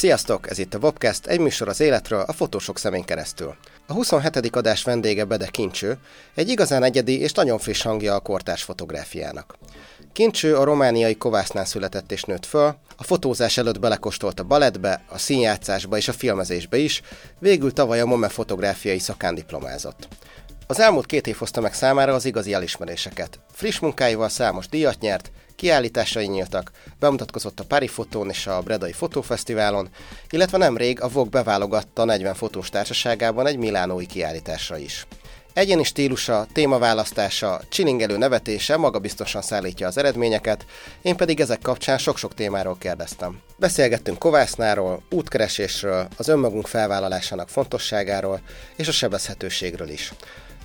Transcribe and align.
Sziasztok, 0.00 0.50
ez 0.50 0.58
itt 0.58 0.74
a 0.74 0.78
Bobcast, 0.78 1.26
egy 1.26 1.40
műsor 1.40 1.68
az 1.68 1.80
életről 1.80 2.20
a 2.20 2.32
fotósok 2.32 2.78
szemén 2.78 3.04
keresztül. 3.04 3.54
A 3.86 3.92
27. 3.92 4.56
adás 4.56 4.82
vendége 4.82 5.24
Bede 5.24 5.46
Kincső, 5.46 5.98
egy 6.34 6.48
igazán 6.48 6.82
egyedi 6.82 7.20
és 7.20 7.32
nagyon 7.32 7.58
friss 7.58 7.82
hangja 7.82 8.14
a 8.14 8.20
kortárs 8.20 8.62
fotográfiának. 8.62 9.56
Kincső 10.12 10.56
a 10.56 10.64
romániai 10.64 11.16
Kovásznál 11.16 11.64
született 11.64 12.12
és 12.12 12.22
nőtt 12.22 12.46
föl, 12.46 12.74
a 12.96 13.04
fotózás 13.04 13.56
előtt 13.56 13.80
belekostolt 13.80 14.40
a 14.40 14.44
balettbe, 14.44 15.02
a 15.08 15.18
színjátszásba 15.18 15.96
és 15.96 16.08
a 16.08 16.12
filmezésbe 16.12 16.76
is, 16.76 17.02
végül 17.38 17.72
tavaly 17.72 18.00
a 18.00 18.06
MOME 18.06 18.28
fotográfiai 18.28 18.98
szakán 18.98 19.34
diplomázott. 19.34 20.08
Az 20.66 20.80
elmúlt 20.80 21.06
két 21.06 21.26
év 21.26 21.36
hozta 21.36 21.60
meg 21.60 21.74
számára 21.74 22.14
az 22.14 22.24
igazi 22.24 22.52
elismeréseket. 22.52 23.40
Friss 23.52 23.78
munkáival 23.78 24.28
számos 24.28 24.68
díjat 24.68 25.00
nyert, 25.00 25.30
kiállításai 25.60 26.26
nyíltak, 26.26 26.70
bemutatkozott 26.98 27.60
a 27.60 27.64
Pári 27.64 27.86
Fotón 27.86 28.28
és 28.28 28.46
a 28.46 28.60
Bredai 28.60 28.92
Fotófesztiválon, 28.92 29.88
illetve 30.30 30.58
nemrég 30.58 31.00
a 31.00 31.08
Vogue 31.08 31.30
beválogatta 31.30 32.04
40 32.04 32.34
fotós 32.34 32.68
társaságában 32.68 33.46
egy 33.46 33.56
milánói 33.56 34.06
kiállításra 34.06 34.76
is. 34.76 35.06
Egyéni 35.52 35.84
stílusa, 35.84 36.46
témaválasztása, 36.52 37.60
csilingelő 37.68 38.16
nevetése 38.16 38.76
magabiztosan 38.76 39.42
szállítja 39.42 39.86
az 39.86 39.98
eredményeket, 39.98 40.64
én 41.02 41.16
pedig 41.16 41.40
ezek 41.40 41.60
kapcsán 41.62 41.98
sok-sok 41.98 42.34
témáról 42.34 42.76
kérdeztem. 42.78 43.40
Beszélgettünk 43.56 44.18
kovásznáról, 44.18 45.02
útkeresésről, 45.10 46.08
az 46.16 46.28
önmagunk 46.28 46.66
felvállalásának 46.66 47.48
fontosságáról 47.48 48.40
és 48.76 48.88
a 48.88 48.92
sebezhetőségről 48.92 49.88
is. 49.88 50.12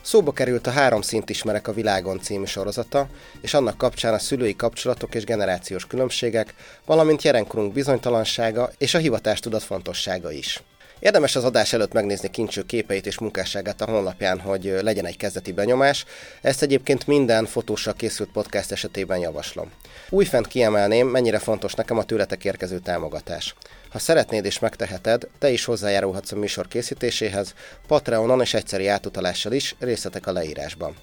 Szóba 0.05 0.31
került 0.31 0.67
a 0.67 0.71
Három 0.71 1.01
szint 1.01 1.29
ismerek 1.29 1.67
a 1.67 1.73
világon 1.73 2.19
című 2.19 2.45
sorozata, 2.45 3.07
és 3.41 3.53
annak 3.53 3.77
kapcsán 3.77 4.13
a 4.13 4.19
szülői 4.19 4.55
kapcsolatok 4.55 5.15
és 5.15 5.23
generációs 5.23 5.87
különbségek, 5.87 6.53
valamint 6.85 7.21
jelenkorunk 7.21 7.73
bizonytalansága 7.73 8.71
és 8.77 8.93
a 8.93 8.97
hivatástudat 8.97 9.63
fontossága 9.63 10.31
is. 10.31 10.63
Érdemes 10.99 11.35
az 11.35 11.43
adás 11.43 11.73
előtt 11.73 11.93
megnézni 11.93 12.29
kincső 12.29 12.65
képeit 12.65 13.05
és 13.05 13.19
munkásságát 13.19 13.81
a 13.81 13.85
honlapján, 13.85 14.39
hogy 14.39 14.77
legyen 14.81 15.05
egy 15.05 15.17
kezdeti 15.17 15.51
benyomás. 15.51 16.05
Ezt 16.41 16.61
egyébként 16.61 17.07
minden 17.07 17.45
fotóssal 17.45 17.93
készült 17.93 18.31
podcast 18.31 18.71
esetében 18.71 19.17
javaslom. 19.17 19.71
Újfent 20.09 20.47
kiemelném, 20.47 21.07
mennyire 21.07 21.39
fontos 21.39 21.73
nekem 21.73 21.97
a 21.97 22.03
tőletek 22.03 22.45
érkező 22.45 22.79
támogatás. 22.79 23.55
Ha 23.95 24.01
szeretnéd 24.01 24.45
és 24.45 24.59
megteheted, 24.59 25.27
te 25.39 25.49
is 25.49 25.65
hozzájárulhatsz 25.65 26.31
a 26.31 26.35
műsor 26.35 26.67
készítéséhez, 26.67 27.53
Patreonon 27.87 28.41
és 28.41 28.53
egyszeri 28.53 28.87
átutalással 28.87 29.51
is, 29.51 29.75
részletek 29.79 30.27
a 30.27 30.31
leírásban. 30.31 30.95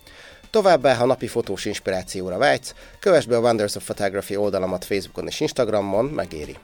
Továbbá, 0.50 0.94
ha 0.94 1.06
napi 1.06 1.26
fotós 1.26 1.64
inspirációra 1.64 2.38
vágysz, 2.38 2.74
kövess 3.00 3.24
be 3.24 3.36
a 3.36 3.40
Wonders 3.40 3.74
of 3.74 3.84
Photography 3.84 4.36
oldalamat 4.36 4.84
Facebookon 4.84 5.26
és 5.26 5.40
Instagramon, 5.40 6.04
megéri. 6.04 6.56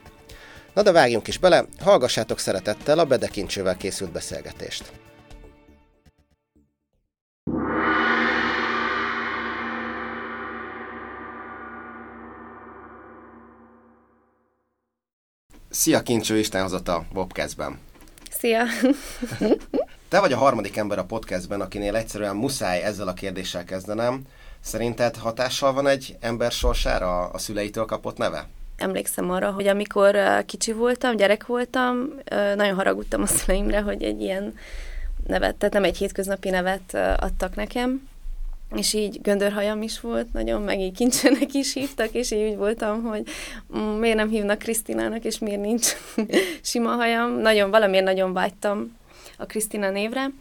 Na 0.73 0.81
de 0.81 0.91
vágjunk 0.91 1.27
is 1.27 1.37
bele, 1.37 1.65
hallgassátok 1.79 2.39
szeretettel 2.39 2.99
a 2.99 3.05
Bedekincsővel 3.05 3.77
készült 3.77 4.11
beszélgetést. 4.11 4.91
Szia 15.71 16.01
Kincső, 16.01 16.37
Isten 16.37 16.61
hozott 16.61 16.87
a 16.87 17.03
Bobcastben. 17.13 17.79
Szia! 18.31 18.63
Te 20.07 20.19
vagy 20.19 20.33
a 20.33 20.37
harmadik 20.37 20.77
ember 20.77 20.97
a 20.97 21.03
podcastben, 21.03 21.61
akinél 21.61 21.95
egyszerűen 21.95 22.35
muszáj 22.35 22.83
ezzel 22.83 23.07
a 23.07 23.13
kérdéssel 23.13 23.63
kezdenem. 23.63 24.21
Szerinted 24.59 25.15
hatással 25.15 25.73
van 25.73 25.87
egy 25.87 26.17
ember 26.19 26.51
sorsára 26.51 27.25
a 27.25 27.37
szüleitől 27.37 27.85
kapott 27.85 28.17
neve? 28.17 28.47
Emlékszem 28.77 29.31
arra, 29.31 29.51
hogy 29.51 29.67
amikor 29.67 30.17
kicsi 30.45 30.71
voltam, 30.71 31.15
gyerek 31.15 31.45
voltam, 31.45 32.09
nagyon 32.55 32.75
haragudtam 32.75 33.21
a 33.21 33.25
szüleimre, 33.25 33.81
hogy 33.81 34.03
egy 34.03 34.21
ilyen 34.21 34.57
nevet, 35.27 35.55
tehát 35.55 35.73
nem 35.73 35.83
egy 35.83 35.97
hétköznapi 35.97 36.49
nevet 36.49 36.93
adtak 37.19 37.55
nekem, 37.55 38.08
és 38.75 38.93
így 38.93 39.21
göndörhajam 39.21 39.81
is 39.81 39.99
volt 39.99 40.33
nagyon, 40.33 40.61
meg 40.61 40.79
így 40.79 40.95
kincsenek 40.95 41.53
is 41.53 41.73
hívtak, 41.73 42.13
és 42.13 42.31
így 42.31 42.49
úgy 42.49 42.57
voltam, 42.57 43.03
hogy 43.03 43.23
miért 43.99 44.15
nem 44.15 44.29
hívnak 44.29 44.57
Krisztinának, 44.57 45.23
és 45.23 45.39
miért 45.39 45.61
nincs 45.61 45.87
sima 46.61 46.89
hajam. 46.89 47.31
Nagyon, 47.31 47.69
valamiért 47.69 48.05
nagyon 48.05 48.33
vágytam 48.33 48.97
a 49.37 49.45
Krisztina 49.45 49.89
névre. 49.89 50.31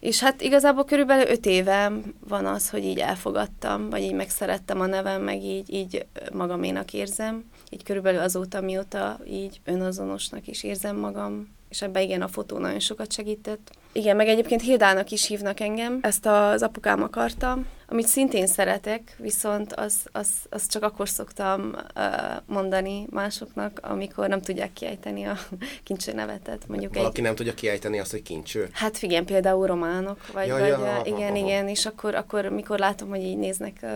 És 0.00 0.20
hát 0.20 0.40
igazából 0.40 0.84
körülbelül 0.84 1.30
öt 1.30 1.46
éve 1.46 1.92
van 2.28 2.46
az, 2.46 2.70
hogy 2.70 2.84
így 2.84 2.98
elfogadtam, 2.98 3.90
vagy 3.90 4.02
így 4.02 4.14
megszerettem 4.14 4.80
a 4.80 4.86
nevem, 4.86 5.22
meg 5.22 5.42
így, 5.42 5.74
így 5.74 6.06
magaménak 6.32 6.92
érzem. 6.92 7.44
Így 7.70 7.82
körülbelül 7.82 8.20
azóta, 8.20 8.60
mióta 8.60 9.18
így 9.30 9.60
önazonosnak 9.64 10.46
is 10.46 10.62
érzem 10.62 10.96
magam, 10.96 11.48
és 11.72 11.82
ebben 11.82 12.02
igen, 12.02 12.22
a 12.22 12.28
fotó 12.28 12.58
nagyon 12.58 12.80
sokat 12.80 13.12
segített. 13.12 13.70
Igen, 13.92 14.16
meg 14.16 14.28
egyébként 14.28 14.62
Hildának 14.62 15.10
is 15.10 15.26
hívnak 15.26 15.60
engem, 15.60 15.98
ezt 16.02 16.26
az 16.26 16.62
apukám 16.62 17.02
akarta, 17.02 17.58
amit 17.88 18.06
szintén 18.06 18.46
szeretek, 18.46 19.16
viszont 19.18 19.72
az, 19.72 19.94
az, 20.12 20.28
az 20.50 20.66
csak 20.66 20.82
akkor 20.82 21.08
szoktam 21.08 21.74
uh, 21.96 22.04
mondani 22.46 23.06
másoknak, 23.10 23.80
amikor 23.82 24.28
nem 24.28 24.40
tudják 24.40 24.72
kiejteni 24.72 25.24
a 25.24 25.38
kincső 25.84 26.12
nevetet. 26.12 26.68
Mondjuk 26.68 26.94
Valaki 26.94 27.18
egy... 27.18 27.24
nem 27.24 27.34
tudja 27.34 27.54
kiejteni 27.54 27.98
azt, 27.98 28.10
hogy 28.10 28.22
kincső? 28.22 28.68
Hát 28.72 29.02
igen, 29.02 29.24
például 29.24 29.66
románok, 29.66 30.32
vagy, 30.32 30.46
ja, 30.46 30.58
vagy 30.58 30.68
ja, 30.68 30.78
uh, 30.78 31.06
igen, 31.06 31.34
aha, 31.34 31.46
igen, 31.46 31.68
és 31.68 31.86
akkor, 31.86 32.14
akkor 32.14 32.44
mikor 32.44 32.78
látom, 32.78 33.08
hogy 33.08 33.22
így 33.22 33.38
néznek 33.38 33.76
uh, 33.82 33.90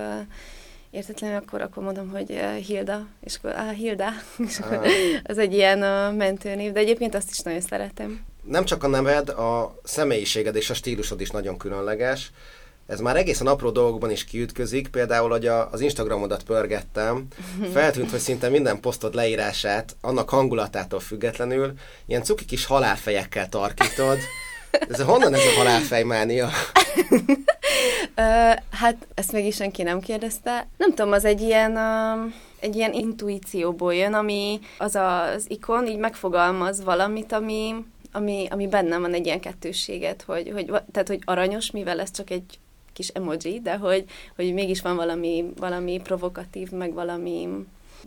értetlenül, 0.96 1.36
akkor, 1.36 1.60
akkor 1.60 1.82
mondom, 1.82 2.08
hogy 2.08 2.40
Hilda, 2.66 3.06
és 3.20 3.36
akkor, 3.36 3.50
ah, 3.50 3.70
Hilda, 3.70 4.08
és 4.48 4.58
akkor 4.58 4.76
ah. 4.76 4.86
az 5.24 5.38
egy 5.38 5.52
ilyen 5.52 5.82
uh, 5.82 6.16
mentőnév, 6.16 6.72
de 6.72 6.80
egyébként 6.80 7.14
azt 7.14 7.30
is 7.30 7.38
nagyon 7.38 7.60
szeretem. 7.60 8.24
Nem 8.42 8.64
csak 8.64 8.84
a 8.84 8.86
neved, 8.86 9.28
a 9.28 9.78
személyiséged 9.84 10.56
és 10.56 10.70
a 10.70 10.74
stílusod 10.74 11.20
is 11.20 11.30
nagyon 11.30 11.56
különleges. 11.56 12.30
Ez 12.86 13.00
már 13.00 13.16
egészen 13.16 13.46
apró 13.46 13.70
dolgokban 13.70 14.10
is 14.10 14.24
kiütközik, 14.24 14.88
például, 14.88 15.30
hogy 15.30 15.46
a, 15.46 15.70
az 15.70 15.80
Instagramodat 15.80 16.42
pörgettem, 16.42 17.26
feltűnt, 17.74 18.10
hogy 18.10 18.20
szinte 18.20 18.48
minden 18.48 18.80
posztod 18.80 19.14
leírását, 19.14 19.96
annak 20.00 20.28
hangulatától 20.28 21.00
függetlenül, 21.00 21.72
ilyen 22.06 22.22
cuki 22.22 22.44
kis 22.44 22.64
halálfejekkel 22.64 23.48
tarkítod. 23.48 24.18
Ez 24.88 25.00
honnan 25.00 25.34
ez 25.34 25.41
a 25.41 25.59
halálfejmánia? 25.59 26.48
hát 28.81 29.06
ezt 29.14 29.32
még 29.32 29.47
is 29.47 29.54
senki 29.54 29.82
nem 29.82 30.00
kérdezte. 30.00 30.66
Nem 30.76 30.88
tudom, 30.94 31.12
az 31.12 31.25
egy 31.25 31.41
ilyen... 31.41 31.78
Egy 32.60 32.76
ilyen 32.76 32.92
intuícióból 32.92 33.94
jön, 33.94 34.14
ami 34.14 34.60
az 34.78 34.94
az 34.94 35.44
ikon 35.48 35.87
így 35.87 35.98
megfogalmaz 35.98 36.84
valamit, 36.84 37.32
ami, 37.32 37.75
ami, 38.12 38.47
ami 38.50 38.66
bennem 38.66 39.00
van 39.00 39.14
egy 39.14 39.26
ilyen 39.26 39.41
kettősséget, 39.41 40.22
hogy, 40.22 40.50
hogy, 40.53 40.64
tehát, 40.66 41.08
hogy 41.08 41.20
aranyos, 41.25 41.70
mivel 41.70 42.00
ez 42.00 42.10
csak 42.10 42.31
egy 42.31 42.58
kis 42.93 43.08
emoji, 43.08 43.60
de 43.62 43.76
hogy, 43.76 44.04
hogy 44.37 44.53
mégis 44.53 44.81
van 44.81 44.97
valami, 44.97 45.44
valami 45.56 46.00
provokatív, 46.03 46.70
meg 46.70 46.93
valami 46.93 47.48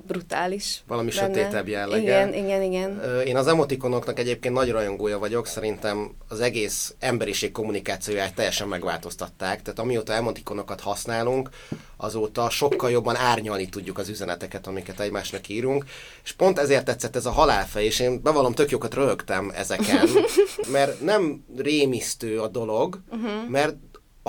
brutális. 0.07 0.83
Valami 0.87 1.09
benne. 1.09 1.21
sötétebb 1.21 1.67
jellege. 1.67 2.01
Igen, 2.01 2.33
igen, 2.33 2.61
igen. 2.61 3.01
Én 3.25 3.37
az 3.37 3.47
emotikonoknak 3.47 4.19
egyébként 4.19 4.53
nagy 4.53 4.71
rajongója 4.71 5.19
vagyok, 5.19 5.47
szerintem 5.47 6.11
az 6.27 6.39
egész 6.39 6.95
emberiség 6.99 7.51
kommunikációját 7.51 8.33
teljesen 8.33 8.67
megváltoztatták, 8.67 9.61
tehát 9.61 9.79
amióta 9.79 10.13
emotikonokat 10.13 10.81
használunk, 10.81 11.49
azóta 11.97 12.49
sokkal 12.49 12.91
jobban 12.91 13.15
árnyalni 13.15 13.69
tudjuk 13.69 13.97
az 13.97 14.09
üzeneteket, 14.09 14.67
amiket 14.67 14.99
egymásnak 14.99 15.49
írunk, 15.49 15.85
és 16.23 16.31
pont 16.31 16.59
ezért 16.59 16.85
tetszett 16.85 17.15
ez 17.15 17.25
a 17.25 17.31
halálfej, 17.31 17.85
és 17.85 17.99
én 17.99 18.21
bevallom, 18.21 18.53
tök 18.53 18.69
jókat 18.69 18.93
rögtem 18.93 19.51
ezeken, 19.55 20.09
mert 20.71 21.01
nem 21.01 21.43
rémisztő 21.57 22.39
a 22.39 22.47
dolog, 22.47 22.99
uh-huh. 23.09 23.49
mert 23.49 23.75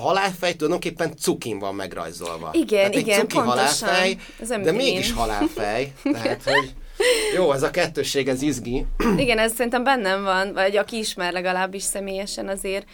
a 0.00 0.02
halálfej 0.02 0.54
tulajdonképpen 0.54 1.12
cukin 1.16 1.58
van 1.58 1.74
megrajzolva. 1.74 2.50
Igen, 2.52 2.90
tehát 2.90 3.06
igen, 3.06 3.18
cuki 3.20 3.34
pontosan. 3.34 3.88
halálfej, 3.88 4.18
de 4.62 4.72
mégis 4.72 5.12
halálfej. 5.12 5.92
Tehát, 6.12 6.42
hogy 6.42 6.74
jó, 7.34 7.52
ez 7.52 7.62
a 7.62 7.70
kettősség, 7.70 8.28
ez 8.28 8.42
izgi. 8.42 8.86
Igen, 9.16 9.38
ez 9.38 9.52
szerintem 9.54 9.84
bennem 9.84 10.22
van, 10.22 10.52
vagy 10.52 10.76
aki 10.76 10.98
ismer 10.98 11.32
legalábbis 11.32 11.82
személyesen 11.82 12.48
azért 12.48 12.86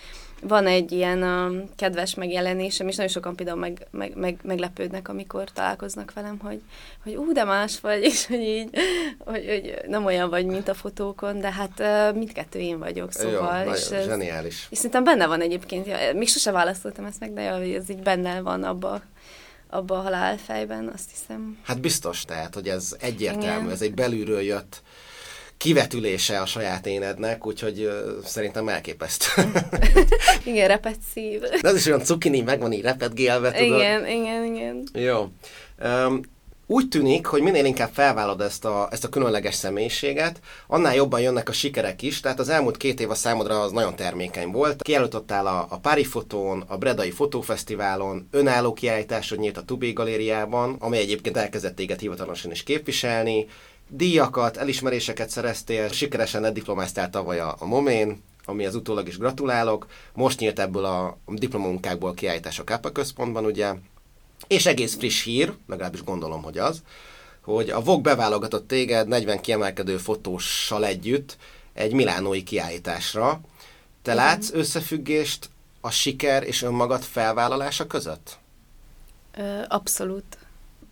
van 0.49 0.67
egy 0.67 0.93
ilyen 0.93 1.23
uh, 1.23 1.69
kedves 1.77 2.15
megjelenésem, 2.15 2.89
és 2.89 2.97
nagyon 2.97 3.13
sokan 3.13 3.37
például 3.37 3.59
meg, 3.59 3.87
meg, 3.91 4.17
meg, 4.17 4.39
meglepődnek, 4.43 5.09
amikor 5.09 5.51
találkoznak 5.51 6.13
velem, 6.13 6.39
hogy, 6.39 6.61
hogy 7.03 7.15
ú, 7.15 7.33
de 7.33 7.45
más 7.45 7.81
vagy, 7.81 8.03
és 8.03 8.27
hogy 8.27 8.41
így, 8.41 8.71
hogy, 9.19 9.45
hogy 9.47 9.75
nem 9.87 10.05
olyan 10.05 10.31
vagy, 10.31 10.47
mint 10.47 10.69
a 10.69 10.75
fotókon, 10.75 11.41
de 11.41 11.53
hát 11.53 11.81
uh, 11.81 12.19
mindkettő 12.19 12.59
én 12.59 12.79
vagyok, 12.79 13.13
szóval. 13.13 13.65
Jó, 13.65 13.73
és 13.73 13.89
ez, 13.91 14.05
zseniális. 14.05 14.67
És 14.71 14.77
szerintem 14.77 15.05
benne 15.05 15.27
van 15.27 15.41
egyébként, 15.41 15.87
ja, 15.87 15.97
még 16.15 16.29
sose 16.29 16.51
választottam 16.51 17.05
ezt 17.05 17.21
meg, 17.21 17.33
de 17.33 17.41
ez 17.41 17.91
így 17.91 18.03
benne 18.03 18.41
van 18.41 18.63
abba 18.63 19.03
abba 19.71 19.99
a 19.99 20.01
halálfejben, 20.01 20.91
azt 20.95 21.11
hiszem. 21.11 21.59
Hát 21.63 21.81
biztos, 21.81 22.25
tehát, 22.25 22.55
hogy 22.55 22.69
ez 22.69 22.97
egyértelmű, 23.01 23.61
Igen. 23.61 23.71
ez 23.71 23.83
egy 23.83 23.95
belülről 23.95 24.41
jött 24.41 24.83
kivetülése 25.59 26.41
a 26.41 26.47
saját 26.47 26.87
énednek, 26.87 27.47
úgyhogy 27.47 27.85
uh, 27.85 28.25
szerintem 28.25 28.69
elképesztő. 28.69 29.43
igen, 30.45 30.69
repet 30.69 30.99
szív. 31.13 31.41
De 31.63 31.69
az 31.69 31.77
is 31.77 31.87
olyan 31.87 32.05
cukini, 32.05 32.41
meg 32.41 32.61
van 32.61 32.73
így 32.73 32.83
repet 32.83 33.15
gélve, 33.15 33.51
tudod? 33.51 33.79
Igen, 33.79 34.07
igen, 34.07 34.45
igen. 34.45 34.89
Jó. 34.93 35.29
Um, 35.85 36.21
úgy 36.69 36.89
tűnik, 36.89 37.27
hogy 37.27 37.43
minél 37.43 37.65
inkább 37.65 37.91
felvállod 37.93 38.41
ezt 38.41 38.65
a, 38.65 38.89
ezt 38.91 39.05
a 39.05 39.09
különleges 39.09 39.55
személyiséget, 39.55 40.41
annál 40.67 40.95
jobban 40.95 41.21
jönnek 41.21 41.49
a 41.49 41.53
sikerek 41.53 42.03
is, 42.03 42.21
tehát 42.21 42.39
az 42.39 42.49
elmúlt 42.49 42.77
két 42.77 43.01
év 43.01 43.11
a 43.11 43.15
számodra 43.15 43.61
az 43.61 43.73
nagyon 43.73 43.97
termékeny 43.97 44.51
volt. 44.51 44.83
Kiállítottál 44.83 45.47
a, 45.47 45.67
a 45.69 45.79
Pári 45.79 46.05
Fotón, 46.05 46.65
a 46.67 46.77
Bredai 46.77 47.11
Fotófesztiválon, 47.11 48.29
önálló 48.31 48.73
kiállításod 48.73 49.39
nyílt 49.39 49.57
a 49.57 49.65
Tubé 49.65 49.93
Galériában, 49.93 50.77
amely 50.79 51.01
egyébként 51.01 51.37
elkezdett 51.37 51.77
téged 51.77 52.01
hivatalosan 52.01 52.51
is 52.51 52.63
képviselni, 52.63 53.47
díjakat, 53.89 54.57
elismeréseket 54.57 55.31
szereztél, 55.31 55.89
sikeresen 55.89 56.53
diplomáztál 56.53 57.11
tavaly 57.11 57.41
a, 57.41 57.57
a 57.59 57.67
Momén, 57.67 58.23
ami 58.45 58.67
az 58.67 58.75
utólag 58.75 59.09
is 59.09 59.19
gratulálok. 59.19 59.87
Most 60.13 60.41
nyílt 60.41 60.59
ebből 60.59 60.85
a 60.85 61.19
diplomunkákból 61.27 62.15
kiállítás 62.15 62.59
a 62.59 62.65
Kápa 62.65 62.93
központban, 62.93 63.45
ugye, 63.45 63.75
és 64.47 64.67
egész 64.67 64.97
friss 64.97 65.25
hír, 65.25 65.53
legalábbis 65.67 66.05
gondolom, 66.05 66.43
hogy 66.43 66.59
az, 66.59 66.83
hogy 67.41 67.71
a 67.71 67.81
Vogue 67.81 68.03
beválogatott 68.03 68.69
téged 68.69 69.09
40 69.09 69.41
kiemelkedő 69.41 69.97
fotóssal 69.97 70.85
együtt 70.85 71.37
egy 71.73 71.93
milánói 71.93 72.43
kiállításra. 72.43 73.41
Te 74.03 74.13
Igen. 74.13 74.25
látsz 74.25 74.51
összefüggést 74.53 75.51
a 75.81 75.91
siker 75.91 76.43
és 76.43 76.63
önmagad 76.63 77.03
felvállalása 77.03 77.87
között? 77.87 78.39
Abszolút. 79.69 80.39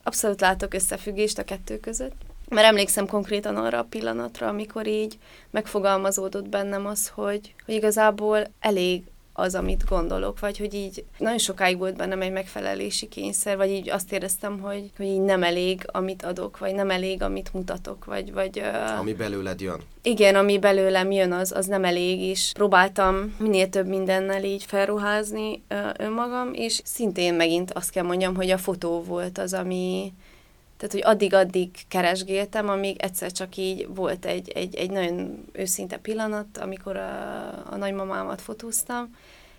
Abszolút 0.02 0.40
látok 0.40 0.74
összefüggést 0.74 1.38
a 1.38 1.44
kettő 1.44 1.80
között. 1.80 2.23
Mert 2.48 2.66
emlékszem 2.66 3.06
konkrétan 3.06 3.56
arra 3.56 3.78
a 3.78 3.86
pillanatra, 3.88 4.48
amikor 4.48 4.86
így 4.86 5.18
megfogalmazódott 5.50 6.48
bennem 6.48 6.86
az, 6.86 7.08
hogy, 7.08 7.54
hogy 7.64 7.74
igazából 7.74 8.46
elég 8.60 9.02
az, 9.36 9.54
amit 9.54 9.84
gondolok, 9.88 10.40
vagy 10.40 10.58
hogy 10.58 10.74
így 10.74 11.04
nagyon 11.18 11.38
sokáig 11.38 11.78
volt 11.78 11.96
bennem 11.96 12.20
egy 12.20 12.32
megfelelési 12.32 13.08
kényszer, 13.08 13.56
vagy 13.56 13.70
így 13.70 13.90
azt 13.90 14.12
éreztem, 14.12 14.60
hogy, 14.60 14.90
hogy 14.96 15.06
így 15.06 15.20
nem 15.20 15.42
elég, 15.42 15.82
amit 15.86 16.24
adok, 16.24 16.58
vagy 16.58 16.74
nem 16.74 16.90
elég, 16.90 17.22
amit 17.22 17.52
mutatok, 17.52 18.04
vagy... 18.04 18.32
vagy 18.32 18.62
ami 18.98 19.12
belőled 19.12 19.60
jön. 19.60 19.80
Igen, 20.02 20.34
ami 20.34 20.58
belőlem 20.58 21.10
jön, 21.10 21.32
az, 21.32 21.52
az 21.52 21.66
nem 21.66 21.84
elég, 21.84 22.20
és 22.20 22.50
próbáltam 22.52 23.34
minél 23.38 23.68
több 23.68 23.86
mindennel 23.86 24.44
így 24.44 24.64
felruházni 24.64 25.62
önmagam, 25.98 26.52
és 26.52 26.80
szintén 26.84 27.34
megint 27.34 27.72
azt 27.72 27.90
kell 27.90 28.04
mondjam, 28.04 28.34
hogy 28.34 28.50
a 28.50 28.58
fotó 28.58 29.02
volt 29.02 29.38
az, 29.38 29.52
ami, 29.52 30.12
tehát, 30.86 31.04
hogy 31.04 31.14
addig-addig 31.14 31.70
keresgéltem, 31.88 32.68
amíg 32.68 33.02
egyszer 33.02 33.32
csak 33.32 33.56
így 33.56 33.86
volt 33.94 34.24
egy, 34.24 34.48
egy, 34.48 34.74
egy 34.74 34.90
nagyon 34.90 35.44
őszinte 35.52 35.96
pillanat, 35.96 36.58
amikor 36.58 36.96
a, 36.96 37.48
a 37.70 37.76
nagymamámat 37.76 38.40
fotóztam, 38.40 39.16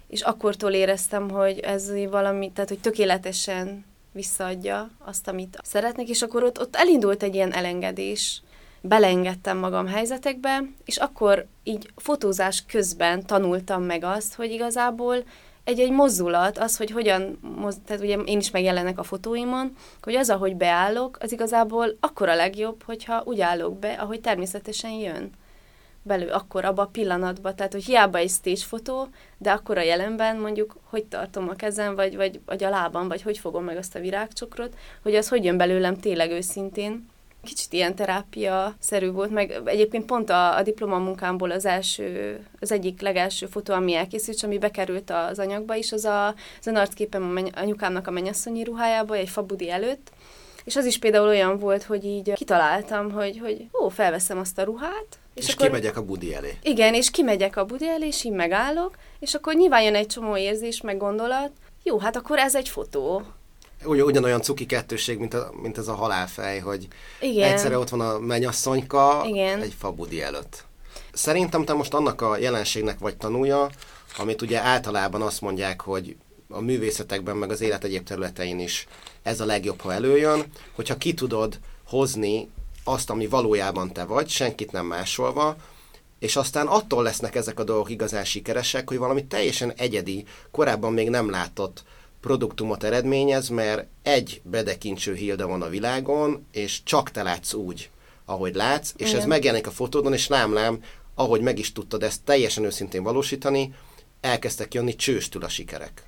és 0.07 0.21
akkortól 0.21 0.71
éreztem, 0.71 1.29
hogy 1.29 1.59
ez 1.59 1.91
valami, 2.09 2.51
tehát, 2.51 2.69
hogy 2.69 2.79
tökéletesen 2.79 3.85
visszaadja 4.11 4.89
azt, 4.97 5.27
amit 5.27 5.59
szeretnék, 5.63 6.09
és 6.09 6.21
akkor 6.21 6.43
ott, 6.43 6.59
ott 6.59 6.75
elindult 6.75 7.23
egy 7.23 7.35
ilyen 7.35 7.53
elengedés, 7.53 8.41
belengedtem 8.81 9.57
magam 9.57 9.87
helyzetekbe, 9.87 10.63
és 10.83 10.97
akkor 10.97 11.45
így 11.63 11.89
fotózás 11.95 12.63
közben 12.67 13.25
tanultam 13.25 13.83
meg 13.83 14.03
azt, 14.03 14.33
hogy 14.33 14.51
igazából 14.51 15.23
egy-egy 15.65 15.91
mozdulat, 15.91 16.57
az, 16.57 16.77
hogy 16.77 16.91
hogyan, 16.91 17.39
moz, 17.57 17.77
tehát 17.85 18.01
ugye 18.01 18.17
én 18.17 18.37
is 18.37 18.51
megjelenek 18.51 18.99
a 18.99 19.03
fotóimon, 19.03 19.75
hogy 20.01 20.15
az, 20.15 20.29
ahogy 20.29 20.55
beállok, 20.55 21.17
az 21.21 21.31
igazából 21.31 21.97
akkor 21.99 22.29
a 22.29 22.35
legjobb, 22.35 22.83
hogyha 22.83 23.21
úgy 23.25 23.41
állok 23.41 23.79
be, 23.79 23.93
ahogy 23.93 24.21
természetesen 24.21 24.91
jön 24.91 25.29
belül, 26.01 26.29
akkor 26.29 26.65
abba 26.65 26.81
a 26.81 26.89
pillanatban, 26.91 27.55
tehát 27.55 27.71
hogy 27.71 27.85
hiába 27.85 28.17
egy 28.17 28.29
stage 28.29 28.63
fotó, 28.65 29.07
de 29.37 29.51
akkor 29.51 29.77
a 29.77 29.81
jelenben 29.81 30.37
mondjuk, 30.37 30.75
hogy 30.83 31.05
tartom 31.05 31.49
a 31.49 31.55
kezem, 31.55 31.95
vagy, 31.95 32.15
vagy, 32.15 32.39
vagy 32.45 32.63
a 32.63 32.69
lábam, 32.69 33.07
vagy 33.07 33.21
hogy 33.21 33.37
fogom 33.37 33.63
meg 33.63 33.77
azt 33.77 33.95
a 33.95 33.99
virágcsokrot, 33.99 34.75
hogy 35.01 35.15
az 35.15 35.29
hogy 35.29 35.43
jön 35.43 35.57
belőlem 35.57 35.99
tényleg 35.99 36.31
őszintén, 36.31 37.09
kicsit 37.45 37.73
ilyen 37.73 37.95
terápia-szerű 37.95 39.11
volt, 39.11 39.31
meg 39.31 39.61
egyébként 39.65 40.05
pont 40.05 40.29
a, 40.29 40.57
a 40.57 40.61
diplomamunkámból 40.61 41.51
az 41.51 41.65
első, 41.65 42.39
az 42.59 42.71
egyik 42.71 43.01
legelső 43.01 43.45
fotó, 43.45 43.73
ami 43.73 43.93
elkészült, 43.95 44.43
ami 44.43 44.57
bekerült 44.57 45.11
az 45.11 45.39
anyagba 45.39 45.75
is, 45.75 45.91
az 45.91 46.05
a, 46.05 46.27
az 46.59 46.67
a 46.67 46.79
arcképem 46.79 47.23
a 47.23 47.27
menny, 47.27 47.49
anyukámnak 47.55 48.07
a 48.07 48.11
mennyasszonyi 48.11 48.63
ruhájába, 48.63 49.15
egy 49.15 49.29
fabudi 49.29 49.69
előtt, 49.69 50.11
és 50.63 50.75
az 50.75 50.85
is 50.85 50.99
például 50.99 51.27
olyan 51.27 51.59
volt, 51.59 51.83
hogy 51.83 52.05
így 52.05 52.33
kitaláltam, 52.33 53.11
hogy, 53.11 53.39
hogy 53.39 53.67
ó, 53.83 53.89
felveszem 53.89 54.37
azt 54.37 54.57
a 54.57 54.63
ruhát, 54.63 55.19
és, 55.33 55.47
és 55.47 55.53
akkor, 55.53 55.65
kimegyek 55.65 55.97
a 55.97 56.05
budi 56.05 56.35
elé. 56.35 56.57
Igen, 56.61 56.93
és 56.93 57.11
kimegyek 57.11 57.57
a 57.57 57.65
budi 57.65 57.87
elé, 57.87 58.07
és 58.07 58.23
így 58.23 58.31
megállok, 58.31 58.97
és 59.19 59.33
akkor 59.33 59.53
nyilván 59.53 59.81
jön 59.81 59.95
egy 59.95 60.07
csomó 60.07 60.37
érzés, 60.37 60.81
meg 60.81 60.97
gondolat, 60.97 61.51
jó, 61.83 61.99
hát 61.99 62.15
akkor 62.15 62.37
ez 62.37 62.55
egy 62.55 62.69
fotó 62.69 63.23
ugy, 63.85 64.01
ugyanolyan 64.01 64.41
cuki 64.41 64.65
kettőség, 64.65 65.19
mint, 65.19 65.33
a, 65.33 65.51
mint 65.61 65.77
ez 65.77 65.87
a 65.87 65.95
halálfej, 65.95 66.59
hogy 66.59 66.87
Igen. 67.19 67.51
egyszerre 67.51 67.77
ott 67.77 67.89
van 67.89 68.01
a 68.01 68.19
mennyasszonyka 68.19 69.23
Igen. 69.27 69.61
egy 69.61 69.73
fabudi 69.79 70.21
előtt. 70.21 70.65
Szerintem 71.13 71.65
te 71.65 71.73
most 71.73 71.93
annak 71.93 72.21
a 72.21 72.37
jelenségnek 72.37 72.99
vagy 72.99 73.17
tanulja, 73.17 73.69
amit 74.17 74.41
ugye 74.41 74.61
általában 74.61 75.21
azt 75.21 75.41
mondják, 75.41 75.81
hogy 75.81 76.15
a 76.49 76.59
művészetekben, 76.59 77.37
meg 77.37 77.51
az 77.51 77.61
élet 77.61 77.83
egyéb 77.83 78.03
területein 78.03 78.59
is 78.59 78.87
ez 79.23 79.39
a 79.39 79.45
legjobb, 79.45 79.81
ha 79.81 79.93
előjön, 79.93 80.43
hogyha 80.75 80.97
ki 80.97 81.13
tudod 81.13 81.59
hozni 81.87 82.49
azt, 82.83 83.09
ami 83.09 83.27
valójában 83.27 83.93
te 83.93 84.03
vagy, 84.03 84.29
senkit 84.29 84.71
nem 84.71 84.85
másolva, 84.85 85.55
és 86.19 86.35
aztán 86.35 86.67
attól 86.67 87.03
lesznek 87.03 87.35
ezek 87.35 87.59
a 87.59 87.63
dolgok 87.63 87.89
igazán 87.89 88.25
sikeresek, 88.25 88.87
hogy 88.87 88.97
valami 88.97 89.25
teljesen 89.25 89.73
egyedi, 89.75 90.25
korábban 90.51 90.93
még 90.93 91.09
nem 91.09 91.29
látott 91.29 91.83
produktumot 92.25 92.83
eredményez, 92.83 93.49
mert 93.49 93.87
egy 94.03 94.41
bedekincső 94.43 95.13
Hilda 95.13 95.47
van 95.47 95.61
a 95.61 95.69
világon, 95.69 96.47
és 96.51 96.83
csak 96.83 97.11
te 97.11 97.23
látsz 97.23 97.53
úgy, 97.53 97.89
ahogy 98.25 98.55
látsz, 98.55 98.93
és 98.97 99.07
Igen. 99.07 99.19
ez 99.19 99.25
megjelenik 99.25 99.67
a 99.67 99.71
fotódon, 99.71 100.13
és 100.13 100.27
lám-lám, 100.27 100.79
ahogy 101.15 101.41
meg 101.41 101.59
is 101.59 101.71
tudtad 101.71 102.03
ezt 102.03 102.23
teljesen 102.23 102.63
őszintén 102.63 103.03
valósítani, 103.03 103.73
elkezdtek 104.21 104.73
jönni 104.73 104.95
csőstül 104.95 105.43
a 105.43 105.49
sikerek. 105.49 106.03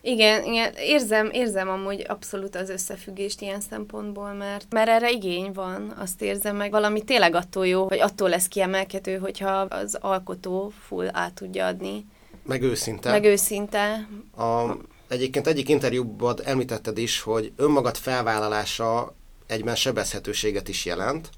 Igen, 0.00 0.44
igen, 0.44 0.72
érzem, 0.76 1.30
érzem 1.32 1.68
amúgy 1.68 2.04
abszolút 2.08 2.56
az 2.56 2.70
összefüggést 2.70 3.40
ilyen 3.40 3.60
szempontból, 3.60 4.32
mert, 4.32 4.66
mert 4.70 4.88
erre 4.88 5.10
igény 5.10 5.52
van, 5.52 5.94
azt 5.98 6.22
érzem 6.22 6.56
meg. 6.56 6.70
Valami 6.70 7.02
tényleg 7.02 7.34
attól 7.34 7.66
jó, 7.66 7.88
vagy 7.88 8.00
attól 8.00 8.28
lesz 8.28 8.48
kiemelkedő, 8.48 9.16
hogyha 9.16 9.50
az 9.50 9.98
alkotó 10.00 10.72
full 10.86 11.08
át 11.12 11.34
tudja 11.34 11.66
adni. 11.66 12.06
Meg 12.42 12.62
őszinte. 12.62 13.10
Meg 13.10 13.24
őszinte. 13.24 14.08
A, 14.36 14.76
Egyébként 15.08 15.46
egyik 15.46 15.68
interjúban 15.68 16.36
említetted 16.44 16.98
is, 16.98 17.20
hogy 17.20 17.52
önmagad 17.56 17.96
felvállalása 17.96 19.14
egyben 19.46 19.74
sebezhetőséget 19.74 20.68
is 20.68 20.84
jelent, 20.84 21.30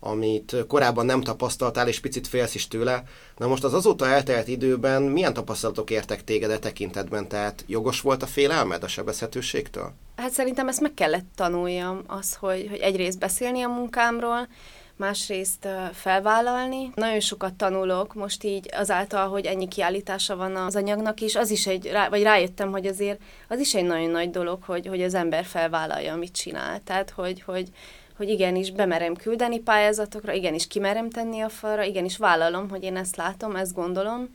amit 0.00 0.56
korábban 0.68 1.06
nem 1.06 1.20
tapasztaltál, 1.20 1.88
és 1.88 2.00
picit 2.00 2.26
félsz 2.26 2.54
is 2.54 2.68
tőle. 2.68 3.02
Na 3.36 3.46
most 3.46 3.64
az 3.64 3.74
azóta 3.74 4.06
eltelt 4.06 4.48
időben 4.48 5.02
milyen 5.02 5.32
tapasztalatok 5.32 5.90
értek 5.90 6.24
téged 6.24 6.50
e 6.50 6.58
tekintetben? 6.58 7.28
Tehát 7.28 7.64
jogos 7.66 8.00
volt 8.00 8.22
a 8.22 8.26
félelmed 8.26 8.82
a 8.82 8.88
sebezhetőségtől? 8.88 9.92
Hát 10.16 10.32
szerintem 10.32 10.68
ezt 10.68 10.80
meg 10.80 10.94
kellett 10.94 11.26
tanuljam, 11.34 12.02
az, 12.06 12.34
hogy, 12.34 12.66
hogy 12.70 12.78
egyrészt 12.78 13.18
beszélni 13.18 13.62
a 13.62 13.68
munkámról, 13.68 14.48
másrészt 14.96 15.68
felvállalni. 15.92 16.90
Nagyon 16.94 17.20
sokat 17.20 17.54
tanulok 17.54 18.14
most 18.14 18.44
így 18.44 18.68
azáltal, 18.72 19.28
hogy 19.28 19.46
ennyi 19.46 19.68
kiállítása 19.68 20.36
van 20.36 20.56
az 20.56 20.76
anyagnak, 20.76 21.20
és 21.20 21.36
az 21.36 21.50
is 21.50 21.66
egy, 21.66 21.90
vagy 22.10 22.22
rájöttem, 22.22 22.70
hogy 22.70 22.86
azért 22.86 23.20
az 23.48 23.60
is 23.60 23.74
egy 23.74 23.84
nagyon 23.84 24.10
nagy 24.10 24.30
dolog, 24.30 24.62
hogy, 24.62 24.86
hogy 24.86 25.02
az 25.02 25.14
ember 25.14 25.44
felvállalja, 25.44 26.12
amit 26.12 26.32
csinál. 26.32 26.80
Tehát, 26.84 27.10
hogy, 27.10 27.42
hogy, 27.42 27.68
hogy 28.16 28.28
igenis 28.28 28.70
bemerem 28.70 29.14
küldeni 29.14 29.58
pályázatokra, 29.58 30.32
igenis 30.32 30.66
kimerem 30.66 31.10
tenni 31.10 31.40
a 31.40 31.48
falra, 31.48 31.82
igenis 31.82 32.16
vállalom, 32.16 32.68
hogy 32.68 32.82
én 32.82 32.96
ezt 32.96 33.16
látom, 33.16 33.56
ezt 33.56 33.74
gondolom. 33.74 34.28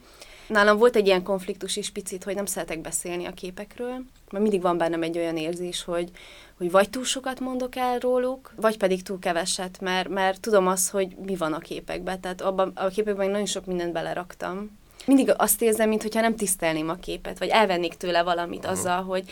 Nálam 0.48 0.78
volt 0.78 0.96
egy 0.96 1.06
ilyen 1.06 1.24
konfliktus 1.24 1.76
is 1.76 1.90
picit, 1.90 2.24
hogy 2.24 2.36
nem 2.36 2.46
szeretek 2.46 2.82
beszélni 2.82 3.26
a 3.26 3.32
képekről, 3.32 4.04
mert 4.31 4.43
mindig 4.43 4.62
van 4.62 4.77
bennem 4.77 5.03
egy 5.03 5.17
olyan 5.17 5.38
érzés, 5.38 5.84
hogy, 5.84 6.10
hogy 6.57 6.72
vagy 6.72 6.89
túl 6.89 7.03
sokat 7.03 7.39
mondok 7.39 7.75
el 7.75 8.00
róluk, 8.00 8.53
vagy 8.55 8.77
pedig 8.77 9.03
túl 9.03 9.19
keveset, 9.19 9.81
mert, 9.81 10.10
mert 10.10 10.41
tudom 10.41 10.67
azt, 10.67 10.89
hogy 10.89 11.15
mi 11.25 11.36
van 11.36 11.53
a 11.53 11.60
képekben. 11.60 12.22
Tehát 12.22 12.41
abban 12.41 12.72
a 12.75 12.88
képekben 12.88 13.29
nagyon 13.29 13.46
sok 13.46 13.65
mindent 13.65 13.93
beleraktam. 13.93 14.77
Mindig 15.05 15.34
azt 15.38 15.62
érzem, 15.62 15.89
mintha 15.89 16.22
nem 16.22 16.36
tisztelném 16.36 16.89
a 16.89 16.96
képet, 16.96 17.39
vagy 17.39 17.48
elvennék 17.48 17.93
tőle 17.93 18.24
valamit 18.24 18.65
azzal, 18.65 19.03
hogy 19.03 19.24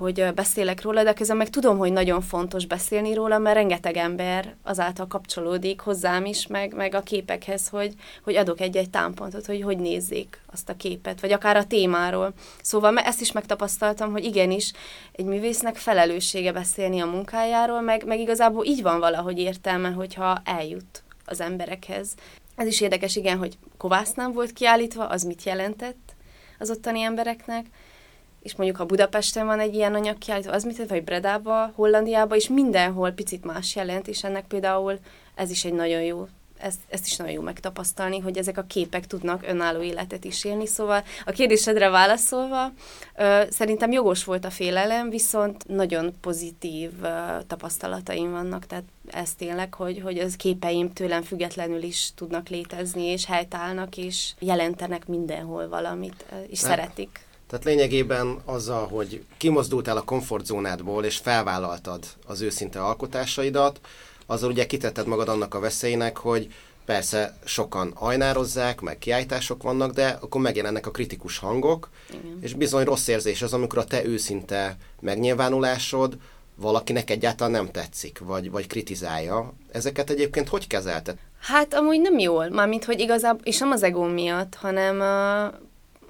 hogy 0.00 0.34
beszélek 0.34 0.82
róla, 0.82 1.02
de 1.02 1.12
közben 1.12 1.36
meg 1.36 1.50
tudom, 1.50 1.78
hogy 1.78 1.92
nagyon 1.92 2.20
fontos 2.20 2.66
beszélni 2.66 3.14
róla, 3.14 3.38
mert 3.38 3.56
rengeteg 3.56 3.96
ember 3.96 4.54
azáltal 4.62 5.06
kapcsolódik 5.06 5.80
hozzám 5.80 6.24
is, 6.24 6.46
meg, 6.46 6.74
meg 6.74 6.94
a 6.94 7.00
képekhez, 7.00 7.68
hogy, 7.68 7.94
hogy 8.22 8.36
adok 8.36 8.60
egy-egy 8.60 8.90
támpontot, 8.90 9.46
hogy 9.46 9.62
hogy 9.62 9.78
nézzék 9.78 10.40
azt 10.52 10.68
a 10.68 10.76
képet, 10.76 11.20
vagy 11.20 11.32
akár 11.32 11.56
a 11.56 11.66
témáról. 11.66 12.32
Szóval 12.62 12.98
ezt 12.98 13.20
is 13.20 13.32
megtapasztaltam, 13.32 14.10
hogy 14.10 14.24
igenis 14.24 14.72
egy 15.12 15.24
művésznek 15.24 15.76
felelőssége 15.76 16.52
beszélni 16.52 17.00
a 17.00 17.06
munkájáról, 17.06 17.80
meg, 17.80 18.06
meg 18.06 18.18
igazából 18.20 18.64
így 18.64 18.82
van 18.82 18.98
valahogy 18.98 19.38
értelme, 19.38 19.88
hogyha 19.88 20.40
eljut 20.44 21.02
az 21.24 21.40
emberekhez. 21.40 22.14
Ez 22.56 22.66
is 22.66 22.80
érdekes, 22.80 23.16
igen, 23.16 23.38
hogy 23.38 23.58
kovásznám 23.76 24.32
volt 24.32 24.52
kiállítva, 24.52 25.06
az 25.06 25.22
mit 25.22 25.42
jelentett 25.42 26.14
az 26.58 26.70
ottani 26.70 27.00
embereknek, 27.00 27.66
és 28.42 28.54
mondjuk 28.54 28.78
ha 28.78 28.84
Budapesten 28.84 29.46
van 29.46 29.60
egy 29.60 29.74
ilyen 29.74 29.94
anyagkiállító, 29.94 30.50
az 30.50 30.64
mit 30.64 30.88
vagy 30.88 31.04
Bredába, 31.04 31.72
Hollandiába, 31.74 32.36
és 32.36 32.48
mindenhol 32.48 33.10
picit 33.10 33.44
más 33.44 33.76
jelent, 33.76 34.08
és 34.08 34.24
ennek 34.24 34.44
például 34.46 34.98
ez 35.34 35.50
is 35.50 35.64
egy 35.64 35.72
nagyon 35.72 36.02
jó 36.02 36.26
ezt, 36.60 36.80
ezt 36.88 37.06
is 37.06 37.16
nagyon 37.16 37.32
jó 37.32 37.42
megtapasztalni, 37.42 38.18
hogy 38.18 38.38
ezek 38.38 38.58
a 38.58 38.62
képek 38.62 39.06
tudnak 39.06 39.44
önálló 39.46 39.80
életet 39.80 40.24
is 40.24 40.44
élni. 40.44 40.66
Szóval 40.66 41.04
a 41.24 41.30
kérdésedre 41.30 41.88
válaszolva, 41.88 42.72
ö, 43.16 43.42
szerintem 43.50 43.92
jogos 43.92 44.24
volt 44.24 44.44
a 44.44 44.50
félelem, 44.50 45.10
viszont 45.10 45.68
nagyon 45.68 46.14
pozitív 46.20 46.90
ö, 47.02 47.08
tapasztalataim 47.46 48.30
vannak, 48.30 48.66
tehát 48.66 48.84
ez 49.06 49.34
tényleg, 49.34 49.74
hogy, 49.74 50.00
hogy 50.00 50.18
az 50.18 50.36
képeim 50.36 50.92
tőlem 50.92 51.22
függetlenül 51.22 51.82
is 51.82 52.10
tudnak 52.14 52.48
létezni, 52.48 53.02
és 53.02 53.26
helytállnak, 53.26 53.96
és 53.96 54.32
jelentenek 54.38 55.06
mindenhol 55.06 55.68
valamit, 55.68 56.24
és 56.48 56.60
hát. 56.60 56.70
szeretik. 56.70 57.28
Tehát 57.50 57.64
lényegében 57.64 58.38
azzal, 58.44 58.86
hogy 58.86 59.24
kimozdultál 59.36 59.96
a 59.96 60.02
komfortzónádból, 60.02 61.04
és 61.04 61.16
felvállaltad 61.16 62.04
az 62.26 62.40
őszinte 62.40 62.82
alkotásaidat, 62.82 63.80
azzal 64.26 64.50
ugye 64.50 64.66
kitetted 64.66 65.06
magad 65.06 65.28
annak 65.28 65.54
a 65.54 65.60
veszélynek, 65.60 66.16
hogy 66.16 66.52
persze 66.84 67.38
sokan 67.44 67.92
ajnározzák, 67.94 68.80
meg 68.80 68.98
kiállítások 68.98 69.62
vannak, 69.62 69.92
de 69.92 70.18
akkor 70.20 70.40
megjelennek 70.40 70.86
a 70.86 70.90
kritikus 70.90 71.38
hangok, 71.38 71.88
Igen. 72.10 72.38
és 72.40 72.54
bizony 72.54 72.84
rossz 72.84 73.08
érzés 73.08 73.42
az, 73.42 73.52
amikor 73.52 73.78
a 73.78 73.84
te 73.84 74.04
őszinte 74.04 74.76
megnyilvánulásod 75.00 76.16
valakinek 76.54 77.10
egyáltalán 77.10 77.52
nem 77.52 77.70
tetszik, 77.70 78.18
vagy, 78.18 78.50
vagy 78.50 78.66
kritizálja. 78.66 79.52
Ezeket 79.72 80.10
egyébként 80.10 80.48
hogy 80.48 80.66
kezelted? 80.66 81.16
Hát 81.40 81.74
amúgy 81.74 82.00
nem 82.00 82.18
jól, 82.18 82.48
mármint, 82.48 82.84
hogy 82.84 83.00
igazából, 83.00 83.40
és 83.44 83.58
nem 83.58 83.70
az 83.70 83.82
egó 83.82 84.02
miatt, 84.02 84.54
hanem 84.54 84.98
uh, 85.00 85.60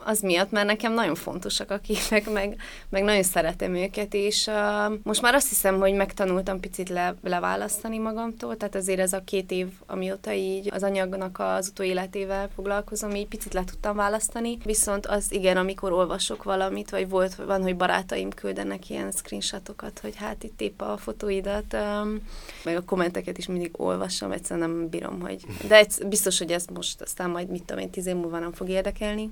az 0.04 0.20
miatt, 0.20 0.50
mert 0.50 0.66
nekem 0.66 0.92
nagyon 0.92 1.14
fontosak 1.14 1.70
a 1.70 1.78
képek, 1.78 2.30
meg, 2.32 2.56
meg 2.88 3.02
nagyon 3.02 3.22
szeretem 3.22 3.74
őket, 3.74 4.14
és 4.14 4.46
uh, 4.46 4.94
most 5.02 5.22
már 5.22 5.34
azt 5.34 5.48
hiszem, 5.48 5.78
hogy 5.78 5.94
megtanultam 5.94 6.60
picit 6.60 6.88
le, 6.88 7.14
leválasztani 7.22 7.98
magamtól, 7.98 8.56
tehát 8.56 8.74
azért 8.74 9.00
ez 9.00 9.12
a 9.12 9.24
két 9.24 9.50
év, 9.50 9.68
amióta 9.86 10.32
így 10.32 10.70
az 10.72 10.82
anyagnak 10.82 11.38
az 11.38 11.68
utóéletével 11.68 12.48
foglalkozom, 12.54 13.14
így 13.14 13.28
picit 13.28 13.52
le 13.52 13.64
tudtam 13.64 13.96
választani, 13.96 14.58
viszont 14.64 15.06
az 15.06 15.32
igen, 15.32 15.56
amikor 15.56 15.92
olvasok 15.92 16.42
valamit, 16.42 16.90
vagy 16.90 17.08
volt, 17.08 17.34
van, 17.34 17.62
hogy 17.62 17.76
barátaim 17.76 18.30
küldenek 18.30 18.90
ilyen 18.90 19.10
screenshotokat, 19.10 19.98
hogy 19.98 20.16
hát 20.16 20.42
itt 20.42 20.60
épp 20.60 20.80
a 20.80 20.96
fotóidat, 20.96 21.72
um, 21.72 22.18
meg 22.64 22.76
a 22.76 22.84
kommenteket 22.84 23.38
is 23.38 23.46
mindig 23.46 23.70
olvasom, 23.80 24.32
egyszerűen 24.32 24.70
nem 24.70 24.88
bírom, 24.88 25.20
hogy... 25.20 25.44
De 25.68 25.76
egy, 25.76 26.06
biztos, 26.06 26.38
hogy 26.38 26.52
ez 26.52 26.64
most 26.74 27.00
aztán 27.00 27.30
majd 27.30 27.48
mit 27.48 27.64
tudom 27.64 27.82
én, 27.82 27.90
tíz 27.90 28.06
év 28.06 28.14
múlva 28.14 28.38
nem 28.38 28.52
fog 28.52 28.68
érdekelni. 28.68 29.30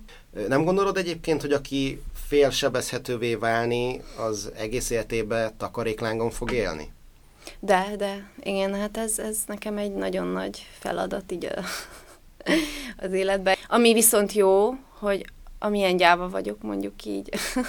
Nem 0.48 0.64
gondolod 0.64 0.96
egyébként, 0.96 1.40
hogy 1.40 1.52
aki 1.52 2.02
fél 2.26 2.50
válni, 3.38 4.02
az 4.16 4.50
egész 4.56 4.90
életébe 4.90 5.52
takaréklángon 5.56 6.30
fog 6.30 6.52
élni? 6.52 6.92
De, 7.60 7.94
de, 7.96 8.30
igen, 8.42 8.74
hát 8.74 8.96
ez, 8.96 9.18
ez 9.18 9.38
nekem 9.46 9.78
egy 9.78 9.92
nagyon 9.92 10.26
nagy 10.26 10.66
feladat 10.78 11.32
így 11.32 11.44
a, 11.44 11.64
az 13.04 13.12
életben. 13.12 13.56
Ami 13.68 13.92
viszont 13.92 14.32
jó, 14.32 14.74
hogy 14.98 15.24
amilyen 15.58 15.96
gyáva 15.96 16.28
vagyok, 16.28 16.62
mondjuk 16.62 17.04
így, 17.04 17.28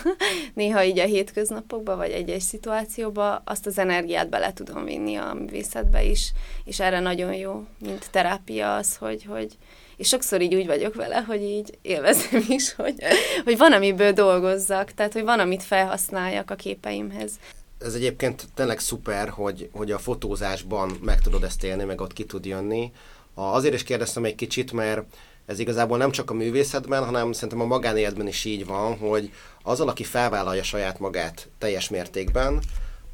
néha 0.53 0.83
így 0.83 0.99
a 0.99 1.05
hétköznapokban, 1.05 1.97
vagy 1.97 2.11
egy-egy 2.11 2.41
szituációban, 2.41 3.41
azt 3.43 3.65
az 3.65 3.77
energiát 3.77 4.29
bele 4.29 4.53
tudom 4.53 4.83
vinni 4.83 5.15
a 5.15 5.33
művészetbe 5.33 6.03
is, 6.03 6.31
és 6.63 6.79
erre 6.79 6.99
nagyon 6.99 7.33
jó, 7.33 7.65
mint 7.79 8.11
terápia 8.11 8.75
az, 8.75 8.95
hogy, 8.97 9.23
hogy 9.23 9.57
és 9.99 10.07
sokszor 10.07 10.41
így 10.41 10.55
úgy 10.55 10.65
vagyok 10.65 10.95
vele, 10.95 11.15
hogy 11.15 11.41
így 11.41 11.77
élvezem 11.81 12.45
is, 12.47 12.73
hogy, 12.73 12.95
hogy 13.43 13.57
van, 13.57 13.73
amiből 13.73 14.11
dolgozzak, 14.11 14.91
tehát, 14.91 15.13
hogy 15.13 15.23
van, 15.23 15.39
amit 15.39 15.63
felhasználjak 15.63 16.51
a 16.51 16.55
képeimhez. 16.55 17.31
Ez 17.79 17.93
egyébként 17.93 18.47
tényleg 18.53 18.79
szuper, 18.79 19.29
hogy, 19.29 19.69
hogy 19.71 19.91
a 19.91 19.97
fotózásban 19.97 20.97
meg 21.01 21.21
tudod 21.21 21.43
ezt 21.43 21.63
élni, 21.63 21.83
meg 21.83 22.01
ott 22.01 22.13
ki 22.13 22.25
tud 22.25 22.45
jönni. 22.45 22.91
Azért 23.33 23.73
is 23.73 23.83
kérdeztem 23.83 24.25
egy 24.25 24.35
kicsit, 24.35 24.71
mert 24.71 25.03
ez 25.45 25.59
igazából 25.59 25.97
nem 25.97 26.11
csak 26.11 26.29
a 26.29 26.33
művészetben, 26.33 27.05
hanem 27.05 27.31
szerintem 27.31 27.61
a 27.61 27.65
magánéletben 27.65 28.27
is 28.27 28.45
így 28.45 28.65
van, 28.65 28.97
hogy 28.97 29.31
az, 29.63 29.79
aki 29.79 30.03
felvállalja 30.03 30.63
saját 30.63 30.99
magát 30.99 31.47
teljes 31.57 31.89
mértékben, 31.89 32.61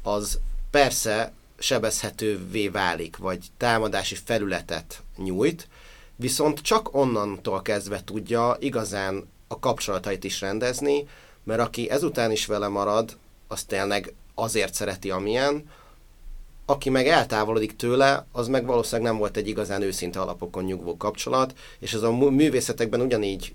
az 0.02 0.38
persze 0.70 1.32
sebezhetővé 1.58 2.68
válik, 2.68 3.16
vagy 3.16 3.46
támadási 3.56 4.16
felületet 4.24 5.02
nyújt, 5.16 5.68
viszont 6.16 6.60
csak 6.60 6.94
onnantól 6.94 7.62
kezdve 7.62 8.04
tudja 8.04 8.56
igazán 8.58 9.28
a 9.48 9.58
kapcsolatait 9.58 10.24
is 10.24 10.40
rendezni, 10.40 11.06
mert 11.44 11.60
aki 11.60 11.90
ezután 11.90 12.30
is 12.30 12.46
vele 12.46 12.68
marad, 12.68 13.16
az 13.48 13.64
tényleg 13.64 14.14
azért 14.34 14.74
szereti, 14.74 15.10
amilyen, 15.10 15.64
aki 16.66 16.90
meg 16.90 17.06
eltávolodik 17.06 17.76
tőle, 17.76 18.26
az 18.32 18.48
meg 18.48 18.66
valószínűleg 18.66 19.10
nem 19.10 19.20
volt 19.20 19.36
egy 19.36 19.48
igazán 19.48 19.82
őszinte 19.82 20.20
alapokon 20.20 20.64
nyugvó 20.64 20.96
kapcsolat, 20.96 21.54
és 21.78 21.92
ez 21.92 22.02
a 22.02 22.12
művészetekben 22.12 23.00
ugyanígy 23.00 23.54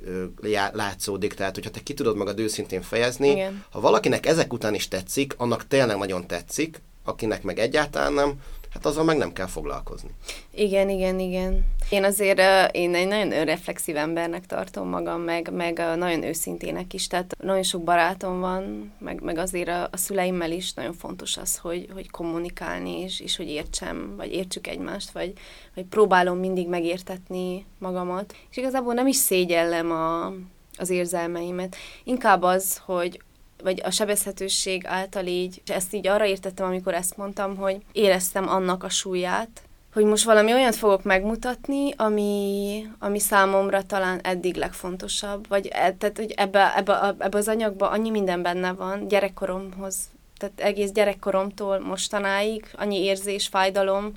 látszódik, 0.71 1.33
tehát 1.33 1.55
hogyha 1.55 1.69
te 1.69 1.83
ki 1.83 1.93
tudod 1.93 2.15
magad 2.15 2.39
őszintén 2.39 2.81
fejezni, 2.81 3.29
Igen. 3.29 3.63
ha 3.71 3.79
valakinek 3.79 4.25
ezek 4.25 4.53
után 4.53 4.73
is 4.73 4.87
tetszik, 4.87 5.33
annak 5.37 5.67
tényleg 5.67 5.97
nagyon 5.97 6.27
tetszik, 6.27 6.81
akinek 7.03 7.43
meg 7.43 7.59
egyáltalán 7.59 8.13
nem, 8.13 8.33
hát 8.73 8.85
azzal 8.85 9.03
meg 9.03 9.17
nem 9.17 9.33
kell 9.33 9.47
foglalkozni. 9.47 10.09
Igen, 10.51 10.89
igen, 10.89 11.19
igen. 11.19 11.65
Én 11.89 12.03
azért 12.03 12.39
én 12.75 12.95
egy 12.95 13.07
nagyon 13.07 13.31
önreflexív 13.31 13.95
embernek 13.95 14.45
tartom 14.45 14.89
magam, 14.89 15.21
meg, 15.21 15.53
meg 15.53 15.77
nagyon 15.97 16.23
őszintének 16.23 16.93
is, 16.93 17.07
tehát 17.07 17.35
nagyon 17.39 17.63
sok 17.63 17.83
barátom 17.83 18.39
van, 18.39 18.93
meg, 18.99 19.21
meg 19.21 19.37
azért 19.37 19.67
a, 19.67 19.87
a 19.91 19.97
szüleimmel 19.97 20.51
is 20.51 20.73
nagyon 20.73 20.93
fontos 20.93 21.37
az, 21.37 21.57
hogy, 21.57 21.89
hogy 21.93 22.09
kommunikálni, 22.09 22.99
és, 22.99 23.19
és 23.19 23.37
hogy 23.37 23.47
értsem, 23.47 24.13
vagy 24.17 24.33
értsük 24.33 24.67
egymást, 24.67 25.11
vagy, 25.11 25.33
vagy 25.75 25.85
próbálom 25.85 26.37
mindig 26.37 26.67
megértetni 26.67 27.65
magamat. 27.77 28.35
És 28.49 28.57
igazából 28.57 28.93
nem 28.93 29.07
is 29.07 29.15
szégyellem 29.15 29.91
a, 29.91 30.33
az 30.77 30.89
érzelmeimet. 30.89 31.75
Inkább 32.03 32.41
az, 32.41 32.81
hogy 32.85 33.21
vagy 33.63 33.81
a 33.83 33.91
sebezhetőség 33.91 34.85
által 34.85 35.25
így, 35.25 35.61
és 35.65 35.73
ezt 35.73 35.93
így 35.93 36.07
arra 36.07 36.25
értettem, 36.25 36.65
amikor 36.65 36.93
ezt 36.93 37.17
mondtam, 37.17 37.55
hogy 37.55 37.77
éreztem 37.91 38.49
annak 38.49 38.83
a 38.83 38.89
súlyát, 38.89 39.61
hogy 39.93 40.05
most 40.05 40.23
valami 40.23 40.53
olyat 40.53 40.75
fogok 40.75 41.03
megmutatni, 41.03 41.93
ami, 41.97 42.85
ami 42.99 43.19
számomra 43.19 43.83
talán 43.83 44.19
eddig 44.23 44.55
legfontosabb, 44.55 45.47
vagy 45.47 45.67
e, 45.71 45.93
tehát, 45.93 46.17
hogy 46.17 46.33
ebbe, 46.35 46.77
ebbe, 46.77 47.15
ebbe 47.17 47.37
az 47.37 47.47
anyagban 47.47 47.91
annyi 47.91 48.09
minden 48.09 48.41
benne 48.41 48.73
van, 48.73 49.07
gyerekkoromhoz, 49.07 49.95
tehát 50.37 50.59
egész 50.59 50.91
gyerekkoromtól 50.91 51.79
mostanáig, 51.79 52.65
annyi 52.73 53.03
érzés, 53.03 53.47
fájdalom, 53.47 54.11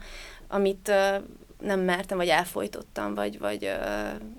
amit 0.49 0.93
nem 1.65 1.81
mertem, 1.81 2.17
vagy 2.17 2.29
elfolytottam, 2.29 3.15
vagy, 3.15 3.39
vagy 3.39 3.65
ö, 3.65 3.75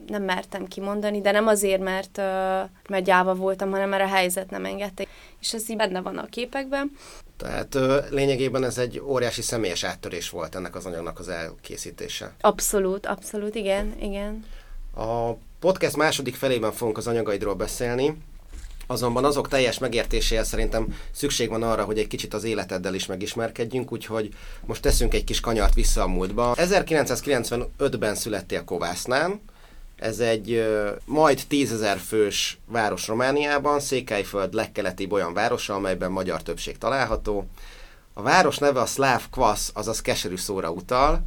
nem 0.07 0.23
mertem 0.23 0.67
kimondani, 0.67 1.21
de 1.21 1.31
nem 1.31 1.47
azért, 1.47 1.81
mert, 1.81 2.17
ö, 2.17 2.61
mert 2.89 3.03
gyáva 3.03 3.35
voltam, 3.35 3.71
hanem 3.71 3.89
mert 3.89 4.03
a 4.03 4.07
helyzet 4.07 4.49
nem 4.49 4.65
engedte. 4.65 5.05
És 5.39 5.53
ez 5.53 5.69
így 5.69 5.77
benne 5.77 6.01
van 6.01 6.17
a 6.17 6.25
képekben. 6.25 6.91
Tehát 7.37 7.75
ö, 7.75 7.99
lényegében 8.09 8.63
ez 8.63 8.77
egy 8.77 8.99
óriási 8.99 9.41
személyes 9.41 9.83
áttörés 9.83 10.29
volt 10.29 10.55
ennek 10.55 10.75
az 10.75 10.85
anyagnak 10.85 11.19
az 11.19 11.29
elkészítése. 11.29 12.33
Abszolút, 12.41 13.05
abszolút, 13.05 13.55
igen, 13.55 13.95
igen. 14.01 14.45
A 14.95 15.31
podcast 15.59 15.95
második 15.95 16.35
felében 16.35 16.71
fogunk 16.71 16.97
az 16.97 17.07
anyagaidról 17.07 17.53
beszélni, 17.53 18.17
Azonban 18.87 19.25
azok 19.25 19.47
teljes 19.47 19.77
megértéséhez 19.77 20.47
szerintem 20.47 20.97
szükség 21.11 21.49
van 21.49 21.63
arra, 21.63 21.83
hogy 21.83 21.99
egy 21.99 22.07
kicsit 22.07 22.33
az 22.33 22.43
életeddel 22.43 22.93
is 22.93 23.05
megismerkedjünk, 23.05 23.91
úgyhogy 23.91 24.29
most 24.65 24.81
teszünk 24.81 25.13
egy 25.13 25.23
kis 25.23 25.39
kanyart 25.39 25.73
vissza 25.73 26.01
a 26.01 26.07
múltba. 26.07 26.53
1995-ben 26.57 28.15
születtél 28.15 28.63
Kovásznán, 28.63 29.41
ez 29.95 30.19
egy 30.19 30.51
uh, 30.51 30.89
majd 31.05 31.41
tízezer 31.47 31.97
fős 31.97 32.57
város 32.65 33.07
Romániában, 33.07 33.79
Székelyföld 33.79 34.53
legkeletibb 34.53 35.11
olyan 35.11 35.33
városa, 35.33 35.73
amelyben 35.73 36.11
magyar 36.11 36.43
többség 36.43 36.77
található. 36.77 37.47
A 38.13 38.21
város 38.21 38.57
neve 38.57 38.79
a 38.79 38.85
szláv 38.85 39.29
kvasz, 39.31 39.71
azaz 39.73 40.01
keserű 40.01 40.35
szóra 40.35 40.71
utal, 40.71 41.21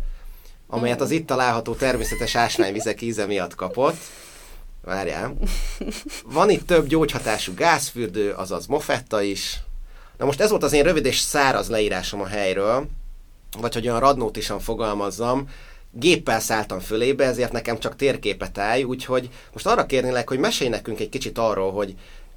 amelyet 0.67 1.01
az 1.01 1.11
itt 1.11 1.27
található 1.27 1.75
természetes 1.75 2.35
ásványvizek 2.35 3.03
íze 3.03 3.27
miatt 3.27 3.55
kapott. 3.55 3.97
Várjál. 4.89 5.35
Van 6.25 6.51
itt 6.51 6.67
több 6.67 6.87
gyógyhatású 6.87 7.55
gázfürdő, 7.55 8.33
azaz 8.33 8.67
mofetta 8.67 9.23
is. 9.23 9.61
Na 10.19 10.25
most 10.25 10.41
ez 10.41 10.51
volt 10.51 10.63
az 10.63 10.73
én 10.73 10.83
rövid 10.83 11.05
és 11.05 11.19
száraz 11.19 11.69
leírásom 11.69 12.21
a 12.21 12.27
helyről, 12.27 12.87
vagy 13.59 13.75
hogy 13.75 13.89
olyan 13.89 14.01
radnótisan 14.01 14.61
fogalmazzam, 14.61 15.49
géppel 15.93 16.41
szálltam 16.41 16.81
fölébe, 16.81 17.25
ezért 17.25 17.53
nekem 17.53 17.79
csak 17.79 17.97
térképet 17.97 18.59
állj, 18.59 18.83
úgyhogy 18.83 19.29
most 19.53 19.67
arra 19.67 19.87
kérnélek, 19.87 20.29
hogy 20.29 20.39
mesélj 20.39 20.71
nekünk 20.71 21.01
egy 21.01 21.09
kicsit 21.09 21.39
arról, 21.39 21.73
hogy 21.73 21.95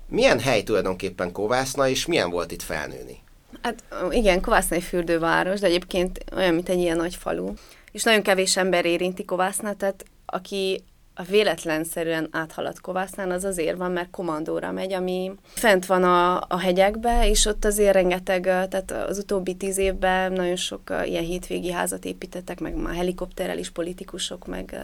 milyen 0.07 0.39
hely 0.39 0.63
tulajdonképpen 0.63 1.31
Kovászna, 1.31 1.87
és 1.87 2.05
milyen 2.05 2.29
volt 2.29 2.51
itt 2.51 2.61
felnőni? 2.61 3.19
Hát 3.61 3.83
igen, 4.09 4.41
Kovászna 4.41 4.75
egy 4.75 4.83
fürdőváros, 4.83 5.59
de 5.59 5.67
egyébként 5.67 6.23
olyan, 6.35 6.53
mint 6.53 6.69
egy 6.69 6.79
ilyen 6.79 6.97
nagy 6.97 7.15
falu. 7.15 7.53
És 7.91 8.03
nagyon 8.03 8.21
kevés 8.21 8.57
ember 8.57 8.85
érinti 8.85 9.25
Kovászna, 9.25 9.75
tehát 9.75 10.05
aki 10.25 10.83
a 11.13 11.23
véletlenszerűen 11.23 12.27
áthaladt 12.31 12.81
Kovásznán, 12.81 13.31
az 13.31 13.43
azért 13.43 13.77
van, 13.77 13.91
mert 13.91 14.09
komandóra 14.09 14.71
megy, 14.71 14.93
ami 14.93 15.31
fent 15.43 15.85
van 15.85 16.03
a, 16.03 16.41
a 16.47 16.59
hegyekbe, 16.59 17.29
és 17.29 17.45
ott 17.45 17.65
azért 17.65 17.93
rengeteg, 17.93 18.41
tehát 18.41 18.91
az 18.91 19.17
utóbbi 19.17 19.55
tíz 19.55 19.77
évben 19.77 20.31
nagyon 20.31 20.55
sok 20.55 20.81
ilyen 21.03 21.23
hétvégi 21.23 21.71
házat 21.71 22.05
építettek, 22.05 22.59
meg 22.59 22.75
már 22.75 22.95
helikopterrel 22.95 23.57
is 23.57 23.69
politikusok, 23.69 24.47
meg 24.47 24.75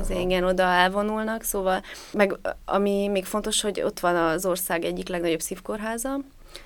az 0.00 0.10
igen, 0.10 0.44
oda 0.44 0.62
elvonulnak, 0.62 1.42
szóval, 1.42 1.82
meg 2.12 2.38
ami 2.64 3.08
még 3.08 3.24
fontos, 3.24 3.60
hogy 3.60 3.82
ott 3.82 4.00
van 4.00 4.16
az 4.16 4.46
ország 4.46 4.84
egyik 4.84 5.08
legnagyobb 5.08 5.40
szívkórháza, 5.40 6.18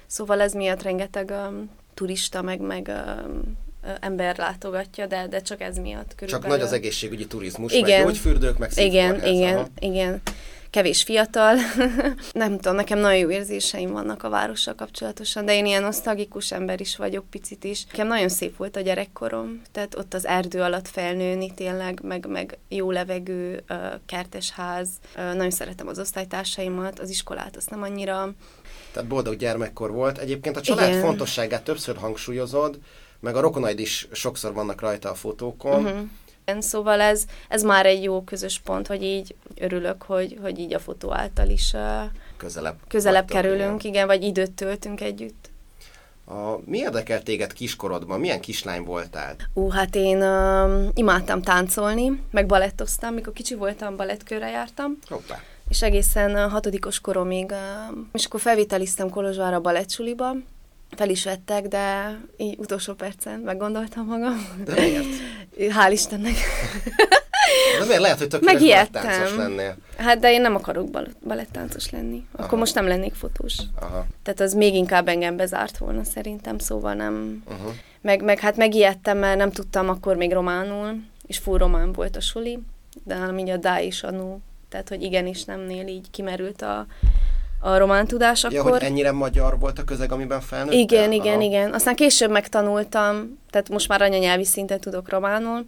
szóval 0.07 0.41
ez 0.41 0.53
miatt 0.53 0.83
rengeteg 0.83 1.31
um, 1.31 1.71
turista, 1.95 2.43
meg, 2.43 2.61
meg 2.61 2.91
um, 3.27 3.57
ember 4.01 4.39
látogatja, 4.39 5.07
de, 5.07 5.27
de 5.27 5.41
csak 5.41 5.61
ez 5.61 5.77
miatt 5.77 6.15
körülbelül. 6.15 6.49
Csak 6.49 6.59
nagy 6.59 6.61
az 6.61 6.73
egészségügyi 6.73 7.27
turizmus, 7.27 7.73
igen. 7.73 7.99
meg 7.99 8.07
gyógyfürdők, 8.07 8.59
meg 8.59 8.71
Igen, 8.75 9.25
igen, 9.27 9.57
aha. 9.57 9.69
igen. 9.79 10.23
Kevés 10.71 11.03
fiatal. 11.03 11.57
nem 12.33 12.57
tudom, 12.57 12.75
nekem 12.75 12.99
nagyon 12.99 13.19
jó 13.19 13.31
érzéseim 13.31 13.91
vannak 13.91 14.23
a 14.23 14.29
várossal 14.29 14.75
kapcsolatosan, 14.75 15.45
de 15.45 15.55
én 15.55 15.67
ilyen 15.67 15.83
nosztalgikus 15.83 16.53
ember 16.53 16.81
is 16.81 16.97
vagyok 16.97 17.31
picit 17.31 17.65
is. 17.65 17.85
Nekem 17.85 18.07
nagyon 18.07 18.29
szép 18.29 18.57
volt 18.57 18.77
a 18.77 18.81
gyerekkorom, 18.81 19.63
tehát 19.73 19.95
ott 19.95 20.15
az 20.15 20.27
erdő 20.27 20.61
alatt 20.61 20.89
felnőni 20.89 21.55
tényleg, 21.55 22.01
meg, 22.03 22.27
meg 22.27 22.59
jó 22.69 22.91
levegő, 22.91 23.65
kertes 24.07 24.51
ház. 24.51 24.89
Nagyon 25.15 25.51
szeretem 25.51 25.89
az 25.89 25.99
osztálytársaimat, 25.99 26.99
az 26.99 27.11
iskolát 27.11 27.57
azt 27.57 27.71
nem 27.71 27.83
annyira. 27.83 28.35
Tehát 28.93 29.09
boldog 29.09 29.37
gyermekkor 29.37 29.91
volt. 29.91 30.19
Egyébként 30.19 30.57
a 30.57 30.61
család 30.61 30.89
Igen. 30.89 31.01
fontosságát 31.01 31.63
többször 31.63 31.97
hangsúlyozod, 31.97 32.79
meg 33.21 33.37
a 33.37 33.41
rokonaid 33.41 33.79
is 33.79 34.09
sokszor 34.13 34.53
vannak 34.53 34.81
rajta 34.81 35.11
a 35.11 35.15
fotókon. 35.15 35.85
Uh-huh. 35.85 36.07
Szóval 36.59 37.01
ez, 37.01 37.25
ez 37.49 37.63
már 37.63 37.87
egy 37.87 38.03
jó 38.03 38.23
közös 38.23 38.59
pont, 38.59 38.87
hogy 38.87 39.03
így 39.03 39.35
örülök, 39.61 40.03
hogy, 40.03 40.39
hogy 40.43 40.59
így 40.59 40.75
a 40.75 40.79
fotó 40.79 41.13
által 41.13 41.49
is 41.49 41.73
uh, 41.73 41.81
közelebb, 42.37 42.77
közelebb 42.89 43.29
kerülünk, 43.29 43.85
igen. 43.85 44.07
vagy 44.07 44.23
időt 44.23 44.53
töltünk 44.53 45.01
együtt. 45.01 45.51
A, 46.25 46.59
mi 46.65 46.79
érdekelt 46.79 47.25
téged 47.25 47.53
kiskorodban? 47.53 48.21
Milyen 48.21 48.41
kislány 48.41 48.83
voltál? 48.83 49.37
Ú, 49.55 49.69
hát 49.69 49.95
én 49.95 50.23
uh, 50.23 50.89
imádtam 50.95 51.43
táncolni, 51.43 52.23
meg 52.31 52.47
balettoztam. 52.47 53.15
Mikor 53.15 53.33
kicsi 53.33 53.55
voltam, 53.55 53.97
balettkörre 53.97 54.51
jártam. 54.51 54.99
Hoppá. 55.09 55.43
És 55.69 55.83
egészen 55.83 56.31
uh, 56.31 56.51
hatodikos 56.51 57.01
koromig, 57.01 57.51
uh, 57.51 57.99
és 58.13 58.25
akkor 58.25 58.41
felvételiztem 58.41 59.11
Kolozsvárra 59.11 59.61
balettsuliba, 59.61 60.33
fel 60.97 61.09
is 61.09 61.25
vettek, 61.25 61.67
de 61.67 62.17
így 62.37 62.59
utolsó 62.59 62.95
percen 62.95 63.41
meggondoltam 63.41 64.07
magam. 64.07 64.47
De 64.65 64.73
miért? 64.73 65.07
Hál' 65.77 65.91
Istennek. 65.93 66.35
De 67.79 67.85
miért 67.85 68.01
lehet, 68.01 68.19
hogy 68.19 68.29
tökéletes 68.29 68.61
balettáncos 68.63 69.37
lennél? 69.37 69.77
Hát, 69.97 70.19
de 70.19 70.33
én 70.33 70.41
nem 70.41 70.55
akarok 70.55 70.91
bal- 70.91 71.17
balettáncos 71.27 71.91
lenni. 71.91 72.27
Akkor 72.33 72.45
Aha. 72.47 72.57
most 72.57 72.75
nem 72.75 72.87
lennék 72.87 73.15
fotós. 73.15 73.57
Aha. 73.81 74.07
Tehát 74.23 74.41
az 74.41 74.55
még 74.55 74.75
inkább 74.75 75.09
engem 75.09 75.37
bezárt 75.37 75.79
volna 75.79 76.05
szerintem, 76.05 76.59
szóval 76.59 76.95
nem... 76.95 77.43
Uh-huh. 77.47 77.73
Meg, 78.01 78.23
meg 78.23 78.39
hát 78.39 78.57
megijedtem, 78.57 79.19
mert 79.19 79.39
nem 79.39 79.51
tudtam 79.51 79.89
akkor 79.89 80.17
még 80.17 80.33
románul, 80.33 81.03
és 81.27 81.39
full 81.39 81.59
román 81.59 81.93
volt 81.93 82.17
a 82.17 82.21
suli, 82.21 82.59
de 83.05 83.17
hanem 83.17 83.39
így 83.39 83.51
a 83.51 83.57
dá 83.57 83.81
is 83.81 84.03
anú, 84.03 84.41
tehát 84.69 84.89
hogy 84.89 85.03
igenis 85.03 85.45
nemnél 85.45 85.87
így 85.87 86.11
kimerült 86.11 86.63
a 86.63 86.87
a 87.61 87.77
román 87.77 88.07
tudás 88.07 88.45
akkor. 88.45 88.57
Ja, 88.57 88.63
hogy 88.63 88.83
ennyire 88.83 89.13
magyar 89.13 89.59
volt 89.59 89.79
a 89.79 89.85
közeg, 89.85 90.13
amiben 90.13 90.41
felnőttem? 90.41 90.79
Igen, 90.79 91.13
igen, 91.13 91.35
Aha. 91.35 91.43
igen. 91.43 91.73
Aztán 91.73 91.95
később 91.95 92.31
megtanultam, 92.31 93.39
tehát 93.51 93.69
most 93.69 93.89
már 93.89 94.03
anyanyelvi 94.03 94.45
szinten 94.45 94.81
tudok 94.81 95.09
románul, 95.09 95.67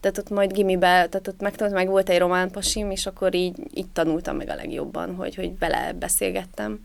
tehát 0.00 0.18
ott 0.18 0.30
majd 0.30 0.52
gimibe, 0.52 0.86
tehát 0.86 1.28
ott 1.28 1.40
megtanultam, 1.40 1.82
meg 1.82 1.90
volt 1.90 2.08
egy 2.08 2.18
román 2.18 2.50
pasim, 2.50 2.90
és 2.90 3.06
akkor 3.06 3.34
így, 3.34 3.56
így 3.74 3.88
tanultam 3.92 4.36
meg 4.36 4.48
a 4.48 4.54
legjobban, 4.54 5.14
hogy, 5.14 5.34
hogy 5.34 5.52
bele 5.52 5.92
beszélgettem. 5.98 6.80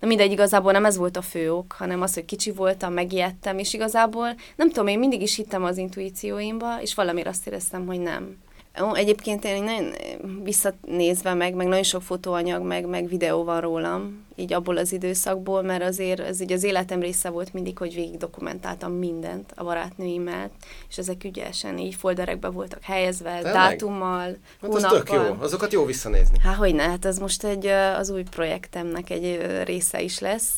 Na 0.00 0.06
mindegy, 0.06 0.32
igazából 0.32 0.72
nem 0.72 0.84
ez 0.84 0.96
volt 0.96 1.16
a 1.16 1.22
fő 1.22 1.52
ok, 1.52 1.72
hanem 1.78 2.02
az, 2.02 2.14
hogy 2.14 2.24
kicsi 2.24 2.50
voltam, 2.52 2.92
megijedtem, 2.92 3.58
és 3.58 3.74
igazából 3.74 4.34
nem 4.56 4.68
tudom, 4.68 4.86
én 4.86 4.98
mindig 4.98 5.22
is 5.22 5.36
hittem 5.36 5.64
az 5.64 5.76
intuícióimba, 5.76 6.80
és 6.80 6.94
valamiért 6.94 7.28
azt 7.28 7.46
éreztem, 7.46 7.86
hogy 7.86 8.00
nem. 8.00 8.36
Ó, 8.82 8.94
egyébként 8.94 9.44
én 9.44 9.62
nagyon 9.62 9.92
visszanézve 10.42 11.34
meg, 11.34 11.54
meg 11.54 11.66
nagyon 11.66 11.82
sok 11.82 12.02
fotóanyag, 12.02 12.62
meg, 12.62 12.86
meg 12.86 13.08
videó 13.08 13.44
van 13.44 13.60
rólam, 13.60 14.24
így 14.36 14.52
abból 14.52 14.76
az 14.76 14.92
időszakból, 14.92 15.62
mert 15.62 15.82
azért 15.82 16.20
ez 16.20 16.40
így 16.40 16.52
az 16.52 16.62
életem 16.62 17.00
része 17.00 17.28
volt 17.28 17.52
mindig, 17.52 17.78
hogy 17.78 17.94
végig 17.94 18.16
dokumentáltam 18.16 18.92
mindent 18.92 19.52
a 19.56 19.64
barátnőimmel, 19.64 20.50
és 20.88 20.98
ezek 20.98 21.24
ügyesen 21.24 21.78
így 21.78 21.94
folderekbe 21.94 22.48
voltak 22.48 22.82
helyezve, 22.82 23.34
Tényleg? 23.34 23.52
dátummal, 23.52 24.36
hát 24.60 24.74
az 24.74 24.82
tök 24.82 25.10
jó, 25.12 25.36
azokat 25.40 25.72
jó 25.72 25.84
visszanézni. 25.84 26.38
Hát 26.38 26.56
hogy 26.56 26.74
ne, 26.74 26.82
hát 26.82 27.04
ez 27.04 27.18
most 27.18 27.44
egy, 27.44 27.66
az 27.66 28.10
új 28.10 28.22
projektemnek 28.22 29.10
egy 29.10 29.40
része 29.64 30.00
is 30.00 30.18
lesz 30.18 30.50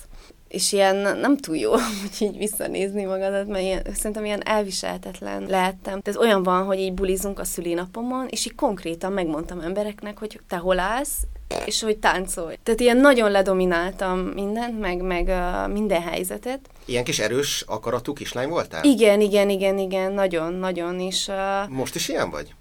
és 0.49 0.73
ilyen 0.73 0.97
nem 0.97 1.37
túl 1.37 1.57
jó, 1.57 1.71
hogy 2.01 2.17
így 2.19 2.37
visszanézni 2.37 3.05
magadat, 3.05 3.47
mert 3.47 3.65
ilyen, 3.65 3.87
szerintem 3.95 4.25
ilyen 4.25 4.47
elviselhetetlen 4.47 5.47
lehettem. 5.47 6.01
Ez 6.03 6.17
olyan 6.17 6.43
van, 6.43 6.65
hogy 6.65 6.79
így 6.79 6.95
bulizunk 6.95 7.39
a 7.39 7.45
szülinapomon, 7.45 8.27
és 8.31 8.47
így 8.47 8.55
konkrétan 8.55 9.13
megmondtam 9.13 9.61
embereknek, 9.61 10.19
hogy 10.19 10.41
te 10.49 10.57
hol 10.57 10.79
állsz, 10.79 11.17
és 11.65 11.83
hogy 11.83 11.99
táncolj. 11.99 12.57
Tehát 12.63 12.81
ilyen 12.81 12.97
nagyon 12.97 13.31
ledomináltam 13.31 14.19
mindent, 14.19 14.81
meg, 14.81 15.03
meg 15.03 15.27
uh, 15.27 15.73
minden 15.73 16.03
helyzetet. 16.03 16.61
Ilyen 16.85 17.05
kis 17.05 17.19
erős 17.19 17.65
akaratú 17.67 18.13
kislány 18.13 18.49
voltál? 18.49 18.85
Igen, 18.85 19.21
igen, 19.21 19.51
igen, 19.51 19.79
igen, 19.79 20.13
nagyon, 20.13 20.53
nagyon, 20.53 21.01
és... 21.01 21.29
Uh, 21.29 21.69
most 21.69 21.95
is 21.95 22.09
ilyen 22.09 22.31
vagy? 22.31 22.55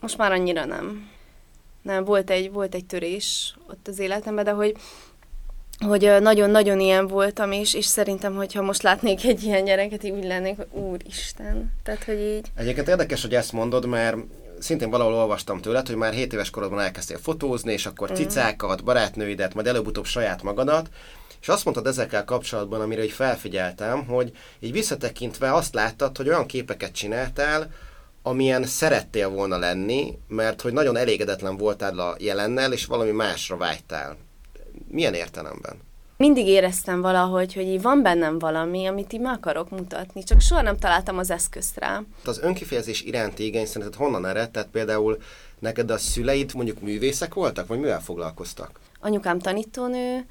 Most 0.00 0.18
már 0.18 0.32
annyira 0.32 0.64
nem. 0.64 1.10
Nem, 1.82 2.04
volt 2.04 2.30
egy, 2.30 2.52
volt 2.52 2.74
egy 2.74 2.84
törés 2.84 3.56
ott 3.68 3.88
az 3.88 3.98
életemben, 3.98 4.44
de 4.44 4.50
hogy 4.50 4.76
hogy 5.82 6.12
nagyon-nagyon 6.20 6.80
ilyen 6.80 7.06
voltam, 7.06 7.52
és, 7.52 7.74
és 7.74 7.86
szerintem, 7.86 8.34
hogyha 8.34 8.62
most 8.62 8.82
látnék 8.82 9.24
egy 9.24 9.42
ilyen 9.42 9.64
gyereket, 9.64 10.04
így 10.04 10.10
úgy 10.10 10.24
lennék, 10.24 10.56
hogy 10.56 10.66
úristen. 10.70 11.72
Tehát, 11.82 12.04
hogy 12.04 12.20
így... 12.20 12.46
Egyébként 12.54 12.88
érdekes, 12.88 13.22
hogy 13.22 13.34
ezt 13.34 13.52
mondod, 13.52 13.86
mert 13.86 14.16
szintén 14.58 14.90
valahol 14.90 15.14
olvastam 15.14 15.60
tőled, 15.60 15.86
hogy 15.86 15.96
már 15.96 16.12
7 16.12 16.32
éves 16.32 16.50
korodban 16.50 16.80
elkezdtél 16.80 17.18
fotózni, 17.18 17.72
és 17.72 17.86
akkor 17.86 18.10
mm. 18.10 18.14
cicákat, 18.14 18.84
barátnőidet, 18.84 19.54
majd 19.54 19.66
előbb-utóbb 19.66 20.04
saját 20.04 20.42
magadat, 20.42 20.88
és 21.40 21.48
azt 21.48 21.64
mondtad 21.64 21.86
ezekkel 21.86 22.24
kapcsolatban, 22.24 22.80
amire 22.80 23.04
így 23.04 23.10
felfigyeltem, 23.10 24.06
hogy 24.06 24.32
így 24.60 24.72
visszatekintve 24.72 25.54
azt 25.54 25.74
láttad, 25.74 26.16
hogy 26.16 26.28
olyan 26.28 26.46
képeket 26.46 26.92
csináltál, 26.92 27.70
amilyen 28.22 28.64
szerettél 28.64 29.28
volna 29.28 29.58
lenni, 29.58 30.18
mert 30.28 30.60
hogy 30.60 30.72
nagyon 30.72 30.96
elégedetlen 30.96 31.56
voltál 31.56 31.98
a 31.98 32.16
jelennel, 32.18 32.72
és 32.72 32.86
valami 32.86 33.10
másra 33.10 33.56
vágytál. 33.56 34.16
Milyen 34.92 35.14
értelemben? 35.14 35.76
Mindig 36.16 36.46
éreztem 36.46 37.00
valahogy, 37.00 37.54
hogy 37.54 37.66
így 37.66 37.82
van 37.82 38.02
bennem 38.02 38.38
valami, 38.38 38.86
amit 38.86 39.12
így 39.12 39.20
meg 39.20 39.32
akarok 39.34 39.70
mutatni, 39.70 40.22
csak 40.22 40.40
soha 40.40 40.62
nem 40.62 40.78
találtam 40.78 41.18
az 41.18 41.30
eszközt 41.30 41.78
rá. 41.78 42.02
Az 42.24 42.38
önkifejezés 42.38 43.02
iránti 43.02 43.44
igény 43.44 43.66
szerinted 43.66 43.94
honnan 43.94 44.26
ered? 44.26 44.50
Tehát 44.50 44.68
például 44.68 45.18
neked 45.58 45.90
a 45.90 45.98
szüleid 45.98 46.54
mondjuk 46.54 46.80
művészek 46.80 47.34
voltak, 47.34 47.66
vagy 47.66 47.78
mivel 47.78 48.00
foglalkoztak? 48.02 48.80
Anyukám 49.00 49.38
tanítónő, 49.38 50.26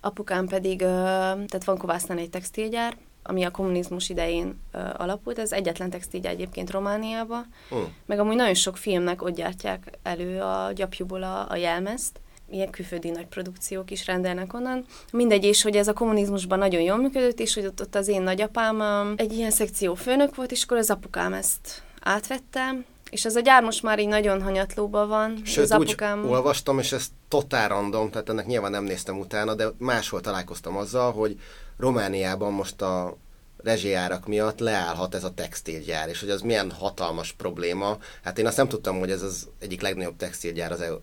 apukám 0.00 0.46
pedig, 0.46 0.78
tehát 0.78 1.64
van 1.64 1.78
Kovásznán 1.78 2.18
egy 2.18 2.30
textilgyár, 2.30 2.96
ami 3.22 3.42
a 3.42 3.50
kommunizmus 3.50 4.08
idején 4.08 4.60
ö, 4.72 4.78
alapult, 4.96 5.38
ez 5.38 5.52
egyetlen 5.52 5.90
textilgyár 5.90 6.32
egyébként 6.32 6.70
Romániába, 6.70 7.44
uh. 7.70 7.78
meg 8.06 8.18
amúgy 8.18 8.36
nagyon 8.36 8.54
sok 8.54 8.76
filmnek 8.76 9.22
ott 9.22 9.34
gyártják 9.34 9.98
elő 10.02 10.40
a 10.40 10.72
gyapjúból 10.72 11.22
a, 11.22 11.50
a 11.50 11.56
jelmezt, 11.56 12.20
ilyen 12.50 12.70
külföldi 12.70 13.10
nagy 13.10 13.26
produkciók 13.26 13.90
is 13.90 14.06
rendelnek 14.06 14.54
onnan. 14.54 14.84
Mindegy, 15.12 15.44
és 15.44 15.62
hogy 15.62 15.76
ez 15.76 15.88
a 15.88 15.92
kommunizmusban 15.92 16.58
nagyon 16.58 16.80
jól 16.80 16.96
működött, 16.96 17.38
és 17.38 17.54
hogy 17.54 17.66
ott, 17.66 17.80
ott 17.80 17.94
az 17.94 18.08
én 18.08 18.22
nagyapám 18.22 18.82
egy 19.16 19.32
ilyen 19.32 19.50
szekció 19.50 19.94
főnök 19.94 20.34
volt, 20.34 20.50
és 20.50 20.62
akkor 20.62 20.76
az 20.76 20.90
apukám 20.90 21.32
ezt 21.32 21.82
átvette, 22.00 22.84
és 23.10 23.24
ez 23.24 23.36
a 23.36 23.40
gyár 23.40 23.62
most 23.62 23.82
már 23.82 23.98
így 23.98 24.08
nagyon 24.08 24.42
hanyatlóban 24.42 25.08
van. 25.08 25.40
Sőt, 25.44 25.64
az 25.64 25.70
apukám... 25.70 26.24
úgy 26.24 26.30
olvastam, 26.30 26.78
és 26.78 26.92
ez 26.92 27.06
totál 27.28 27.68
random, 27.68 28.10
tehát 28.10 28.28
ennek 28.28 28.46
nyilván 28.46 28.70
nem 28.70 28.84
néztem 28.84 29.18
utána, 29.18 29.54
de 29.54 29.66
máshol 29.78 30.20
találkoztam 30.20 30.76
azzal, 30.76 31.12
hogy 31.12 31.40
Romániában 31.78 32.52
most 32.52 32.82
a 32.82 33.16
rezsijárak 33.62 34.26
miatt 34.26 34.58
leállhat 34.58 35.14
ez 35.14 35.24
a 35.24 35.34
textilgyár, 35.34 36.08
és 36.08 36.20
hogy 36.20 36.30
az 36.30 36.40
milyen 36.40 36.70
hatalmas 36.70 37.32
probléma. 37.32 37.98
Hát 38.22 38.38
én 38.38 38.46
azt 38.46 38.56
nem 38.56 38.68
tudtam, 38.68 38.98
hogy 38.98 39.10
ez 39.10 39.22
az 39.22 39.48
egyik 39.58 39.80
legnagyobb 39.80 40.16
textilgyár 40.16 40.72
az 40.72 40.80
EU 40.80 40.96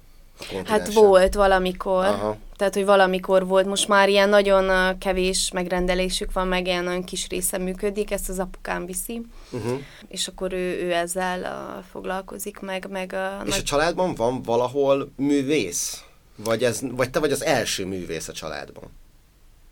Hát 0.66 0.94
volt 0.94 1.34
valamikor. 1.34 2.06
Aha. 2.06 2.38
Tehát, 2.56 2.76
hogy 2.76 2.86
valamikor 2.86 3.48
volt. 3.48 3.66
Most 3.66 3.88
már 3.88 4.10
ilyen 4.10 4.30
nagyon 4.30 4.98
kevés 4.98 5.52
megrendelésük 5.54 6.34
van, 6.34 6.48
meg 6.48 6.68
ilyen 6.68 6.84
nagyon 6.84 7.04
kis 7.04 7.28
része 7.28 7.58
működik, 7.58 8.12
ezt 8.12 8.30
az 8.30 8.40
apukám 8.40 8.86
viszi. 8.86 9.22
Uh-huh. 9.52 9.80
És 10.08 10.28
akkor 10.28 10.54
ő, 10.54 10.84
ő 10.84 10.92
ezzel 10.92 11.40
uh, 11.40 11.84
foglalkozik 11.92 12.60
meg. 12.60 12.88
meg 12.90 13.12
uh, 13.14 13.46
és 13.46 13.52
nagy... 13.52 13.60
a 13.60 13.64
családban 13.64 14.16
van 14.16 14.42
valahol 14.42 15.12
művész? 15.16 16.04
Vagy, 16.36 16.64
ez, 16.64 16.80
vagy 16.82 17.10
te 17.10 17.20
vagy 17.20 17.32
az 17.32 17.44
első 17.44 17.86
művész 17.86 18.28
a 18.28 18.34
családban? 18.34 18.84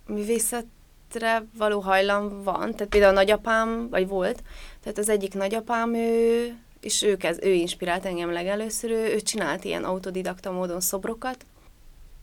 Művészetre 0.08 1.46
való 1.58 1.80
hajlam 1.80 2.44
van. 2.44 2.72
Tehát 2.72 2.88
például 2.90 3.12
a 3.12 3.20
nagyapám, 3.20 3.88
vagy 3.90 4.08
volt, 4.08 4.44
tehát 4.84 4.98
az 4.98 5.10
egyik 5.10 5.34
nagyapám, 5.34 5.94
ő, 5.94 6.56
és 6.82 7.02
ő, 7.02 7.18
kez, 7.18 7.38
ő 7.42 7.52
inspirált 7.52 8.06
engem 8.06 8.32
legelőször, 8.32 8.92
ő, 8.92 9.14
ő 9.14 9.20
csinált 9.22 9.64
ilyen 9.64 9.84
autodidakta 9.84 10.52
módon 10.52 10.80
szobrokat, 10.80 11.46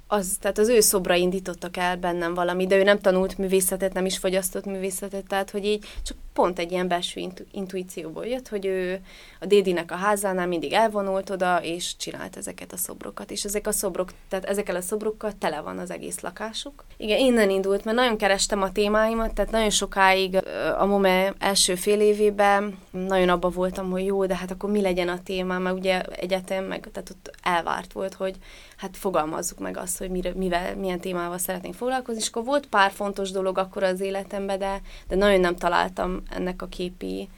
az, 0.07 0.37
tehát 0.41 0.59
az 0.59 0.69
ő 0.69 0.81
szobra 0.81 1.15
indítottak 1.15 1.77
el 1.77 1.97
bennem 1.97 2.35
valami, 2.35 2.67
de 2.67 2.77
ő 2.77 2.83
nem 2.83 3.01
tanult 3.01 3.39
művészetet, 3.39 3.93
nem 3.93 4.07
is 4.07 4.19
fogyasztott 4.19 4.65
művészetet, 4.65 5.27
tehát 5.27 5.51
hogy 5.51 5.65
így 5.65 5.87
csak 6.03 6.17
pont 6.37 6.59
egy 6.59 6.73
ilyen 6.73 6.89
belső 6.89 7.21
intu- 7.21 7.47
intuícióból 7.51 8.27
jött, 8.27 8.49
hogy 8.49 8.67
ő 8.67 9.01
a 9.41 9.47
Dédinek 9.47 9.91
a 9.91 9.95
házánál 9.95 10.47
mindig 10.47 10.73
elvonult 10.73 11.31
oda, 11.31 11.63
és 11.63 11.97
csinált 11.97 12.37
ezeket 12.37 12.73
a 12.73 12.77
szobrokat. 12.77 13.31
És 13.31 13.45
ezek 13.45 13.67
a 13.67 13.73
szobrok, 13.73 14.11
tehát 14.29 14.45
ezekkel 14.45 14.77
a 14.77 14.81
szobrokkal 14.81 15.33
tele 15.39 15.61
van 15.61 15.79
az 15.79 15.91
egész 15.91 16.21
lakásuk. 16.21 16.85
Igen, 16.97 17.19
innen 17.19 17.51
indult, 17.51 17.85
mert 17.85 17.97
nagyon 17.97 18.17
kerestem 18.17 18.63
a 18.63 18.73
témáimat, 18.73 19.35
tehát 19.35 19.51
nagyon 19.51 19.71
sokáig 19.71 20.39
a 20.79 20.87
MOME 20.87 21.35
első 21.39 21.75
fél 21.75 22.01
évében 22.01 22.79
nagyon 22.91 23.29
abba 23.29 23.49
voltam, 23.49 23.91
hogy 23.91 24.05
jó, 24.05 24.27
de 24.27 24.37
hát 24.37 24.51
akkor 24.51 24.71
mi 24.71 24.81
legyen 24.81 25.09
a 25.09 25.23
témám, 25.23 25.63
mert 25.63 25.77
ugye 25.77 26.01
egyetem, 26.01 26.65
meg 26.65 26.89
tehát 26.93 27.11
ott 27.11 27.31
elvárt 27.43 27.93
volt, 27.93 28.15
hogy 28.15 28.37
hát 28.77 28.97
fogalmazzuk 28.97 29.59
meg 29.59 29.77
azt, 29.77 29.99
hogy 29.99 30.11
mire, 30.11 30.33
mivel, 30.35 30.77
milyen 30.77 31.01
témával 31.01 31.39
szeretnénk 31.39 31.75
foglalkozni, 31.75 32.21
és 32.21 32.29
akkor 32.29 32.45
volt 32.45 32.67
pár 32.67 32.91
fontos 32.91 33.31
dolog 33.31 33.59
akkor 33.59 33.83
az 33.83 34.01
életemben, 34.01 34.59
de, 34.59 34.81
de 35.09 35.17
nagyon 35.17 35.41
nem 35.41 35.57
találtam 35.57 36.23
ennek 36.31 36.63
a 36.63 36.67
képi 36.67 37.29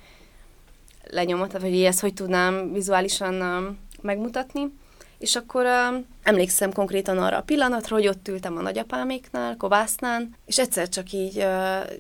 lenyomat, 1.11 1.61
vagy 1.61 1.83
ezt 1.83 2.01
hogy 2.01 2.15
tudnám 2.15 2.73
vizuálisan 2.73 3.79
megmutatni. 4.03 4.73
És 5.19 5.37
akkor 5.37 5.65
uh, 5.65 6.05
emlékszem 6.23 6.73
konkrétan 6.73 7.19
arra 7.19 7.37
a 7.37 7.43
pillanatra, 7.43 7.97
hogy 7.97 8.09
ott 8.09 8.29
ültem 8.29 8.57
a 8.57 8.61
nagyapáméknál, 8.61 9.57
Kovásznán, 9.57 10.35
és 10.47 10.59
egyszer 10.59 10.89
csak 10.89 11.13
így, 11.13 11.37
uh, 11.37 11.43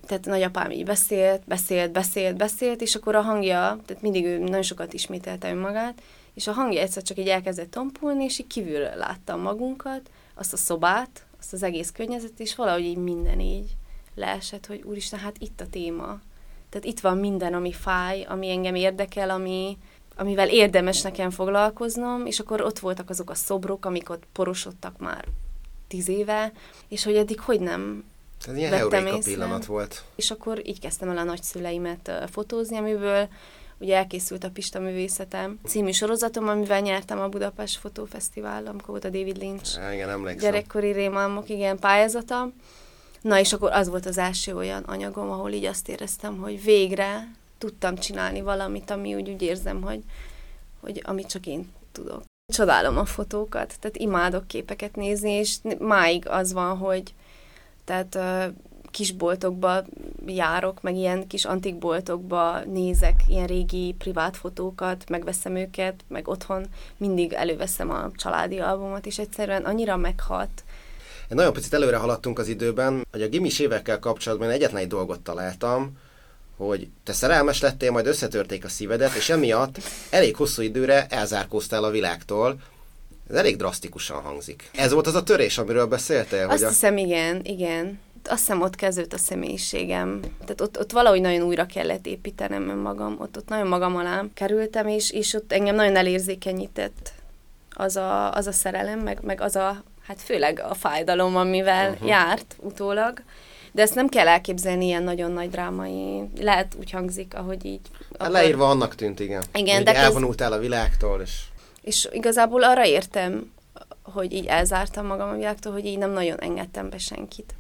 tehát 0.07 0.25
nagyapám 0.25 0.71
így 0.71 0.85
beszélt, 0.85 1.43
beszélt, 1.47 1.93
beszélt, 1.93 2.37
beszélt, 2.37 2.81
és 2.81 2.95
akkor 2.95 3.15
a 3.15 3.21
hangja, 3.21 3.79
tehát 3.87 4.03
mindig 4.03 4.25
ő 4.25 4.39
nagyon 4.39 4.63
sokat 4.63 4.93
ismételte 4.93 5.51
önmagát, 5.51 6.03
és 6.35 6.47
a 6.47 6.53
hangja 6.53 6.81
egyszer 6.81 7.03
csak 7.03 7.19
így 7.19 7.29
elkezdett 7.29 7.71
tompulni, 7.71 8.25
és 8.25 8.39
így 8.39 8.47
kívül 8.47 8.81
láttam 8.81 9.41
magunkat, 9.41 10.11
azt 10.35 10.53
a 10.53 10.57
szobát, 10.57 11.27
azt 11.39 11.53
az 11.53 11.63
egész 11.63 11.91
környezetet, 11.91 12.41
és 12.41 12.55
valahogy 12.55 12.85
így 12.85 12.97
minden 12.97 13.41
így 13.41 13.77
leesett, 14.15 14.67
hogy 14.67 14.83
úristen, 14.85 15.19
hát 15.19 15.37
itt 15.39 15.61
a 15.61 15.67
téma. 15.67 16.21
Tehát 16.71 16.87
itt 16.87 17.01
van 17.01 17.19
minden, 17.19 17.55
ami 17.55 17.73
fáj, 17.73 18.23
ami 18.23 18.51
engem 18.51 18.75
érdekel, 18.75 19.31
ami, 19.31 19.79
amivel 20.17 20.49
érdemes 20.49 21.03
nekem 21.03 21.31
foglalkoznom, 21.31 22.27
és 22.27 22.41
akkor 22.41 22.61
ott 22.61 22.79
voltak 22.79 23.11
azok 23.11 23.31
a 23.31 23.35
szobrok, 23.35 23.85
amik 23.85 24.11
ott 24.11 24.23
porosodtak 24.33 24.99
már 24.99 25.25
tíz 25.89 26.09
éve, 26.09 26.53
és 26.89 27.05
hogy 27.05 27.17
eddig 27.17 27.41
hogy 27.41 27.61
nem 27.61 28.05
Ez 28.47 28.57
ilyen 28.57 28.71
vettem 28.71 29.21
pillanat 29.21 29.65
volt. 29.65 30.05
És 30.15 30.31
akkor 30.31 30.67
így 30.67 30.81
kezdtem 30.81 31.09
el 31.09 31.19
a 31.19 31.25
nagyszüleimet 31.25 32.13
fotózni, 32.31 32.77
amiből 32.77 33.29
ugye 33.79 33.97
elkészült 33.97 34.45
a 34.45 34.51
Pista 34.51 34.81
Művészetem 34.81 35.59
című 35.67 35.91
sorozatom, 35.91 36.49
amivel 36.49 36.81
nyertem 36.81 37.21
a 37.21 37.29
Budapest 37.29 37.79
Fotófesztivál, 37.79 38.67
amikor 38.67 38.89
volt 38.89 39.05
a 39.05 39.11
David 39.11 39.37
Lynch 39.37 39.79
ja, 39.79 39.93
igen, 39.93 40.09
emlékszem. 40.09 40.51
gyerekkori 40.51 40.93
rémálmok, 40.93 41.49
igen, 41.49 41.79
pályázata. 41.79 42.51
Na 43.21 43.39
és 43.39 43.53
akkor 43.53 43.73
az 43.73 43.89
volt 43.89 44.07
az 44.07 44.19
első 44.19 44.57
olyan 44.57 44.83
anyagom, 44.83 45.31
ahol 45.31 45.53
így 45.53 45.65
azt 45.65 45.89
éreztem, 45.89 46.37
hogy 46.37 46.63
végre 46.63 47.29
tudtam 47.59 47.97
csinálni 47.97 48.41
valamit, 48.41 48.91
ami 48.91 49.15
úgy, 49.15 49.29
úgy 49.29 49.43
érzem, 49.43 49.83
hogy, 49.83 50.03
hogy 50.81 51.03
amit 51.05 51.27
csak 51.27 51.47
én 51.47 51.73
tudok. 51.93 52.23
Csodálom 52.53 52.99
a 52.99 53.05
fotókat, 53.05 53.75
tehát 53.81 53.97
imádok 53.97 54.47
képeket 54.47 54.97
nézni, 54.97 55.31
és 55.31 55.57
máig 55.79 56.29
az 56.29 56.53
van, 56.53 56.77
hogy 56.77 57.15
tehát 57.85 58.19
kisboltokba 58.91 59.85
járok, 60.27 60.83
meg 60.83 60.97
ilyen 60.97 61.27
kis 61.27 61.45
antikboltokba 61.45 62.61
nézek 62.65 63.23
ilyen 63.29 63.47
régi 63.47 63.95
privát 63.99 64.37
fotókat, 64.37 65.09
megveszem 65.09 65.57
őket, 65.57 66.05
meg 66.09 66.29
otthon 66.29 66.67
mindig 66.97 67.33
előveszem 67.33 67.91
a 67.91 68.11
családi 68.17 68.59
albumot, 68.59 69.07
és 69.07 69.19
egyszerűen 69.19 69.65
annyira 69.65 69.97
meghat, 69.97 70.65
egy 71.29 71.37
nagyon 71.37 71.53
picit 71.53 71.75
előre 71.75 71.97
haladtunk 71.97 72.39
az 72.39 72.49
időben, 72.49 73.07
hogy 73.11 73.23
a 73.23 73.29
gimis 73.29 73.59
évekkel 73.59 73.99
kapcsolatban 73.99 74.51
egyetlen 74.51 74.83
egy 74.83 74.89
dolgot 74.89 75.21
találtam, 75.21 75.97
hogy 76.57 76.89
te 77.05 77.13
szerelmes 77.13 77.61
lettél, 77.61 77.91
majd 77.91 78.07
összetörték 78.07 78.65
a 78.65 78.69
szívedet, 78.69 79.15
és 79.15 79.29
emiatt 79.29 79.79
elég 80.11 80.37
hosszú 80.37 80.63
időre 80.63 81.07
elzárkóztál 81.07 81.85
a 81.85 81.91
világtól. 81.91 82.57
Ez 83.31 83.37
elég 83.37 83.57
drasztikusan 83.57 84.21
hangzik. 84.23 84.71
Ez 84.75 84.93
volt 84.93 85.07
az 85.07 85.15
a 85.15 85.23
törés, 85.23 85.59
amiről 85.59 85.87
beszéltél? 85.87 86.43
Azt 86.43 86.51
hogy 86.51 86.63
a... 86.63 86.69
hiszem, 86.69 86.97
igen, 86.97 87.41
igen. 87.45 87.99
Azt 88.25 88.39
hiszem, 88.39 88.63
ott 88.63 88.75
kezdődött 88.75 89.13
a 89.13 89.19
személyiségem. 89.19 90.21
Tehát 90.21 90.61
ott, 90.61 90.79
ott 90.79 90.93
valahogy 90.93 91.21
nagyon 91.21 91.43
újra 91.43 91.67
kellett 91.67 92.07
építenem 92.07 92.69
önmagam. 92.69 93.17
Ott, 93.21 93.37
ott 93.37 93.49
nagyon 93.49 93.67
magam 93.67 93.97
alá 93.97 94.25
kerültem, 94.35 94.89
és, 94.89 95.11
és 95.11 95.35
ott 95.35 95.53
engem 95.53 95.75
nagyon 95.75 95.97
elérzékenyített 95.97 97.13
az 97.71 97.97
a, 97.97 98.33
az 98.33 98.47
a 98.47 98.53
szerelem, 98.53 98.99
meg, 98.99 99.19
meg 99.23 99.41
az 99.41 99.57
a 99.57 99.83
hát 100.09 100.23
főleg 100.23 100.61
a 100.61 100.75
fájdalom, 100.75 101.37
amivel 101.37 101.91
uh-huh. 101.91 102.09
járt 102.09 102.57
utólag. 102.61 103.23
De 103.73 103.83
ezt 103.83 103.95
nem 103.95 104.09
kell 104.09 104.29
elképzelni 104.29 104.85
ilyen 104.85 105.03
nagyon 105.03 105.33
nagy 105.33 105.51
drámai, 105.51 106.29
lehet 106.41 106.75
úgy 106.79 106.91
hangzik, 106.91 107.35
ahogy 107.35 107.65
így. 107.65 107.81
Hát 107.93 108.21
akkor... 108.21 108.33
Leírva 108.33 108.69
annak 108.69 108.95
tűnt, 108.95 109.21
igen. 109.21 109.43
Igen, 109.55 109.85
de 109.85 109.95
elvonultál 109.95 110.53
ez... 110.53 110.59
a 110.59 110.61
világtól, 110.61 111.21
és... 111.21 111.41
És 111.81 112.09
igazából 112.13 112.63
arra 112.63 112.87
értem, 112.87 113.53
hogy 114.03 114.33
így 114.33 114.47
elzártam 114.47 115.07
magam 115.07 115.29
a 115.29 115.35
világtól, 115.35 115.73
hogy 115.73 115.87
így 115.87 115.99
nem 115.99 116.11
nagyon 116.11 116.41
engedtem 116.41 116.91
be 116.91 116.99
senkit. 116.99 117.55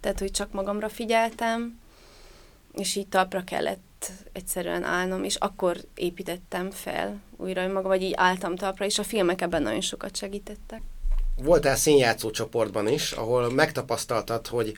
Tehát, 0.00 0.18
hogy 0.18 0.30
csak 0.30 0.52
magamra 0.52 0.88
figyeltem, 0.88 1.80
és 2.72 2.96
így 2.96 3.08
talpra 3.08 3.44
kellett 3.44 4.10
egyszerűen 4.32 4.84
állnom, 4.84 5.24
és 5.24 5.34
akkor 5.34 5.76
építettem 5.94 6.70
fel 6.70 7.20
újra 7.36 7.66
magam, 7.66 7.82
vagy 7.82 8.02
így 8.02 8.14
álltam 8.16 8.56
talpra, 8.56 8.84
és 8.84 8.98
a 8.98 9.04
filmek 9.04 9.40
ebben 9.40 9.62
nagyon 9.62 9.80
sokat 9.80 10.16
segítettek 10.16 10.82
voltál 11.42 11.76
színjátszó 11.76 12.30
csoportban 12.30 12.88
is, 12.88 13.12
ahol 13.12 13.50
megtapasztaltad, 13.52 14.46
hogy 14.46 14.76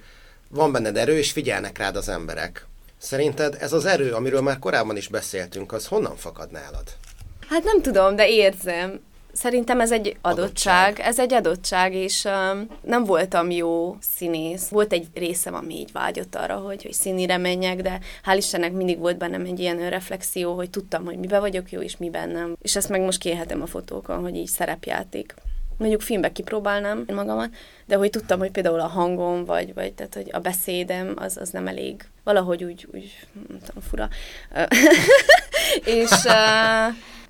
van 0.48 0.72
benned 0.72 0.96
erő, 0.96 1.18
és 1.18 1.33
figyelnek 1.33 1.79
rád 1.79 1.96
az 1.96 2.09
emberek. 2.09 2.66
Szerinted 2.98 3.57
ez 3.61 3.72
az 3.72 3.85
erő, 3.85 4.12
amiről 4.12 4.40
már 4.40 4.59
korábban 4.59 4.96
is 4.96 5.09
beszéltünk, 5.09 5.72
az 5.72 5.87
honnan 5.87 6.16
fakad 6.16 6.51
nálad? 6.51 6.85
Hát 7.48 7.64
nem 7.64 7.83
tudom, 7.83 8.16
de 8.16 8.29
érzem. 8.29 9.01
Szerintem 9.33 9.81
ez 9.81 9.92
egy 9.92 10.16
adottság, 10.20 10.85
adottság. 10.85 11.07
ez 11.07 11.18
egy 11.18 11.33
adottság, 11.33 11.94
és 11.94 12.25
um, 12.25 12.66
nem 12.83 13.05
voltam 13.05 13.51
jó 13.51 13.96
színész. 14.16 14.68
Volt 14.68 14.92
egy 14.92 15.07
részem, 15.14 15.55
ami 15.55 15.75
így 15.75 15.92
vágyott 15.92 16.35
arra, 16.35 16.57
hogy, 16.57 16.83
hogy 16.83 16.92
színire 16.92 17.37
menjek, 17.37 17.83
de 17.83 18.01
hál' 18.25 18.37
Istennek 18.37 18.72
mindig 18.72 18.98
volt 18.98 19.18
bennem 19.18 19.44
egy 19.44 19.61
ilyen 19.61 19.81
önreflexió, 19.81 20.55
hogy 20.55 20.70
tudtam, 20.70 21.05
hogy 21.05 21.18
miben 21.18 21.40
vagyok 21.40 21.70
jó, 21.70 21.81
és 21.81 21.96
miben 21.96 22.29
nem. 22.29 22.57
És 22.62 22.77
ezt 22.77 22.88
meg 22.88 23.01
most 23.01 23.18
kérhetem 23.18 23.62
a 23.62 23.66
fotókon, 23.66 24.20
hogy 24.20 24.37
így 24.37 24.48
szerepjáték 24.48 25.35
mondjuk 25.83 26.03
filmbe 26.03 26.33
kipróbálnám 26.33 27.05
magamat, 27.12 27.51
de 27.87 27.97
hogy 27.97 28.11
tudtam, 28.11 28.38
hogy 28.38 28.51
például 28.51 28.81
a 28.81 28.87
hangom, 28.87 29.45
vagy, 29.45 29.75
vagy 29.75 29.92
tehát, 29.92 30.14
hogy 30.14 30.29
a 30.33 30.38
beszédem, 30.38 31.12
az, 31.16 31.37
az 31.37 31.51
nem 31.51 31.66
elég. 31.66 32.05
Valahogy 32.25 32.64
úgy, 32.64 32.88
úgy 32.92 33.27
nem 33.49 33.59
tudom, 33.64 33.83
fura. 33.83 34.09
és 36.01 36.11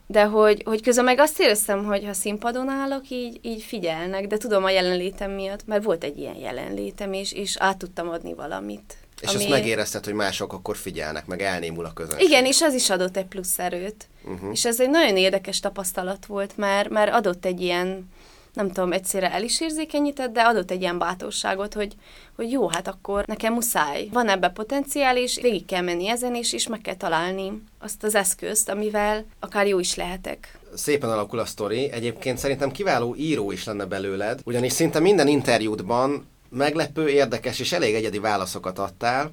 de 0.07 0.25
hogy, 0.25 0.63
hogy 0.65 0.83
közben 0.83 1.05
meg 1.05 1.19
azt 1.19 1.41
éreztem, 1.41 1.85
hogy 1.85 2.05
ha 2.05 2.13
színpadon 2.13 2.69
állok, 2.69 3.11
így, 3.11 3.39
így 3.43 3.63
figyelnek, 3.63 4.27
de 4.27 4.37
tudom 4.37 4.65
a 4.65 4.71
jelenlétem 4.71 5.31
miatt, 5.31 5.67
mert 5.67 5.85
volt 5.85 6.05
egy 6.05 6.19
ilyen 6.19 6.37
jelenlétem, 6.37 7.13
és, 7.13 7.33
és 7.33 7.57
át 7.59 7.77
tudtam 7.77 8.09
adni 8.09 8.35
valamit. 8.35 8.97
És 9.21 9.29
ami... 9.29 9.39
azt 9.39 9.49
megérezted, 9.49 10.05
hogy 10.05 10.15
mások 10.15 10.53
akkor 10.53 10.77
figyelnek, 10.77 11.27
meg 11.27 11.43
elnémul 11.43 11.85
a 11.85 11.93
közönség. 11.93 12.29
Igen, 12.29 12.45
és 12.45 12.63
az 12.63 12.75
is 12.75 12.91
adott 12.91 13.17
egy 13.17 13.27
plusz 13.27 13.59
erőt. 13.59 14.09
Uh-huh. 14.25 14.51
És 14.53 14.65
ez 14.65 14.81
egy 14.81 14.91
nagyon 14.91 15.17
érdekes 15.17 15.61
tapasztalat 15.61 16.27
volt, 16.27 16.57
mert, 16.57 16.89
mert 16.89 17.13
adott 17.13 17.45
egy 17.45 17.61
ilyen, 17.61 18.11
nem 18.53 18.67
tudom, 18.67 18.93
egyszerre 18.93 19.33
el 19.33 19.43
is 19.43 19.61
érzékenyített, 19.61 20.33
de 20.33 20.41
adott 20.41 20.71
egy 20.71 20.81
ilyen 20.81 20.99
bátorságot, 20.99 21.75
hogy, 21.75 21.95
hogy 22.37 22.51
jó, 22.51 22.69
hát 22.69 22.89
akkor 22.89 23.25
nekem 23.27 23.53
muszáj. 23.53 24.09
Van 24.13 24.29
ebbe 24.29 24.49
potenciál, 24.49 25.17
és 25.17 25.39
végig 25.43 25.65
kell 25.65 25.83
menni 25.83 26.09
ezen, 26.09 26.35
és, 26.35 26.53
és 26.53 26.67
meg 26.67 26.81
kell 26.81 26.95
találni 26.95 27.63
azt 27.79 28.03
az 28.03 28.15
eszközt, 28.15 28.69
amivel 28.69 29.25
akár 29.41 29.67
jó 29.67 29.79
is 29.79 29.95
lehetek. 29.95 30.59
Szépen 30.75 31.11
alakul 31.11 31.39
a 31.39 31.45
sztori. 31.45 31.91
Egyébként 31.91 32.39
szerintem 32.39 32.71
kiváló 32.71 33.15
író 33.17 33.53
is 33.53 33.65
lenne 33.65 33.85
belőled, 33.85 34.41
ugyanis 34.45 34.73
szinte 34.73 34.99
minden 34.99 35.29
interjútban 35.29 36.27
meglepő, 36.49 37.09
érdekes 37.09 37.61
és 37.61 37.73
elég 37.73 37.95
egyedi 37.95 38.19
válaszokat 38.19 38.79
adtál. 38.79 39.33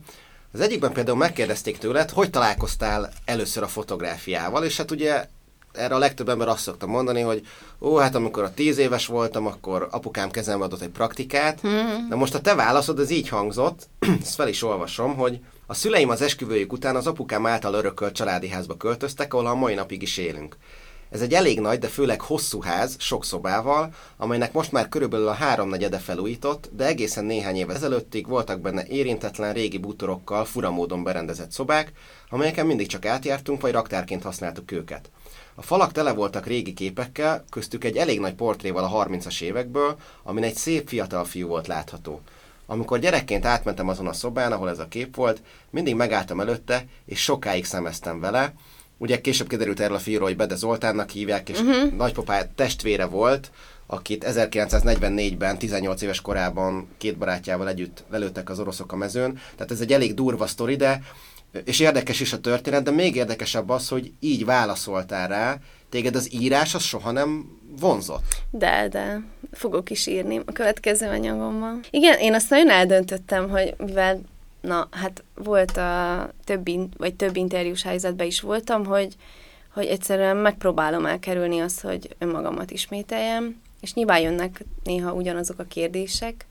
Az 0.54 0.60
egyikben 0.60 0.92
például 0.92 1.18
megkérdezték 1.18 1.78
tőled, 1.78 2.10
hogy 2.10 2.30
találkoztál 2.30 3.10
először 3.26 3.64
a 3.64 3.68
fotográfiával, 3.68 4.64
és 4.64 4.78
hát 4.78 4.92
ugye 4.92 5.28
erre 5.80 5.96
a 5.96 6.00
legtöbb 6.00 6.30
ember 6.30 6.48
azt 6.48 6.62
szokta 6.62 6.88
mondani, 6.88 7.22
hogy 7.22 7.48
ó, 7.82 7.96
hát 7.96 8.16
amikor 8.16 8.44
a 8.44 8.54
tíz 8.54 8.78
éves 8.78 9.06
voltam, 9.06 9.46
akkor 9.46 9.88
apukám 9.92 10.32
kezembe 10.32 10.66
adott 10.66 10.82
egy 10.82 10.90
praktikát. 10.90 11.62
De 12.10 12.16
most 12.16 12.36
a 12.36 12.42
te 12.42 12.56
válaszod, 12.56 13.00
ez 13.00 13.10
így 13.10 13.30
hangzott, 13.30 13.88
ezt 14.22 14.36
fel 14.36 14.48
is 14.48 14.64
olvasom, 14.64 15.16
hogy 15.16 15.40
a 15.66 15.74
szüleim 15.74 16.10
az 16.10 16.22
esküvőjük 16.22 16.74
után 16.74 16.96
az 16.96 17.08
apukám 17.08 17.46
által 17.46 17.74
örökölt 17.74 18.16
családi 18.16 18.50
házba 18.50 18.78
költöztek, 18.78 19.34
ahol 19.34 19.48
a 19.48 19.56
mai 19.56 19.74
napig 19.74 20.02
is 20.02 20.18
élünk. 20.18 20.58
Ez 21.10 21.22
egy 21.22 21.34
elég 21.34 21.60
nagy, 21.60 21.80
de 21.80 21.88
főleg 21.88 22.22
hosszú 22.22 22.62
ház, 22.62 22.96
sok 23.00 23.26
szobával, 23.26 23.94
amelynek 24.18 24.54
most 24.54 24.72
már 24.72 24.90
körülbelül 24.90 25.28
a 25.28 25.34
háromnegyede 25.34 25.98
felújított, 25.98 26.70
de 26.72 26.86
egészen 26.86 27.26
néhány 27.26 27.56
év 27.56 27.70
ezelőttig 27.70 28.28
voltak 28.28 28.60
benne 28.60 28.86
érintetlen 28.88 29.54
régi 29.54 29.78
bútorokkal 29.78 30.46
furamódon 30.46 31.04
berendezett 31.04 31.52
szobák, 31.52 31.92
amelyeken 32.30 32.66
mindig 32.66 32.88
csak 32.88 33.06
átjártunk, 33.06 33.62
vagy 33.62 33.72
raktárként 33.72 34.24
használtuk 34.24 34.72
őket. 34.72 35.10
A 35.60 35.62
falak 35.62 35.92
tele 35.92 36.14
voltak 36.14 36.46
régi 36.46 36.74
képekkel, 36.74 37.46
köztük 37.50 37.84
egy 37.84 37.98
elég 37.98 38.20
nagy 38.20 38.34
portréval 38.34 38.84
a 38.84 39.06
30-as 39.06 39.42
évekből, 39.42 39.98
amin 40.24 40.44
egy 40.44 40.56
szép 40.56 40.88
fiatal 40.88 41.26
fiú 41.26 41.48
volt 41.48 41.68
látható. 41.68 42.22
Amikor 42.66 43.00
gyerekként 43.00 43.46
átmentem 43.46 43.88
azon 43.88 44.08
a 44.08 44.14
szobán, 44.14 44.52
ahol 44.52 44.70
ez 44.70 44.80
a 44.80 44.88
kép 44.88 45.16
volt, 45.16 45.42
mindig 45.70 45.96
megálltam 45.96 46.40
előtte, 46.40 46.86
és 47.06 47.24
sokáig 47.24 47.66
szemeztem 47.66 48.20
vele. 48.20 48.54
Ugye 48.98 49.22
később 49.22 49.48
kiderült 49.48 49.80
erről 49.80 49.96
a 49.96 50.00
fiúról, 50.00 50.28
hogy 50.28 50.36
Bede 50.36 50.56
Zoltánnak 50.56 51.10
hívják, 51.10 51.50
és 51.50 51.60
uh-huh. 51.60 51.92
nagypapája 51.94 52.52
testvére 52.56 53.06
volt, 53.06 53.52
akit 53.86 54.26
1944-ben, 54.28 55.58
18 55.58 56.02
éves 56.02 56.22
korában 56.22 56.88
két 56.98 57.18
barátjával 57.18 57.68
együtt 57.68 58.04
lelőttek 58.10 58.50
az 58.50 58.60
oroszok 58.60 58.92
a 58.92 58.96
mezőn. 58.96 59.40
Tehát 59.56 59.72
ez 59.72 59.82
egy 59.82 59.94
elég 59.94 60.14
durva 60.14 60.48
sztori, 60.48 60.76
de 60.76 61.02
és 61.66 61.80
érdekes 61.80 62.20
is 62.20 62.34
a 62.34 62.40
történet, 62.40 62.84
de 62.84 62.92
még 62.92 63.16
érdekesebb 63.16 63.70
az, 63.70 63.88
hogy 63.88 64.12
így 64.20 64.46
válaszoltál 64.46 65.28
rá, 65.28 65.58
téged 65.90 66.16
az 66.16 66.34
írás 66.34 66.76
az 66.76 66.84
soha 66.84 67.12
nem 67.12 67.58
vonzott. 67.80 68.36
De, 68.52 68.88
de. 68.88 69.22
Fogok 69.52 69.90
is 69.90 70.08
írni 70.08 70.42
a 70.46 70.52
következő 70.52 71.08
anyagommal. 71.08 71.80
Igen, 71.90 72.20
én 72.20 72.34
azt 72.34 72.50
nagyon 72.50 72.70
eldöntöttem, 72.70 73.50
hogy 73.50 73.74
mivel 73.78 74.22
na, 74.62 74.88
hát 74.92 75.24
volt 75.36 75.78
a 75.78 76.30
több, 76.44 76.70
vagy 76.98 77.16
több 77.16 77.36
interjús 77.36 77.84
helyzetben 77.84 78.28
is 78.28 78.42
voltam, 78.42 78.86
hogy, 78.86 79.16
hogy 79.74 79.86
egyszerűen 79.86 80.38
megpróbálom 80.38 81.06
elkerülni 81.06 81.60
azt, 81.60 81.82
hogy 81.82 82.16
önmagamat 82.18 82.72
ismételjem, 82.72 83.62
és 83.82 83.94
nyilván 83.94 84.20
jönnek 84.20 84.66
néha 84.84 85.14
ugyanazok 85.14 85.60
a 85.60 85.64
kérdések, 85.64 86.46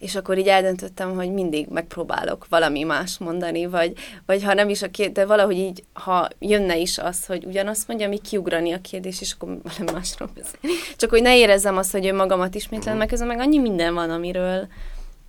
és 0.00 0.14
akkor 0.14 0.38
így 0.38 0.48
eldöntöttem, 0.48 1.14
hogy 1.14 1.32
mindig 1.32 1.66
megpróbálok 1.68 2.46
valami 2.48 2.82
más 2.82 3.18
mondani, 3.18 3.66
vagy, 3.66 3.92
vagy 4.26 4.42
ha 4.42 4.54
nem 4.54 4.68
is 4.68 4.82
a 4.82 4.90
kérdés, 4.90 5.14
de 5.14 5.26
valahogy 5.26 5.56
így, 5.56 5.84
ha 5.92 6.28
jönne 6.38 6.76
is 6.76 6.98
az, 6.98 7.26
hogy 7.26 7.44
ugyanazt 7.44 7.88
mondja, 7.88 8.08
mi 8.08 8.18
kiugrani 8.18 8.72
a 8.72 8.80
kérdés, 8.80 9.20
és 9.20 9.32
akkor 9.32 9.48
valami 9.48 9.92
másról 9.92 10.30
beszélni. 10.34 10.76
Csak 10.96 11.10
hogy 11.10 11.22
ne 11.22 11.36
érezzem 11.36 11.76
azt, 11.76 11.92
hogy 11.92 12.06
önmagamat 12.06 12.54
ismétlen, 12.54 12.96
meg 12.96 13.08
közben 13.08 13.28
meg 13.28 13.38
annyi 13.38 13.58
minden 13.58 13.94
van, 13.94 14.10
amiről 14.10 14.68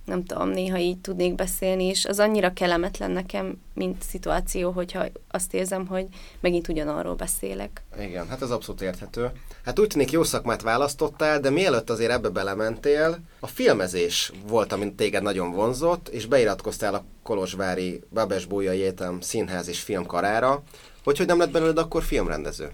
nem 0.04 0.24
tudom, 0.24 0.48
néha 0.48 0.78
így 0.78 0.98
tudnék 0.98 1.34
beszélni, 1.34 1.84
és 1.84 2.04
az 2.04 2.18
annyira 2.18 2.52
kellemetlen 2.52 3.10
nekem, 3.10 3.60
mint 3.74 4.02
szituáció, 4.02 4.70
hogyha 4.70 5.04
azt 5.30 5.54
érzem, 5.54 5.86
hogy 5.86 6.06
megint 6.40 6.68
ugyanarról 6.68 7.14
beszélek. 7.14 7.82
Igen, 8.00 8.28
hát 8.28 8.42
ez 8.42 8.50
abszolút 8.50 8.82
érthető. 8.82 9.30
Hát 9.64 9.78
úgy 9.78 9.86
tűnik 9.86 10.10
jó 10.10 10.22
szakmát 10.22 10.62
választottál, 10.62 11.40
de 11.40 11.50
mielőtt 11.50 11.90
azért 11.90 12.10
ebbe 12.10 12.28
belementél, 12.28 13.18
a 13.40 13.46
filmezés 13.46 14.32
volt, 14.46 14.72
amit 14.72 14.94
téged 14.94 15.22
nagyon 15.22 15.52
vonzott, 15.52 16.08
és 16.08 16.26
beiratkoztál 16.26 16.94
a 16.94 17.04
Kolozsvári 17.22 18.00
Babes 18.12 18.44
Bójai 18.44 18.80
Egyetem 18.80 19.20
Színház 19.20 19.68
és 19.68 19.80
Filmkarára. 19.80 20.62
Hogy, 21.04 21.18
hogy 21.18 21.26
nem 21.26 21.38
lett 21.38 21.50
belőled 21.50 21.78
akkor 21.78 22.02
filmrendező? 22.02 22.70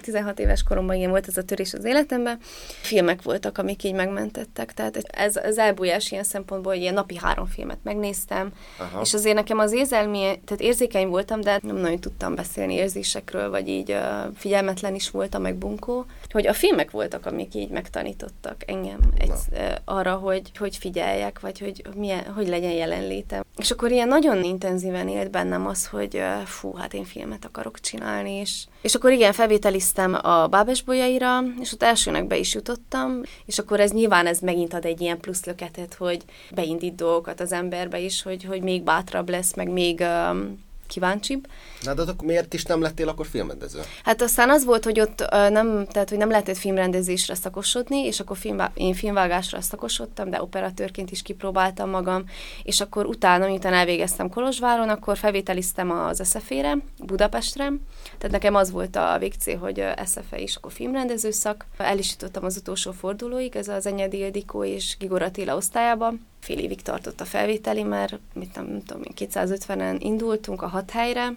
16 0.00 0.38
éves 0.38 0.62
koromban 0.62 0.96
ilyen 0.96 1.10
volt 1.10 1.28
ez 1.28 1.36
a 1.36 1.42
törés 1.42 1.74
az 1.74 1.84
életemben. 1.84 2.38
Filmek 2.80 3.22
voltak, 3.22 3.58
amik 3.58 3.84
így 3.84 3.94
megmentettek, 3.94 4.72
tehát 4.74 4.96
ez 4.96 5.36
az 5.36 5.58
elbújás 5.58 6.10
ilyen 6.10 6.24
szempontból, 6.24 6.72
hogy 6.72 6.80
ilyen 6.80 6.94
napi 6.94 7.16
három 7.16 7.46
filmet 7.46 7.78
megnéztem, 7.82 8.52
Aha. 8.78 9.00
és 9.00 9.14
azért 9.14 9.34
nekem 9.34 9.58
az 9.58 9.72
érzelmi, 9.72 10.18
tehát 10.20 10.60
érzékeny 10.60 11.08
voltam, 11.08 11.40
de 11.40 11.58
nem 11.62 11.76
nagyon 11.76 12.00
tudtam 12.00 12.34
beszélni 12.34 12.74
érzésekről, 12.74 13.50
vagy 13.50 13.68
így 13.68 13.96
figyelmetlen 14.36 14.94
is 14.94 15.10
voltam, 15.10 15.42
meg 15.42 15.54
bunkó, 15.54 16.06
hogy 16.32 16.46
a 16.46 16.52
filmek 16.52 16.90
voltak, 16.90 17.26
amik 17.26 17.54
így 17.54 17.68
megtanítottak 17.68 18.56
engem 18.66 18.98
egy, 19.18 19.32
arra, 19.84 20.14
hogy, 20.14 20.50
hogy 20.58 20.76
figyeljek, 20.76 21.40
vagy 21.40 21.58
hogy, 21.58 21.82
milyen, 21.96 22.24
hogy 22.24 22.48
legyen 22.48 22.72
jelenlétem. 22.72 23.42
És 23.56 23.70
akkor 23.70 23.90
ilyen 23.90 24.08
nagyon 24.08 24.44
intenzíven 24.44 25.08
élt 25.08 25.30
bennem 25.30 25.66
az, 25.66 25.86
hogy 25.86 26.22
fú, 26.44 26.74
hát 26.74 26.94
én 26.94 27.04
filmet 27.04 27.44
akarok 27.44 27.80
csinálni, 27.80 28.30
és, 28.32 28.64
és 28.80 28.94
akkor 28.94 29.12
igen, 29.12 29.32
felvét 29.32 29.62
felvételiztem 29.62 30.14
a 30.22 30.46
Bábesbolyaira, 30.46 31.40
és 31.60 31.72
ott 31.72 31.82
elsőnek 31.82 32.26
be 32.26 32.36
is 32.36 32.54
jutottam, 32.54 33.20
és 33.46 33.58
akkor 33.58 33.80
ez 33.80 33.90
nyilván 33.90 34.26
ez 34.26 34.38
megint 34.38 34.74
ad 34.74 34.84
egy 34.84 35.00
ilyen 35.00 35.20
plusz 35.20 35.44
löketet, 35.44 35.94
hogy 35.94 36.22
beindít 36.54 36.94
dolgokat 36.94 37.40
az 37.40 37.52
emberbe 37.52 37.98
is, 37.98 38.22
hogy, 38.22 38.44
hogy 38.44 38.62
még 38.62 38.82
bátrabb 38.82 39.28
lesz, 39.28 39.54
meg 39.54 39.68
még 39.68 40.00
um, 40.00 40.64
kíváncsibb. 40.92 41.46
Na, 41.82 41.94
de 41.94 42.02
akkor 42.02 42.26
miért 42.26 42.54
is 42.54 42.64
nem 42.64 42.80
lettél 42.80 43.08
akkor 43.08 43.26
filmrendező? 43.26 43.80
Hát 44.04 44.22
aztán 44.22 44.50
az 44.50 44.64
volt, 44.64 44.84
hogy 44.84 45.00
ott 45.00 45.20
uh, 45.20 45.50
nem, 45.50 45.86
tehát, 45.86 46.08
hogy 46.08 46.18
nem 46.18 46.30
lehetett 46.30 46.56
filmrendezésre 46.56 47.34
szakosodni, 47.34 47.98
és 48.04 48.20
akkor 48.20 48.36
filmvá- 48.36 48.70
én 48.74 48.94
filmvágásra 48.94 49.60
szakosodtam, 49.60 50.30
de 50.30 50.42
operatőrként 50.42 51.10
is 51.10 51.22
kipróbáltam 51.22 51.90
magam, 51.90 52.24
és 52.62 52.80
akkor 52.80 53.06
utána, 53.06 53.46
miután 53.46 53.72
elvégeztem 53.72 54.28
Kolozsváron, 54.28 54.88
akkor 54.88 55.16
felvételiztem 55.16 55.90
az 55.90 56.20
SZF-re, 56.24 56.76
Budapestre, 56.98 57.72
tehát 58.18 58.30
nekem 58.30 58.54
az 58.54 58.70
volt 58.70 58.96
a 58.96 59.16
végcél, 59.18 59.58
hogy 59.58 59.84
SZF 60.04 60.32
is 60.36 60.56
akkor 60.56 60.72
filmrendező 60.72 61.30
szak. 61.30 61.66
El 61.76 61.98
is 61.98 62.10
jutottam 62.10 62.44
az 62.44 62.56
utolsó 62.56 62.92
fordulóig, 62.92 63.56
ez 63.56 63.68
az 63.68 63.86
Enyedi 63.86 64.18
Ildikó 64.18 64.64
és 64.64 64.96
Gigor 64.98 65.22
Attila 65.22 65.56
osztályába. 65.56 66.12
Fél 66.42 66.58
évig 66.58 66.82
tartott 66.82 67.20
a 67.20 67.24
felvételi, 67.24 67.82
mert 67.82 68.18
mit 68.34 68.54
nem, 68.54 68.66
nem 68.66 68.82
tudom, 68.84 69.02
250-en 69.16 69.96
indultunk 69.98 70.62
a 70.62 70.66
hat 70.66 70.90
helyre, 70.90 71.32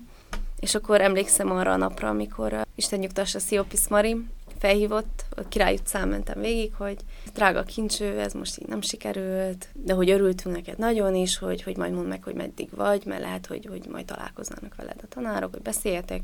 és 0.60 0.76
akkor 0.76 1.02
emlékszem 1.02 1.52
arra 1.52 1.72
a 1.72 1.78
napra, 1.78 2.10
amikor 2.10 2.54
uh, 2.54 2.62
Isten 2.76 3.00
nyugtassa 3.00 3.40
Sziopis 3.40 3.88
Mari 3.88 4.18
felhívott, 4.60 5.26
a 5.36 5.48
Király 5.48 5.74
utcán 5.74 6.08
mentem 6.08 6.40
végig, 6.42 6.74
hogy 6.78 6.98
drága 7.34 7.64
kincső, 7.64 8.20
ez 8.20 8.34
most 8.34 8.60
így 8.60 8.68
nem 8.68 8.82
sikerült, 8.82 9.68
de 9.74 9.94
hogy 9.94 10.10
örültünk 10.10 10.56
neked 10.56 10.78
nagyon 10.78 11.16
is, 11.16 11.38
hogy, 11.38 11.64
hogy 11.64 11.78
majd 11.78 11.94
mondd 11.94 12.08
meg, 12.08 12.24
hogy 12.24 12.36
meddig 12.36 12.70
vagy, 12.76 13.06
mert 13.06 13.22
lehet, 13.22 13.46
hogy, 13.46 13.66
hogy 13.66 13.86
majd 13.92 14.06
találkoznának 14.06 14.76
veled 14.76 15.00
a 15.02 15.08
tanárok, 15.10 15.54
hogy 15.54 15.62
beszéljetek. 15.62 16.22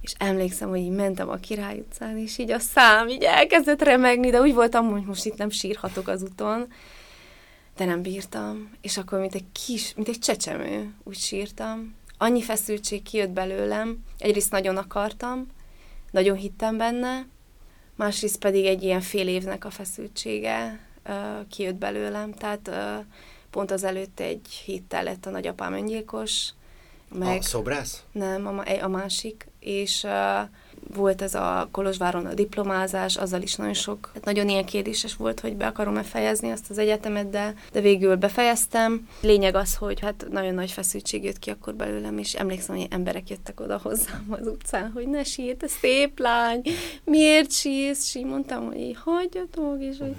És 0.00 0.12
emlékszem, 0.18 0.68
hogy 0.68 0.78
így 0.78 0.90
mentem 0.90 1.28
a 1.28 1.36
Király 1.36 1.78
utcán, 1.78 2.18
és 2.18 2.38
így 2.38 2.50
a 2.50 2.58
szám 2.58 3.08
így 3.08 3.22
elkezdett 3.22 3.82
remegni, 3.82 4.30
de 4.30 4.40
úgy 4.40 4.54
voltam, 4.54 4.90
hogy 4.90 5.04
most 5.04 5.24
itt 5.24 5.36
nem 5.36 5.50
sírhatok 5.50 6.08
az 6.08 6.22
úton, 6.22 6.66
de 7.76 7.84
nem 7.84 8.02
bírtam. 8.02 8.70
És 8.80 8.96
akkor, 8.96 9.18
mint 9.20 9.34
egy 9.34 9.46
kis, 9.52 9.94
mint 9.94 10.08
egy 10.08 10.18
csecsemő, 10.18 10.94
úgy 11.02 11.16
sírtam, 11.16 11.94
annyi 12.18 12.42
feszültség 12.42 13.02
kijött 13.02 13.30
belőlem, 13.30 14.04
egyrészt 14.18 14.50
nagyon 14.50 14.76
akartam, 14.76 15.46
nagyon 16.10 16.36
hittem 16.36 16.76
benne, 16.76 17.26
másrészt 17.96 18.38
pedig 18.38 18.64
egy 18.64 18.82
ilyen 18.82 19.00
fél 19.00 19.28
évnek 19.28 19.64
a 19.64 19.70
feszültsége 19.70 20.80
uh, 21.06 21.14
kijött 21.48 21.74
belőlem, 21.74 22.32
tehát 22.32 22.68
uh, 22.68 23.04
pont 23.50 23.70
az 23.70 23.84
előtt 23.84 24.20
egy 24.20 24.48
héttel 24.64 25.02
lett 25.02 25.26
a 25.26 25.30
nagyapám 25.30 25.72
öngyilkos. 25.72 26.48
Meg, 27.14 27.38
a 27.38 27.42
szobrász? 27.42 28.02
Nem, 28.12 28.46
a, 28.46 28.82
a 28.82 28.88
másik, 28.88 29.46
és 29.58 30.02
uh, 30.02 30.48
volt 30.94 31.22
ez 31.22 31.34
a 31.34 31.68
Kolozsváron 31.70 32.26
a 32.26 32.34
diplomázás, 32.34 33.16
azzal 33.16 33.42
is 33.42 33.54
nagyon 33.54 33.74
sok, 33.74 34.10
hát 34.14 34.24
nagyon 34.24 34.48
ilyen 34.48 34.64
kérdéses 34.64 35.16
volt, 35.16 35.40
hogy 35.40 35.56
be 35.56 35.66
akarom-e 35.66 36.02
fejezni 36.02 36.50
azt 36.50 36.70
az 36.70 36.78
egyetemet, 36.78 37.30
de, 37.30 37.54
de 37.72 37.80
végül 37.80 38.16
befejeztem. 38.16 39.08
Lényeg 39.20 39.54
az, 39.54 39.74
hogy 39.74 40.00
hát 40.00 40.26
nagyon 40.30 40.54
nagy 40.54 40.70
feszültség 40.70 41.24
jött 41.24 41.38
ki 41.38 41.50
akkor 41.50 41.74
belőlem, 41.74 42.18
és 42.18 42.34
emlékszem, 42.34 42.76
hogy 42.76 42.86
emberek 42.90 43.30
jöttek 43.30 43.60
oda 43.60 43.80
hozzám 43.82 44.26
az 44.30 44.46
utcán, 44.46 44.90
hogy 44.94 45.08
ne 45.08 45.24
sír, 45.24 45.56
te 45.56 45.66
szép 45.68 46.18
lány, 46.18 46.62
miért 47.04 47.52
sírsz? 47.52 48.06
És 48.06 48.14
így 48.14 48.24
mondtam, 48.24 48.66
hogy 48.66 48.80
így 48.80 48.96
hagyjatok, 49.04 49.76
és, 49.82 49.96
hogy... 49.98 50.14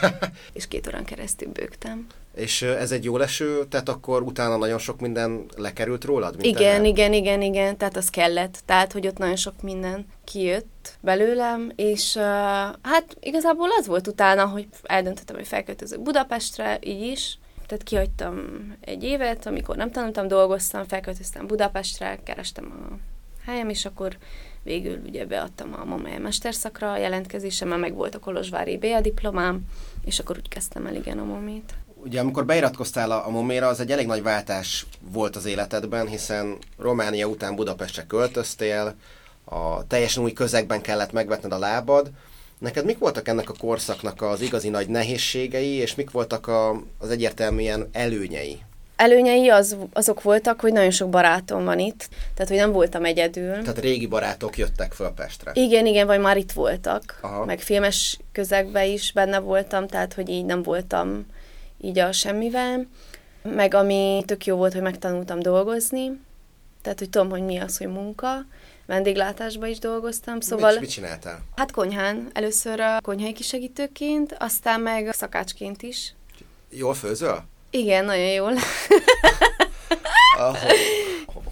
és 0.52 0.68
két 0.68 0.86
órán 0.86 1.04
keresztül 1.04 1.48
bőgtem. 1.48 2.06
És 2.38 2.62
ez 2.62 2.92
egy 2.92 3.04
jó 3.04 3.16
leső, 3.16 3.64
tehát 3.64 3.88
akkor 3.88 4.22
utána 4.22 4.56
nagyon 4.56 4.78
sok 4.78 5.00
minden 5.00 5.44
lekerült 5.56 6.04
rólad? 6.04 6.36
Mint 6.36 6.56
igen, 6.56 6.74
el? 6.74 6.84
igen, 6.84 7.12
igen, 7.12 7.42
igen, 7.42 7.76
tehát 7.76 7.96
az 7.96 8.10
kellett. 8.10 8.58
Tehát, 8.64 8.92
hogy 8.92 9.06
ott 9.06 9.18
nagyon 9.18 9.36
sok 9.36 9.62
minden 9.62 10.06
kijött 10.24 10.98
belőlem, 11.00 11.72
és 11.76 12.14
uh, 12.14 12.22
hát 12.82 13.16
igazából 13.20 13.68
az 13.78 13.86
volt 13.86 14.06
utána, 14.06 14.46
hogy 14.46 14.66
eldöntöttem, 14.82 15.36
hogy 15.36 15.46
felköltözök 15.46 16.00
Budapestre, 16.00 16.78
így 16.80 17.02
is, 17.02 17.38
tehát 17.66 17.84
kihagytam 17.84 18.36
egy 18.80 19.04
évet, 19.04 19.46
amikor 19.46 19.76
nem 19.76 19.90
tanultam, 19.90 20.28
dolgoztam, 20.28 20.84
felköltöztem 20.86 21.46
Budapestre, 21.46 22.18
kerestem 22.24 22.88
a 22.90 22.94
helyem, 23.44 23.68
és 23.68 23.84
akkor 23.84 24.16
végül 24.62 24.98
ugye 25.06 25.26
beadtam 25.26 25.74
a 25.74 25.84
MOME 25.84 26.18
mesterszakra 26.18 26.92
a 26.92 26.98
jelentkezésem, 26.98 27.68
meg 27.68 27.94
volt 27.94 28.14
a 28.14 28.18
Kolozsvári 28.18 28.78
BA 28.78 29.00
diplomám, 29.00 29.60
és 30.04 30.18
akkor 30.18 30.36
úgy 30.36 30.48
kezdtem 30.48 30.86
el 30.86 30.94
igen 30.94 31.18
a 31.18 31.24
momét 31.24 31.74
ugye 32.08 32.20
amikor 32.20 32.44
beiratkoztál 32.44 33.10
a, 33.10 33.26
a 33.26 33.30
Moméra, 33.30 33.66
az 33.66 33.80
egy 33.80 33.92
elég 33.92 34.06
nagy 34.06 34.22
váltás 34.22 34.86
volt 35.12 35.36
az 35.36 35.46
életedben, 35.46 36.06
hiszen 36.06 36.56
Románia 36.78 37.26
után 37.26 37.54
Budapestre 37.54 38.04
költöztél, 38.06 38.94
a 39.44 39.86
teljesen 39.86 40.22
új 40.22 40.32
közegben 40.32 40.80
kellett 40.80 41.12
megvetned 41.12 41.52
a 41.52 41.58
lábad. 41.58 42.10
Neked 42.58 42.84
mik 42.84 42.98
voltak 42.98 43.28
ennek 43.28 43.50
a 43.50 43.54
korszaknak 43.58 44.22
az 44.22 44.40
igazi 44.40 44.68
nagy 44.68 44.88
nehézségei, 44.88 45.72
és 45.72 45.94
mik 45.94 46.10
voltak 46.10 46.46
a, 46.46 46.82
az 46.98 47.10
egyértelműen 47.10 47.88
előnyei? 47.92 48.58
Előnyei 48.96 49.48
az, 49.48 49.76
azok 49.92 50.22
voltak, 50.22 50.60
hogy 50.60 50.72
nagyon 50.72 50.90
sok 50.90 51.08
barátom 51.10 51.64
van 51.64 51.78
itt, 51.78 52.08
tehát 52.34 52.48
hogy 52.48 52.58
nem 52.58 52.72
voltam 52.72 53.04
egyedül. 53.04 53.50
Tehát 53.50 53.80
régi 53.80 54.06
barátok 54.06 54.58
jöttek 54.58 54.92
föl 54.92 55.10
Pestre. 55.10 55.50
Igen, 55.54 55.86
igen, 55.86 56.06
vagy 56.06 56.20
már 56.20 56.36
itt 56.36 56.52
voltak. 56.52 57.18
Aha. 57.20 57.44
Meg 57.44 57.60
filmes 57.60 58.18
közegben 58.32 58.84
is 58.84 59.12
benne 59.12 59.38
voltam, 59.38 59.86
tehát 59.86 60.14
hogy 60.14 60.28
így 60.28 60.44
nem 60.44 60.62
voltam 60.62 61.26
így 61.80 61.98
a 61.98 62.12
semmivel, 62.12 62.86
meg 63.42 63.74
ami 63.74 64.22
tök 64.26 64.46
jó 64.46 64.56
volt, 64.56 64.72
hogy 64.72 64.82
megtanultam 64.82 65.40
dolgozni, 65.40 66.20
tehát 66.82 66.98
hogy 66.98 67.10
tudom, 67.10 67.30
hogy 67.30 67.42
mi 67.42 67.58
az, 67.58 67.78
hogy 67.78 67.86
munka, 67.86 68.46
vendéglátásban 68.86 69.68
is 69.68 69.78
dolgoztam, 69.78 70.40
szóval... 70.40 70.70
Mit, 70.70 70.80
mit 70.80 70.90
csináltál? 70.90 71.40
Hát 71.56 71.70
konyhán. 71.70 72.30
Először 72.32 72.80
a 72.80 73.00
konyhai 73.02 73.32
kisegítőként, 73.32 74.36
aztán 74.38 74.80
meg 74.80 75.12
szakácsként 75.12 75.82
is. 75.82 76.14
Jól 76.70 76.94
főzöl? 76.94 77.44
Igen, 77.70 78.04
nagyon 78.04 78.30
jól. 78.30 78.52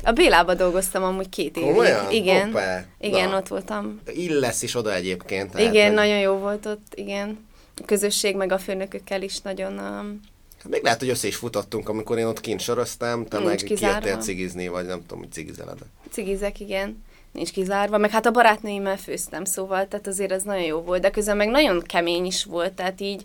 A 0.05 0.13
Bélába 0.13 0.55
dolgoztam 0.55 1.03
amúgy 1.03 1.29
két 1.29 1.57
évig. 1.57 1.69
Komolyan? 1.69 2.11
Igen. 2.11 2.47
Hoppá. 2.47 2.85
Igen, 3.01 3.29
Na. 3.29 3.37
ott 3.37 3.49
voltam. 3.49 4.01
Illesz 4.07 4.63
is 4.63 4.75
oda 4.75 4.95
egyébként. 4.95 5.51
tehát, 5.51 5.73
igen, 5.73 5.87
hogy- 5.87 5.95
nagyon 5.95 6.19
jó 6.19 6.35
volt 6.35 6.67
ott, 6.67 6.93
igen. 6.95 7.46
Közösség 7.85 8.37
meg 8.37 8.53
a 8.53 8.59
főnökökkel 8.59 9.23
is 9.23 9.41
nagyon 9.41 9.79
um, 9.79 10.21
Hát 10.67 10.75
Még 10.75 10.83
lehet, 10.83 10.99
hogy 10.99 11.09
össze 11.09 11.27
is 11.27 11.37
futottunk, 11.37 11.89
amikor 11.89 12.19
én 12.19 12.27
ott 12.27 12.41
kint 12.41 12.61
soroztam, 12.61 13.27
te 13.27 13.39
meg 13.39 13.57
kiértél 13.57 14.17
cigizni, 14.17 14.69
vagy 14.69 14.87
nem 14.87 15.01
tudom, 15.01 15.19
hogy 15.19 15.33
cigizeled. 15.33 15.79
cigizek, 16.11 16.61
igen. 16.61 17.05
Nincs 17.33 17.53
kizárva, 17.53 17.99
meg 17.99 18.11
hát 18.11 18.27
a 18.27 18.31
barátnőimmel 18.31 18.97
főztem, 18.97 19.45
szóval, 19.45 19.89
tehát 19.89 20.07
azért 20.07 20.33
ez 20.33 20.43
nagyon 20.43 20.65
jó 20.65 20.81
volt, 20.81 21.01
de 21.01 21.11
közben 21.11 21.37
meg 21.37 21.49
nagyon 21.49 21.83
kemény 21.83 22.25
is 22.25 22.45
volt, 22.45 22.73
tehát 22.73 23.01
így 23.01 23.25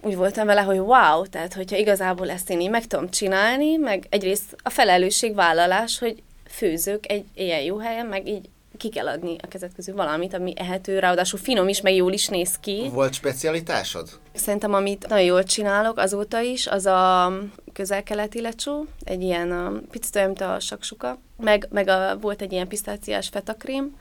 úgy 0.00 0.16
voltam 0.16 0.46
vele, 0.46 0.60
hogy 0.60 0.78
wow, 0.78 1.26
tehát 1.26 1.54
hogyha 1.54 1.76
igazából 1.76 2.30
ezt 2.30 2.50
én 2.50 2.60
így 2.60 2.70
meg 2.70 2.86
tudom 2.86 3.10
csinálni, 3.10 3.76
meg 3.76 4.06
egyrészt 4.08 4.56
a 4.62 4.70
felelősségvállalás, 4.70 5.98
hogy 5.98 6.22
főzök 6.48 7.10
egy 7.10 7.24
ilyen 7.34 7.60
jó 7.60 7.78
helyen, 7.78 8.06
meg 8.06 8.28
így 8.28 8.48
ki 8.82 8.88
kell 8.88 9.08
adni 9.08 9.36
a 9.42 9.48
kezed 9.48 9.74
közül 9.74 9.94
valamit, 9.94 10.34
ami 10.34 10.52
ehető, 10.56 10.98
ráadásul 10.98 11.38
finom 11.38 11.68
is, 11.68 11.80
meg 11.80 11.94
jól 11.94 12.12
is 12.12 12.28
néz 12.28 12.58
ki. 12.60 12.88
Volt 12.92 13.12
specialitásod? 13.12 14.08
Szerintem, 14.34 14.74
amit 14.74 15.08
nagyon 15.08 15.24
jól 15.24 15.42
csinálok 15.42 15.98
azóta 15.98 16.40
is, 16.40 16.66
az 16.66 16.86
a 16.86 17.32
közel-keleti 17.72 18.40
lecsó, 18.40 18.86
egy 19.04 19.22
ilyen 19.22 19.52
a, 19.52 19.72
picit 19.90 20.16
olyan, 20.16 20.28
mint 20.28 20.40
a 20.40 20.60
saksuka, 20.60 21.18
meg, 21.36 21.66
meg 21.70 21.88
a, 21.88 22.18
volt 22.20 22.42
egy 22.42 22.52
ilyen 22.52 22.68
pisztáciás 22.68 23.28
fetakrém, 23.28 23.96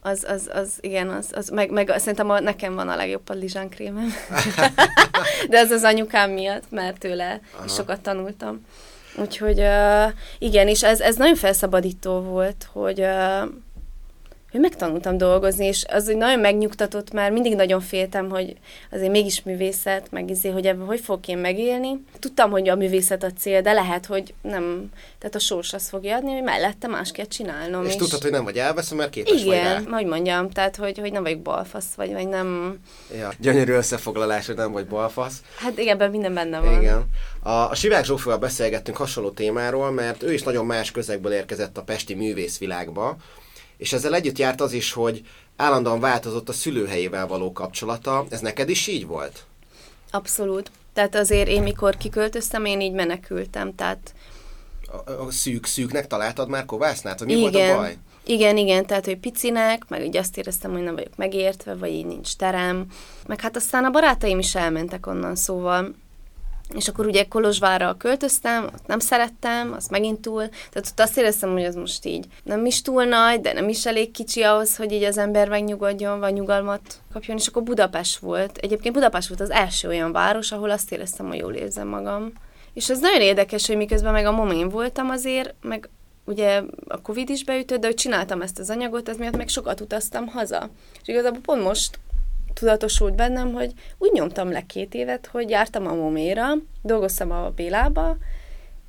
az, 0.00 0.24
az, 0.28 0.50
az 0.52 0.68
igen, 0.80 1.08
az, 1.08 1.30
az 1.34 1.48
meg, 1.48 1.70
meg 1.70 1.92
szerintem 1.96 2.30
a, 2.30 2.40
nekem 2.40 2.74
van 2.74 2.88
a 2.88 2.96
legjobb 2.96 3.22
padlizsánkrémem. 3.22 4.12
De 5.50 5.58
ez 5.58 5.70
az 5.70 5.82
anyukám 5.82 6.30
miatt, 6.30 6.70
mert 6.70 6.98
tőle 6.98 7.40
Aha. 7.56 7.68
sokat 7.68 8.00
tanultam. 8.00 8.60
Úgyhogy 9.18 9.60
uh, 9.60 10.12
igen, 10.38 10.68
és 10.68 10.82
ez, 10.82 11.00
ez 11.00 11.16
nagyon 11.16 11.34
felszabadító 11.34 12.20
volt, 12.20 12.68
hogy 12.72 13.00
uh, 13.00 13.48
hogy 14.56 14.70
megtanultam 14.70 15.16
dolgozni, 15.16 15.66
és 15.66 15.84
az 15.88 16.06
hogy 16.06 16.16
nagyon 16.16 16.40
megnyugtatott, 16.40 17.12
mert 17.12 17.32
mindig 17.32 17.54
nagyon 17.54 17.80
féltem, 17.80 18.30
hogy 18.30 18.56
azért 18.90 19.10
mégis 19.10 19.42
művészet, 19.42 20.10
meg 20.10 20.30
izé, 20.30 20.48
hogy 20.48 20.66
ebben 20.66 20.86
hogy 20.86 21.00
fogok 21.00 21.28
én 21.28 21.38
megélni. 21.38 22.04
Tudtam, 22.18 22.50
hogy 22.50 22.68
a 22.68 22.74
művészet 22.74 23.22
a 23.22 23.32
cél, 23.38 23.62
de 23.62 23.72
lehet, 23.72 24.06
hogy 24.06 24.34
nem, 24.40 24.90
tehát 25.18 25.34
a 25.34 25.38
sors 25.38 25.72
azt 25.72 25.88
fogja 25.88 26.16
adni, 26.16 26.32
hogy 26.32 26.42
mellette 26.42 26.86
más 26.86 27.10
kell 27.10 27.26
csinálnom. 27.26 27.84
És 27.84 27.96
tudtad, 27.96 28.22
hogy 28.22 28.30
nem 28.30 28.44
vagy 28.44 28.58
elveszem, 28.58 28.96
mert 28.96 29.10
képes 29.10 29.44
vagy 29.44 29.56
rá. 29.56 29.60
igen, 29.60 29.92
hogy 29.92 30.06
mondjam, 30.06 30.50
tehát 30.50 30.76
hogy, 30.76 30.98
hogy 30.98 31.12
nem 31.12 31.22
vagyok 31.22 31.40
balfasz, 31.40 31.94
vagy, 31.96 32.12
vagy 32.12 32.28
nem... 32.28 32.78
Ja, 33.18 33.32
gyönyörű 33.38 33.72
összefoglalás, 33.72 34.46
hogy 34.46 34.56
nem 34.56 34.72
vagy 34.72 34.86
balfasz. 34.86 35.42
Hát 35.56 35.78
igen, 35.78 35.94
ebben 35.94 36.10
minden 36.10 36.34
benne 36.34 36.60
van. 36.60 36.80
Igen. 36.80 37.04
A, 37.42 37.50
a 37.50 37.74
Sivák 37.74 38.04
Zsófóval 38.04 38.38
beszélgettünk 38.38 38.96
hasonló 38.96 39.30
témáról, 39.30 39.90
mert 39.90 40.22
ő 40.22 40.32
is 40.32 40.42
nagyon 40.42 40.66
más 40.66 40.90
közegből 40.90 41.32
érkezett 41.32 41.78
a 41.78 41.82
pesti 41.82 42.14
művészvilágba, 42.14 43.16
és 43.76 43.92
ezzel 43.92 44.14
együtt 44.14 44.38
járt 44.38 44.60
az 44.60 44.72
is, 44.72 44.92
hogy 44.92 45.22
állandóan 45.56 46.00
változott 46.00 46.48
a 46.48 46.52
szülőhelyével 46.52 47.26
való 47.26 47.52
kapcsolata. 47.52 48.26
Ez 48.28 48.40
neked 48.40 48.68
is 48.68 48.86
így 48.86 49.06
volt? 49.06 49.44
Abszolút. 50.10 50.70
Tehát 50.92 51.14
azért 51.14 51.48
én, 51.48 51.62
mikor 51.62 51.96
kiköltöztem, 51.96 52.64
én 52.64 52.80
így 52.80 52.92
menekültem, 52.92 53.74
tehát 53.74 54.14
A, 55.06 55.10
a 55.10 55.30
szűk, 55.30 55.66
szűknek 55.66 56.06
találtad 56.06 56.48
már 56.48 56.64
kovásznát? 56.64 57.18
Hogy 57.18 57.26
mi 57.26 57.40
volt 57.40 57.54
a 57.54 57.76
baj? 57.76 57.96
Igen, 58.24 58.56
igen, 58.56 58.86
tehát, 58.86 59.04
hogy 59.04 59.18
picinek, 59.18 59.88
meg 59.88 60.04
így 60.04 60.16
azt 60.16 60.36
éreztem, 60.36 60.72
hogy 60.72 60.82
nem 60.82 60.94
vagyok 60.94 61.16
megértve, 61.16 61.74
vagy 61.74 61.90
így 61.90 62.06
nincs 62.06 62.36
terem. 62.36 62.86
Meg 63.26 63.40
hát 63.40 63.56
aztán 63.56 63.84
a 63.84 63.90
barátaim 63.90 64.38
is 64.38 64.54
elmentek 64.54 65.06
onnan, 65.06 65.36
szóval 65.36 65.94
és 66.74 66.88
akkor 66.88 67.06
ugye 67.06 67.24
Kolozsvárra 67.24 67.96
költöztem, 67.98 68.64
ott 68.64 68.86
nem 68.86 68.98
szerettem, 68.98 69.72
azt 69.72 69.90
megint 69.90 70.20
túl, 70.20 70.48
tehát 70.48 70.88
ott 70.90 71.00
azt 71.00 71.18
éreztem, 71.18 71.52
hogy 71.52 71.64
az 71.64 71.74
most 71.74 72.04
így 72.04 72.26
nem 72.42 72.66
is 72.66 72.82
túl 72.82 73.04
nagy, 73.04 73.40
de 73.40 73.52
nem 73.52 73.68
is 73.68 73.86
elég 73.86 74.10
kicsi 74.10 74.42
ahhoz, 74.42 74.76
hogy 74.76 74.92
így 74.92 75.02
az 75.02 75.18
ember 75.18 75.48
megnyugodjon, 75.48 76.20
vagy 76.20 76.32
nyugalmat 76.32 76.80
kapjon, 77.12 77.36
és 77.36 77.46
akkor 77.46 77.62
Budapest 77.62 78.18
volt. 78.18 78.56
Egyébként 78.56 78.94
Budapest 78.94 79.28
volt 79.28 79.40
az 79.40 79.50
első 79.50 79.88
olyan 79.88 80.12
város, 80.12 80.52
ahol 80.52 80.70
azt 80.70 80.92
éreztem, 80.92 81.26
hogy 81.26 81.38
jól 81.38 81.54
érzem 81.54 81.88
magam. 81.88 82.32
És 82.74 82.90
ez 82.90 82.98
nagyon 82.98 83.20
érdekes, 83.20 83.66
hogy 83.66 83.76
miközben 83.76 84.12
meg 84.12 84.26
a 84.26 84.32
momén 84.32 84.68
voltam 84.68 85.10
azért, 85.10 85.54
meg 85.62 85.88
ugye 86.24 86.62
a 86.88 87.00
Covid 87.00 87.30
is 87.30 87.44
beütött, 87.44 87.80
de 87.80 87.86
hogy 87.86 87.96
csináltam 87.96 88.42
ezt 88.42 88.58
az 88.58 88.70
anyagot, 88.70 89.08
ez 89.08 89.16
miatt 89.16 89.36
meg 89.36 89.48
sokat 89.48 89.80
utaztam 89.80 90.26
haza. 90.26 90.70
És 91.02 91.08
igazából 91.08 91.40
pont 91.40 91.62
most 91.62 91.98
tudatosult 92.58 93.14
bennem, 93.14 93.52
hogy 93.52 93.72
úgy 93.98 94.12
nyomtam 94.12 94.50
le 94.50 94.66
két 94.66 94.94
évet, 94.94 95.26
hogy 95.26 95.50
jártam 95.50 95.86
a 95.86 95.94
Moméra, 95.94 96.52
dolgoztam 96.82 97.30
a 97.30 97.50
Bélába, 97.50 98.16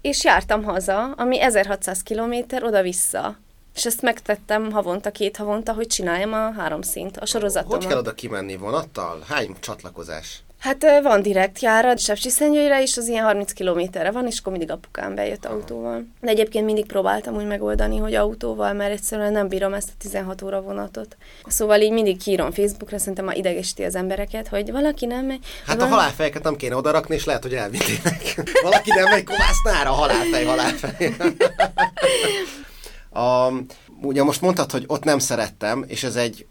és 0.01 0.23
jártam 0.23 0.63
haza, 0.63 1.11
ami 1.11 1.41
1600 1.41 2.03
kilométer 2.03 2.63
oda-vissza. 2.63 3.37
És 3.75 3.85
ezt 3.85 4.01
megtettem 4.01 4.71
havonta, 4.71 5.11
két 5.11 5.37
havonta, 5.37 5.73
hogy 5.73 5.87
csináljam 5.87 6.33
a 6.33 6.51
három 6.51 6.81
szint, 6.81 7.17
a 7.17 7.25
sorozatomat. 7.25 7.77
Hogy 7.77 7.87
kell 7.91 7.99
oda 7.99 8.13
kimenni 8.13 8.55
vonattal? 8.55 9.23
Hány 9.27 9.55
csatlakozás? 9.59 10.43
Hát 10.59 11.01
van 11.01 11.21
direkt 11.21 11.59
járat, 11.59 11.99
Sepsiszentgyörgyre 11.99 12.81
is, 12.81 12.97
az 12.97 13.07
ilyen 13.07 13.23
30 13.23 13.51
kilométerre 13.51 14.11
van, 14.11 14.27
és 14.27 14.39
akkor 14.39 14.51
mindig 14.51 14.71
apukám 14.71 15.15
bejött 15.15 15.45
autóval. 15.45 16.07
De 16.21 16.29
egyébként 16.29 16.65
mindig 16.65 16.85
próbáltam 16.85 17.35
úgy 17.35 17.45
megoldani, 17.45 17.97
hogy 17.97 18.13
autóval, 18.13 18.73
mert 18.73 18.91
egyszerűen 18.91 19.31
nem 19.31 19.47
bírom 19.47 19.73
ezt 19.73 19.89
a 19.89 19.93
16 19.97 20.41
óra 20.41 20.61
vonatot. 20.61 21.17
Szóval 21.45 21.81
így 21.81 21.91
mindig 21.91 22.17
kírom 22.17 22.51
Facebookra, 22.51 22.97
szerintem 22.97 23.25
ma 23.25 23.33
idegesíti 23.33 23.83
az 23.83 23.95
embereket, 23.95 24.47
hogy 24.47 24.71
valaki 24.71 25.05
nem 25.05 25.25
megy. 25.25 25.45
Hát 25.65 25.75
a 25.75 25.79
Val- 25.79 25.91
halálfejeket 25.91 26.43
nem 26.43 26.55
kéne 26.55 26.75
odarakni, 26.75 27.15
és 27.15 27.25
lehet, 27.25 27.43
hogy 27.43 27.53
elvinnének. 27.53 28.41
Valaki 28.63 28.89
nem 28.95 29.09
megy 29.09 29.23
kovásznára, 29.23 29.91
halálfej, 29.91 30.45
halálfej. 30.45 31.15
a, 33.23 33.51
ugye 34.01 34.23
most 34.23 34.41
mondtad, 34.41 34.71
hogy 34.71 34.83
ott 34.87 35.03
nem 35.03 35.19
szerettem, 35.19 35.85
és 35.87 36.03
ez 36.03 36.15
egy 36.15 36.45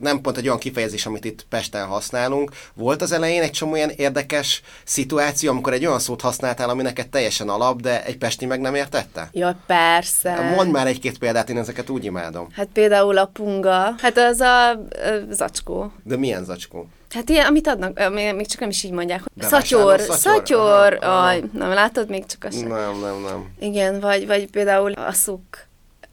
nem 0.00 0.20
pont 0.20 0.36
egy 0.36 0.46
olyan 0.46 0.58
kifejezés, 0.58 1.06
amit 1.06 1.24
itt 1.24 1.46
Pesten 1.48 1.86
használunk. 1.86 2.50
Volt 2.74 3.02
az 3.02 3.12
elején 3.12 3.42
egy 3.42 3.50
csomó 3.50 3.76
ilyen 3.76 3.90
érdekes 3.96 4.62
szituáció, 4.84 5.50
amikor 5.50 5.72
egy 5.72 5.86
olyan 5.86 5.98
szót 5.98 6.20
használtál, 6.20 6.68
ami 6.68 6.82
neked 6.82 7.08
teljesen 7.08 7.48
alap, 7.48 7.80
de 7.80 8.04
egy 8.04 8.18
pesti 8.18 8.46
meg 8.46 8.60
nem 8.60 8.74
értette? 8.74 9.28
Ja, 9.32 9.58
persze. 9.66 10.52
Mondd 10.54 10.70
már 10.70 10.86
egy-két 10.86 11.18
példát, 11.18 11.50
én 11.50 11.58
ezeket 11.58 11.90
úgy 11.90 12.04
imádom. 12.04 12.48
Hát 12.52 12.68
például 12.72 13.18
a 13.18 13.24
punga, 13.24 13.94
hát 13.98 14.18
az 14.18 14.40
a 14.40 14.80
ö, 14.90 15.18
zacskó. 15.30 15.92
De 16.04 16.16
milyen 16.16 16.44
zacskó? 16.44 16.88
Hát 17.10 17.28
ilyen, 17.28 17.46
amit 17.46 17.66
adnak, 17.66 18.10
még 18.12 18.46
csak 18.46 18.60
nem 18.60 18.68
is 18.68 18.82
így 18.82 18.90
mondják. 18.92 19.22
Szatyor, 19.40 20.00
szatyor? 20.00 20.16
szatyor, 20.18 20.98
aj, 21.04 21.42
nem 21.52 21.72
látod 21.72 22.08
még 22.08 22.26
csak 22.26 22.44
a 22.44 22.50
sem. 22.50 22.68
Nem, 22.68 23.00
nem, 23.00 23.22
nem. 23.22 23.46
Igen, 23.58 24.00
vagy, 24.00 24.26
vagy 24.26 24.50
például 24.50 24.92
a 24.92 25.12
szuk. 25.12 25.67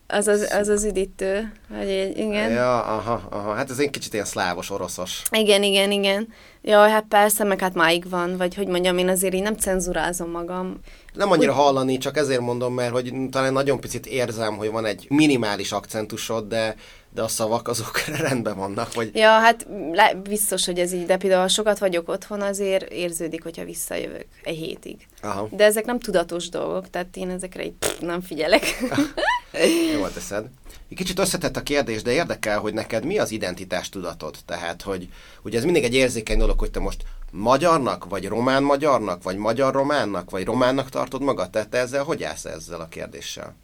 Az 0.08 0.28
az, 0.28 0.42
az, 0.52 0.68
az 0.68 0.84
üdítő. 0.84 1.52
Vagy 1.70 1.88
egy, 1.88 2.18
igen. 2.18 2.52
Ja, 2.52 2.84
aha, 2.84 3.28
aha. 3.30 3.54
Hát 3.54 3.70
ez 3.70 3.80
egy 3.80 3.90
kicsit 3.90 4.14
ilyen 4.14 4.26
szlávos, 4.26 4.72
oroszos. 4.72 5.22
Igen, 5.32 5.64
igen, 5.64 5.92
igen. 5.92 6.28
Jaj, 6.62 6.90
hát 6.90 7.06
persze, 7.10 7.44
meg 7.44 7.60
hát 7.60 7.74
máig 7.74 8.10
van, 8.10 8.38
vagy 8.38 8.56
hogy 8.56 8.68
mondjam, 8.68 8.98
én 8.98 9.10
azért 9.10 9.34
így 9.34 9.42
nem 9.42 9.56
cenzurázom 9.56 10.30
magam. 10.30 10.80
Nem 11.14 11.32
annyira 11.32 11.54
hallani, 11.54 11.98
csak 11.98 12.18
ezért 12.18 12.40
mondom, 12.40 12.74
mert 12.74 12.92
hogy 12.92 13.14
talán 13.32 13.54
nagyon 13.54 13.80
picit 13.80 14.06
érzem, 14.06 14.58
hogy 14.58 14.72
van 14.72 14.86
egy 14.86 15.06
minimális 15.10 15.72
akcentusod, 15.72 16.48
de, 16.48 16.76
de 17.10 17.22
a 17.22 17.28
szavak 17.28 17.68
azok 17.68 18.00
rendben 18.28 18.58
vannak, 18.58 18.94
vagy 18.94 19.16
Ja, 19.16 19.30
hát 19.30 19.68
le, 19.92 20.14
biztos, 20.14 20.66
hogy 20.66 20.80
ez 20.80 20.94
így, 20.94 21.06
de 21.06 21.18
például 21.18 21.48
sokat 21.48 21.80
vagyok 21.80 22.10
otthon, 22.10 22.42
azért 22.42 22.92
érződik, 22.92 23.44
hogyha 23.44 23.64
visszajövök 23.66 24.26
egy 24.44 24.58
hétig. 24.58 25.08
aha, 25.22 25.48
De 25.52 25.64
ezek 25.64 25.86
nem 25.86 26.00
tudatos 26.00 26.50
dolgok, 26.50 26.90
tehát 26.90 27.16
én 27.18 27.30
ezekre 27.30 27.64
így 27.64 27.74
pff, 27.80 28.00
nem 28.00 28.22
figyelek. 28.22 28.64
jól 29.94 30.12
teszed. 30.12 30.46
Egy 30.90 30.98
kicsit 30.98 31.20
összetett 31.20 31.56
a 31.56 31.64
kérdés, 31.64 32.02
de 32.02 32.12
érdekel, 32.12 32.60
hogy 32.60 32.74
neked 32.74 33.06
mi 33.06 33.18
az 33.18 33.32
identitás 33.32 33.90
tudatod? 33.90 34.36
Tehát, 34.46 34.82
hogy 34.82 35.10
ugye 35.42 35.58
ez 35.58 35.64
mindig 35.64 35.84
egy 35.84 35.94
érzékeny 35.94 36.38
dolog, 36.38 36.60
hogy 36.60 36.72
te 36.72 36.80
most 36.80 37.04
magyarnak, 37.32 38.06
vagy 38.06 38.28
román-magyarnak, 38.28 39.24
vagy 39.24 39.38
magyar-románnak, 39.38 40.30
vagy 40.30 40.46
románnak 40.46 40.90
tartod 40.90 41.22
magad? 41.22 41.50
Tehát 41.50 41.70
te 41.70 41.78
ezzel 41.78 42.04
hogy 42.04 42.24
állsz 42.24 42.46
ezzel 42.46 42.80
a 42.80 42.88
kérdéssel? 42.88 43.56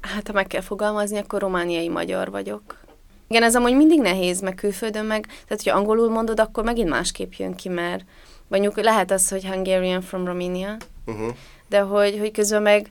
Hát, 0.00 0.26
ha 0.26 0.32
meg 0.32 0.46
kell 0.46 0.60
fogalmazni, 0.60 1.18
akkor 1.18 1.40
romániai 1.40 1.88
magyar 1.88 2.30
vagyok. 2.30 2.84
Igen, 3.28 3.42
ez 3.42 3.56
amúgy 3.56 3.76
mindig 3.76 4.00
nehéz, 4.00 4.40
meg 4.40 4.54
külföldön 4.54 5.04
meg, 5.04 5.26
tehát 5.26 5.62
hogyha 5.62 5.78
angolul 5.78 6.10
mondod, 6.10 6.40
akkor 6.40 6.64
megint 6.64 6.88
másképp 6.88 7.32
jön 7.32 7.54
ki, 7.54 7.68
mert 7.68 8.04
mondjuk 8.48 8.80
lehet 8.80 9.10
az, 9.10 9.28
hogy 9.28 9.44
Hungarian 9.44 10.00
from 10.00 10.24
Romania, 10.24 10.76
Uh-huh. 11.06 11.34
de 11.68 11.80
hogy, 11.80 12.18
hogy 12.18 12.30
közben 12.30 12.62
meg 12.62 12.90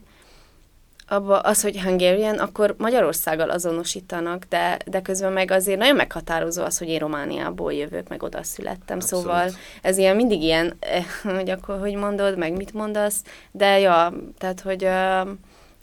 abba 1.08 1.38
az, 1.38 1.62
hogy 1.62 1.80
Hungarian, 1.80 2.38
akkor 2.38 2.74
Magyarországgal 2.78 3.50
azonosítanak, 3.50 4.44
de, 4.48 4.78
de 4.86 5.02
közben 5.02 5.32
meg 5.32 5.50
azért 5.50 5.78
nagyon 5.78 5.96
meghatározó 5.96 6.62
az, 6.62 6.78
hogy 6.78 6.88
én 6.88 6.98
Romániából 6.98 7.72
jövök, 7.72 8.08
meg 8.08 8.22
oda 8.22 8.42
születtem, 8.42 8.96
Abszolút. 8.96 9.24
szóval 9.24 9.50
ez 9.82 9.98
ilyen 9.98 10.16
mindig 10.16 10.42
ilyen, 10.42 10.76
eh, 10.78 11.04
hogy 11.36 11.50
akkor 11.50 11.78
hogy 11.78 11.94
mondod, 11.94 12.38
meg 12.38 12.52
mit 12.56 12.72
mondasz, 12.72 13.16
de 13.50 13.78
ja, 13.78 14.12
tehát, 14.38 14.60
hogy 14.60 14.84
uh, 14.84 15.28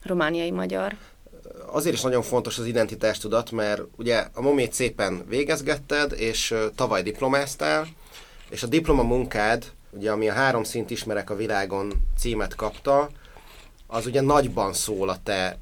romániai 0.04 0.52
magyar. 0.52 0.96
azért 1.72 1.96
is 1.96 2.02
nagyon 2.02 2.22
fontos 2.22 2.58
az 2.58 2.66
identitástudat, 2.66 3.52
mert 3.52 3.82
ugye 3.98 4.28
a 4.34 4.42
momét 4.42 4.74
szépen 4.74 5.26
végezgetted, 5.28 6.12
és 6.12 6.54
tavaly 6.76 7.02
diplomáztál, 7.02 7.88
és 8.50 8.64
a 8.64 8.68
diplomamunkád, 8.68 9.66
ugye 9.92 10.12
ami 10.12 10.30
a 10.30 10.34
három 10.34 10.64
szint 10.64 10.90
ismerek 10.90 11.30
a 11.30 11.36
világon 11.36 11.94
címet 12.18 12.56
kapta, 12.56 13.10
az 13.94 14.06
ugye 14.06 14.22
nagyban 14.22 14.74
szól 14.74 15.10
a 15.10 15.18
te 15.24 15.58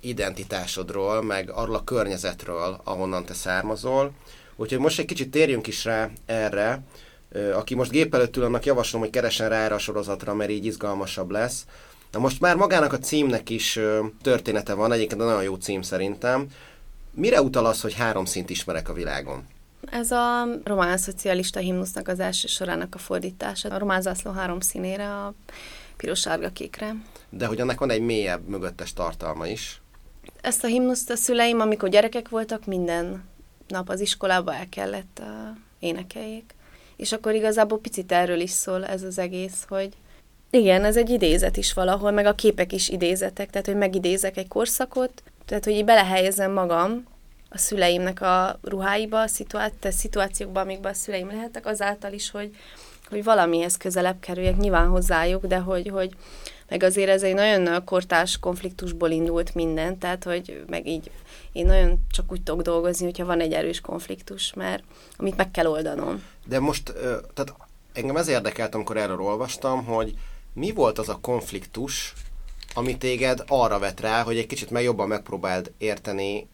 identitásodról, 0.00 1.22
meg 1.22 1.50
arról 1.50 1.74
a 1.74 1.84
környezetről, 1.84 2.80
ahonnan 2.84 3.24
te 3.24 3.34
származol. 3.34 4.12
Úgyhogy 4.56 4.78
most 4.78 4.98
egy 4.98 5.04
kicsit 5.04 5.30
térjünk 5.30 5.66
is 5.66 5.84
rá 5.84 6.10
erre. 6.26 6.82
Aki 7.54 7.74
most 7.74 7.90
gép 7.90 8.14
előtt 8.14 8.36
ül, 8.36 8.44
annak 8.44 8.64
javaslom, 8.64 9.00
hogy 9.00 9.10
keresen 9.10 9.48
rá 9.48 9.64
erre 9.64 9.74
a 9.74 9.78
sorozatra, 9.78 10.34
mert 10.34 10.50
így 10.50 10.64
izgalmasabb 10.64 11.30
lesz. 11.30 11.64
Na 12.12 12.18
most 12.18 12.40
már 12.40 12.56
magának 12.56 12.92
a 12.92 12.98
címnek 12.98 13.50
is 13.50 13.78
története 14.22 14.74
van, 14.74 14.92
egyébként 14.92 15.20
nagyon 15.20 15.42
jó 15.42 15.54
cím 15.54 15.82
szerintem. 15.82 16.46
Mire 17.10 17.42
utal 17.42 17.66
az, 17.66 17.80
hogy 17.80 17.94
három 17.94 18.24
szint 18.24 18.50
ismerek 18.50 18.88
a 18.88 18.92
világon? 18.92 19.46
Ez 19.90 20.10
a 20.10 20.46
román 20.64 20.96
szocialista 20.96 21.60
himnusznak 21.60 22.08
az 22.08 22.20
első 22.20 22.46
sorának 22.46 22.94
a 22.94 22.98
fordítása. 22.98 23.68
A 23.68 23.78
román 23.78 24.02
zászló 24.02 24.30
három 24.30 24.60
színére, 24.60 25.14
a 25.14 25.34
piros-sárga-kékre. 25.96 26.94
De 27.30 27.46
hogy 27.46 27.60
annak 27.60 27.78
van 27.78 27.90
egy 27.90 28.00
mélyebb 28.00 28.48
mögöttes 28.48 28.92
tartalma 28.92 29.46
is. 29.46 29.80
Ezt 30.40 30.64
a 30.64 30.66
himnuszt 30.66 31.10
a 31.10 31.16
szüleim, 31.16 31.60
amikor 31.60 31.88
gyerekek 31.88 32.28
voltak, 32.28 32.66
minden 32.66 33.24
nap 33.68 33.88
az 33.88 34.00
iskolába 34.00 34.54
el 34.54 34.68
kellett 34.68 35.20
uh, 35.20 35.26
énekeljék. 35.78 36.54
És 36.96 37.12
akkor 37.12 37.34
igazából 37.34 37.78
picit 37.78 38.12
erről 38.12 38.40
is 38.40 38.50
szól 38.50 38.84
ez 38.84 39.02
az 39.02 39.18
egész, 39.18 39.64
hogy 39.68 39.88
igen, 40.50 40.84
ez 40.84 40.96
egy 40.96 41.10
idézet 41.10 41.56
is 41.56 41.72
valahol, 41.72 42.10
meg 42.10 42.26
a 42.26 42.34
képek 42.34 42.72
is 42.72 42.88
idézetek, 42.88 43.50
tehát 43.50 43.66
hogy 43.66 43.76
megidézek 43.76 44.36
egy 44.36 44.48
korszakot, 44.48 45.22
tehát 45.46 45.64
hogy 45.64 45.72
így 45.72 45.84
belehelyezem 45.84 46.52
magam 46.52 47.04
a 47.48 47.58
szüleimnek 47.58 48.20
a 48.20 48.58
ruháiba, 48.62 49.20
a 49.20 49.26
szituá- 49.26 49.92
szituációkban, 49.92 50.62
amikben 50.62 50.92
a 50.92 50.94
szüleim 50.94 51.26
lehettek, 51.26 51.66
azáltal 51.66 52.12
is, 52.12 52.30
hogy, 52.30 52.50
hogy 53.08 53.24
valamihez 53.24 53.76
közelebb 53.76 54.20
kerüljek, 54.20 54.56
nyilván 54.56 54.88
hozzájuk, 54.88 55.46
de 55.46 55.58
hogy, 55.58 55.88
hogy 55.88 56.10
meg 56.68 56.82
azért 56.82 57.08
ez 57.08 57.22
egy 57.22 57.34
nagyon 57.34 57.84
kortárs 57.84 58.38
konfliktusból 58.38 59.10
indult 59.10 59.54
minden, 59.54 59.98
tehát 59.98 60.24
hogy 60.24 60.64
meg 60.66 60.86
így 60.86 61.10
én 61.52 61.66
nagyon 61.66 61.98
csak 62.10 62.32
úgy 62.32 62.42
tudok 62.42 62.62
dolgozni, 62.62 63.04
hogyha 63.04 63.24
van 63.24 63.40
egy 63.40 63.52
erős 63.52 63.80
konfliktus, 63.80 64.52
mert 64.54 64.82
amit 65.16 65.36
meg 65.36 65.50
kell 65.50 65.66
oldanom. 65.66 66.22
De 66.46 66.60
most, 66.60 66.92
tehát 67.34 67.54
engem 67.92 68.16
ez 68.16 68.28
érdekelt, 68.28 68.74
amikor 68.74 68.96
erről 68.96 69.20
olvastam, 69.20 69.84
hogy 69.84 70.14
mi 70.52 70.72
volt 70.72 70.98
az 70.98 71.08
a 71.08 71.18
konfliktus, 71.20 72.12
ami 72.74 72.96
téged 72.96 73.44
arra 73.46 73.78
vet 73.78 74.00
rá, 74.00 74.22
hogy 74.22 74.38
egy 74.38 74.46
kicsit 74.46 74.70
meg 74.70 74.82
jobban 74.82 75.08
megpróbáld 75.08 75.72
érteni 75.78 76.48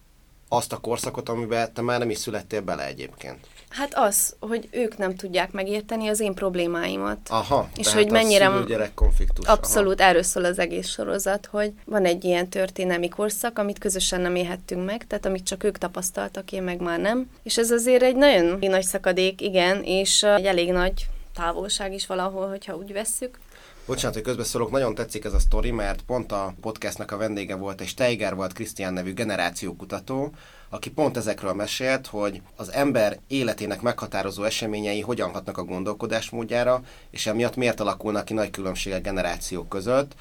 azt 0.48 0.72
a 0.72 0.78
korszakot, 0.78 1.28
amiben 1.28 1.72
te 1.72 1.82
már 1.82 1.98
nem 1.98 2.10
is 2.10 2.18
születtél 2.18 2.60
bele 2.60 2.86
egyébként? 2.86 3.46
Hát 3.72 3.94
az, 3.94 4.36
hogy 4.40 4.68
ők 4.70 4.96
nem 4.96 5.16
tudják 5.16 5.52
megérteni 5.52 6.08
az 6.08 6.20
én 6.20 6.34
problémáimat. 6.34 7.18
Aha, 7.28 7.68
és 7.76 7.92
hogy 7.92 8.10
mennyire... 8.10 8.46
A 8.46 8.64
gyerek 8.64 8.94
konfliktus. 8.94 9.46
Abszolút, 9.46 10.00
aha. 10.00 10.08
erről 10.08 10.22
szól 10.22 10.44
az 10.44 10.58
egész 10.58 10.88
sorozat, 10.88 11.46
hogy 11.46 11.72
van 11.84 12.04
egy 12.04 12.24
ilyen 12.24 12.48
történelmi 12.48 13.08
korszak, 13.08 13.58
amit 13.58 13.78
közösen 13.78 14.20
nem 14.20 14.34
élhettünk 14.34 14.84
meg, 14.84 15.06
tehát 15.06 15.26
amit 15.26 15.46
csak 15.46 15.64
ők 15.64 15.78
tapasztaltak, 15.78 16.52
én 16.52 16.62
meg 16.62 16.80
már 16.80 17.00
nem. 17.00 17.30
És 17.42 17.58
ez 17.58 17.70
azért 17.70 18.02
egy 18.02 18.16
nagyon 18.16 18.58
nagy 18.60 18.84
szakadék, 18.84 19.40
igen, 19.40 19.82
és 19.82 20.22
egy 20.22 20.44
elég 20.44 20.72
nagy 20.72 21.06
távolság 21.34 21.92
is 21.92 22.06
valahol, 22.06 22.48
hogyha 22.48 22.76
úgy 22.76 22.92
vesszük. 22.92 23.38
Bocsánat, 23.86 24.14
hogy 24.14 24.24
közbeszólok, 24.24 24.70
nagyon 24.70 24.94
tetszik 24.94 25.24
ez 25.24 25.32
a 25.32 25.38
sztori, 25.38 25.70
mert 25.70 26.02
pont 26.02 26.32
a 26.32 26.54
podcastnak 26.60 27.10
a 27.10 27.16
vendége 27.16 27.54
volt 27.54 27.80
egy 27.80 27.86
Steiger 27.86 28.34
volt 28.34 28.52
Krisztián 28.52 28.92
nevű 28.92 29.12
generációkutató, 29.12 30.32
aki 30.68 30.90
pont 30.90 31.16
ezekről 31.16 31.52
mesélt, 31.52 32.06
hogy 32.06 32.42
az 32.56 32.72
ember 32.72 33.18
életének 33.28 33.80
meghatározó 33.80 34.42
eseményei 34.42 35.00
hogyan 35.00 35.30
hatnak 35.30 35.58
a 35.58 35.64
gondolkodásmódjára, 35.64 36.82
és 37.10 37.26
emiatt 37.26 37.56
miért 37.56 37.80
alakulnak 37.80 38.24
ki 38.24 38.32
nagy 38.32 38.50
különbségek 38.50 39.02
generációk 39.02 39.68
között, 39.68 40.12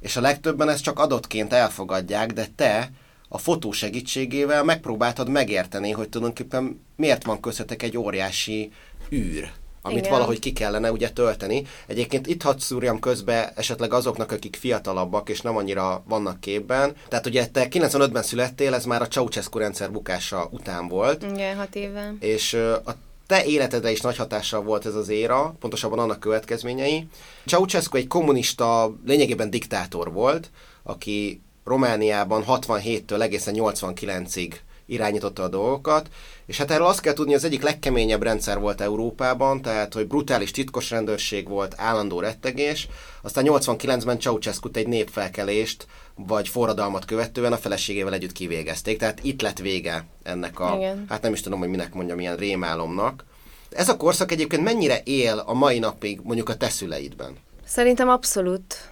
és 0.00 0.16
a 0.16 0.20
legtöbben 0.20 0.68
ezt 0.68 0.82
csak 0.82 0.98
adottként 0.98 1.52
elfogadják, 1.52 2.32
de 2.32 2.46
te 2.56 2.90
a 3.28 3.38
fotó 3.38 3.72
segítségével 3.72 4.64
megpróbáltad 4.64 5.28
megérteni, 5.28 5.90
hogy 5.90 6.08
tulajdonképpen 6.08 6.84
miért 6.96 7.24
van 7.24 7.40
köztetek 7.40 7.82
egy 7.82 7.96
óriási 7.96 8.72
űr 9.12 9.50
amit 9.86 9.98
Igen. 9.98 10.10
valahogy 10.10 10.38
ki 10.38 10.52
kellene 10.52 10.92
ugye 10.92 11.10
tölteni. 11.10 11.66
Egyébként 11.86 12.26
itt 12.26 12.42
hadd 12.42 12.58
szúrjam 12.58 12.98
közbe 12.98 13.52
esetleg 13.56 13.92
azoknak, 13.92 14.32
akik 14.32 14.56
fiatalabbak 14.56 15.28
és 15.28 15.40
nem 15.40 15.56
annyira 15.56 16.02
vannak 16.08 16.40
képben. 16.40 16.94
Tehát 17.08 17.26
ugye 17.26 17.46
te 17.46 17.66
95-ben 17.70 18.22
születtél, 18.22 18.74
ez 18.74 18.84
már 18.84 19.02
a 19.02 19.08
Ceausescu 19.08 19.58
rendszer 19.58 19.92
bukása 19.92 20.48
után 20.50 20.88
volt. 20.88 21.22
Igen, 21.22 21.56
hat 21.56 21.74
éve. 21.74 22.14
És 22.20 22.54
a 22.84 22.94
te 23.26 23.44
életedre 23.44 23.90
is 23.90 24.00
nagy 24.00 24.16
hatással 24.16 24.62
volt 24.62 24.86
ez 24.86 24.94
az 24.94 25.08
éra, 25.08 25.54
pontosabban 25.60 25.98
annak 25.98 26.20
következményei. 26.20 27.08
Ceausescu 27.46 27.96
egy 27.96 28.06
kommunista, 28.06 28.94
lényegében 29.06 29.50
diktátor 29.50 30.12
volt, 30.12 30.50
aki 30.82 31.40
Romániában 31.64 32.44
67-től 32.46 33.20
egészen 33.20 33.54
89-ig 33.56 34.52
irányította 34.86 35.42
a 35.42 35.48
dolgokat, 35.48 36.08
és 36.46 36.56
hát 36.56 36.70
erről 36.70 36.86
azt 36.86 37.00
kell 37.00 37.12
tudni, 37.12 37.34
az 37.34 37.44
egyik 37.44 37.62
legkeményebb 37.62 38.22
rendszer 38.22 38.58
volt 38.58 38.80
Európában, 38.80 39.62
tehát 39.62 39.94
hogy 39.94 40.06
brutális 40.06 40.50
titkos 40.50 40.90
rendőrség 40.90 41.48
volt, 41.48 41.74
állandó 41.76 42.20
rettegés, 42.20 42.88
aztán 43.22 43.44
89-ben 43.48 44.20
ceausescu 44.20 44.68
egy 44.72 44.88
népfelkelést, 44.88 45.86
vagy 46.14 46.48
forradalmat 46.48 47.04
követően 47.04 47.52
a 47.52 47.56
feleségével 47.56 48.12
együtt 48.12 48.32
kivégezték, 48.32 48.98
tehát 48.98 49.18
itt 49.22 49.42
lett 49.42 49.58
vége 49.58 50.04
ennek 50.22 50.60
a, 50.60 50.74
Igen. 50.76 51.04
hát 51.08 51.22
nem 51.22 51.32
is 51.32 51.40
tudom, 51.40 51.58
hogy 51.58 51.68
minek 51.68 51.94
mondjam, 51.94 52.20
ilyen 52.20 52.36
rémálomnak. 52.36 53.24
Ez 53.70 53.88
a 53.88 53.96
korszak 53.96 54.32
egyébként 54.32 54.62
mennyire 54.62 55.00
él 55.04 55.42
a 55.46 55.54
mai 55.54 55.78
napig 55.78 56.20
mondjuk 56.22 56.48
a 56.48 56.56
te 56.56 56.68
szüleidben? 56.68 57.36
Szerintem 57.64 58.08
abszolút 58.08 58.90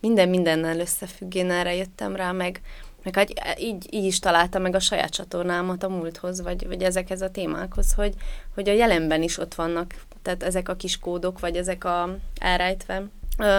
minden 0.00 0.28
mindennel 0.28 0.80
összefügg, 0.80 1.34
én 1.34 1.50
erre 1.50 1.74
jöttem 1.74 2.16
rá, 2.16 2.32
meg 2.32 2.60
meg 3.02 3.16
hát 3.16 3.58
így, 3.58 3.94
így 3.94 4.04
is 4.04 4.18
találtam 4.18 4.62
meg 4.62 4.74
a 4.74 4.80
saját 4.80 5.10
csatornámat 5.10 5.82
a 5.82 5.88
múlthoz, 5.88 6.42
vagy, 6.42 6.66
vagy 6.66 6.82
ezekhez 6.82 7.22
a 7.22 7.30
témákhoz, 7.30 7.92
hogy, 7.92 8.14
hogy 8.54 8.68
a 8.68 8.72
jelenben 8.72 9.22
is 9.22 9.38
ott 9.38 9.54
vannak, 9.54 9.94
tehát 10.22 10.42
ezek 10.42 10.68
a 10.68 10.76
kis 10.76 10.98
kódok, 10.98 11.40
vagy 11.40 11.56
ezek 11.56 11.84
a 11.84 12.16
elrejtve. 12.40 13.02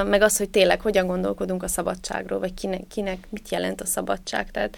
Meg 0.06 0.22
az, 0.22 0.38
hogy 0.38 0.50
tényleg 0.50 0.82
hogyan 0.82 1.08
gondolkodunk 1.08 1.64
a 1.64 1.68
szabadságról, 1.68 2.40
vagy 2.40 2.54
kinek, 2.54 2.88
kinek 2.88 3.28
mit 3.30 3.50
jelent 3.50 3.82
a 3.82 3.86
szabadság. 3.86 4.52
Tehát 4.52 4.78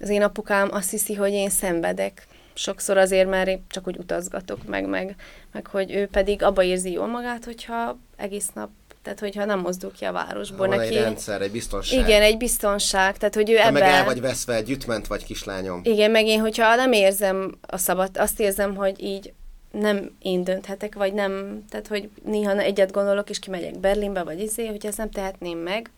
az 0.00 0.08
én 0.08 0.22
apukám 0.22 0.68
azt 0.72 0.90
hiszi, 0.90 1.14
hogy 1.14 1.32
én 1.32 1.50
szenvedek. 1.50 2.26
Sokszor 2.54 2.96
azért, 2.96 3.28
mert 3.28 3.60
csak 3.68 3.86
úgy 3.86 3.96
utazgatok 3.96 4.66
meg, 4.66 4.88
meg, 4.88 5.16
meg 5.52 5.66
hogy 5.66 5.92
ő 5.92 6.06
pedig 6.06 6.42
abba 6.42 6.62
érzi 6.62 6.92
jól 6.92 7.06
magát, 7.06 7.44
hogyha 7.44 7.98
egész 8.16 8.48
nap 8.54 8.70
tehát 9.08 9.22
hogyha 9.22 9.44
nem 9.44 9.60
mozdul 9.60 9.92
ki 9.92 10.04
a 10.04 10.12
városból. 10.12 10.66
Van 10.66 10.76
neki... 10.76 10.96
egy 10.96 11.02
rendszer, 11.02 11.42
egy 11.42 11.50
biztonság. 11.50 11.98
Igen, 11.98 12.22
egy 12.22 12.36
biztonság, 12.36 13.16
tehát 13.16 13.34
hogy 13.34 13.50
ő 13.50 13.54
Te 13.54 13.60
ebben... 13.60 13.72
meg 13.72 13.82
el 13.82 14.04
vagy 14.04 14.20
veszve, 14.20 14.54
együttment 14.54 15.06
vagy 15.06 15.24
kislányom. 15.24 15.80
Igen, 15.84 16.10
meg 16.10 16.26
én, 16.26 16.40
hogyha 16.40 16.74
nem 16.74 16.92
érzem 16.92 17.58
a 17.60 17.76
szabad, 17.76 18.16
azt 18.16 18.40
érzem, 18.40 18.74
hogy 18.74 19.02
így 19.02 19.32
nem 19.70 20.10
én 20.18 20.44
dönthetek, 20.44 20.94
vagy 20.94 21.12
nem, 21.12 21.64
tehát 21.68 21.86
hogy 21.86 22.08
néha 22.24 22.58
egyet 22.58 22.92
gondolok, 22.92 23.30
és 23.30 23.38
kimegyek 23.38 23.78
Berlinbe, 23.78 24.22
vagy 24.22 24.40
izé, 24.40 24.66
hogyha 24.66 24.88
ezt 24.88 24.98
nem 24.98 25.10
tehetném 25.10 25.58
meg, 25.58 25.90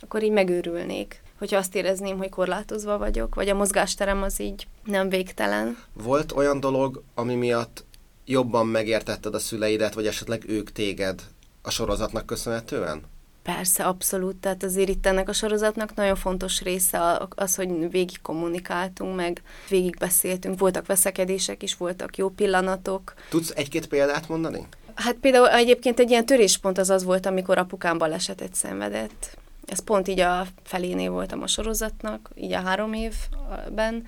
akkor 0.00 0.22
így 0.22 0.32
megőrülnék. 0.32 1.22
Hogyha 1.38 1.56
azt 1.56 1.74
érezném, 1.74 2.18
hogy 2.18 2.28
korlátozva 2.28 2.98
vagyok, 2.98 3.34
vagy 3.34 3.48
a 3.48 3.54
mozgásterem 3.54 4.22
az 4.22 4.40
így 4.40 4.66
nem 4.84 5.08
végtelen. 5.08 5.78
Volt 5.92 6.32
olyan 6.32 6.60
dolog, 6.60 7.02
ami 7.14 7.34
miatt 7.34 7.84
jobban 8.24 8.66
megértetted 8.66 9.34
a 9.34 9.38
szüleidet, 9.38 9.94
vagy 9.94 10.06
esetleg 10.06 10.42
ők 10.46 10.72
téged 10.72 11.22
a 11.62 11.70
sorozatnak 11.70 12.26
köszönhetően? 12.26 13.02
Persze, 13.42 13.84
abszolút. 13.84 14.36
Tehát 14.36 14.62
azért 14.62 14.88
itt 14.88 15.06
ennek 15.06 15.28
a 15.28 15.32
sorozatnak 15.32 15.94
nagyon 15.94 16.16
fontos 16.16 16.60
része 16.60 17.28
az, 17.28 17.54
hogy 17.54 17.90
végig 17.90 18.20
kommunikáltunk, 18.22 19.16
meg 19.16 19.42
végig 19.68 19.96
beszéltünk. 19.98 20.58
Voltak 20.58 20.86
veszekedések 20.86 21.62
is, 21.62 21.76
voltak 21.76 22.16
jó 22.16 22.28
pillanatok. 22.28 23.14
Tudsz 23.28 23.52
egy-két 23.54 23.86
példát 23.86 24.28
mondani? 24.28 24.66
Hát 24.94 25.14
például 25.14 25.48
egyébként 25.48 25.98
egy 26.00 26.10
ilyen 26.10 26.26
töréspont 26.26 26.78
az 26.78 26.90
az 26.90 27.04
volt, 27.04 27.26
amikor 27.26 27.58
apukám 27.58 27.98
balesetet 27.98 28.54
szenvedett. 28.54 29.36
Ez 29.66 29.78
pont 29.78 30.08
így 30.08 30.20
a 30.20 30.46
felénél 30.62 31.10
voltam 31.10 31.42
a 31.42 31.46
sorozatnak, 31.46 32.30
így 32.34 32.52
a 32.52 32.60
három 32.60 32.92
évben, 32.92 34.06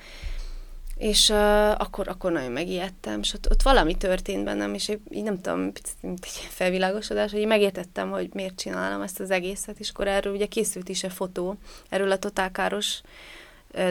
és 0.96 1.28
uh, 1.28 1.70
akkor, 1.70 2.08
akkor 2.08 2.32
nagyon 2.32 2.52
megijedtem, 2.52 3.20
és 3.20 3.34
ott, 3.34 3.50
ott 3.50 3.62
valami 3.62 3.96
történt 3.96 4.44
bennem, 4.44 4.74
és 4.74 4.88
így 5.10 5.22
nem 5.22 5.40
tudom, 5.40 5.72
picit, 5.72 5.96
mint 6.00 6.24
egy 6.24 6.48
felvilágosodás, 6.50 7.30
hogy 7.30 7.40
így 7.40 7.46
megértettem, 7.46 8.10
hogy 8.10 8.28
miért 8.32 8.58
csinálom 8.58 9.02
ezt 9.02 9.20
az 9.20 9.30
egészet, 9.30 9.78
és 9.78 9.90
akkor 9.90 10.08
erről 10.08 10.34
ugye 10.34 10.46
készült 10.46 10.88
is 10.88 11.04
egy 11.04 11.12
fotó, 11.12 11.56
erről 11.88 12.10
a 12.10 12.18
totálkáros 12.18 13.00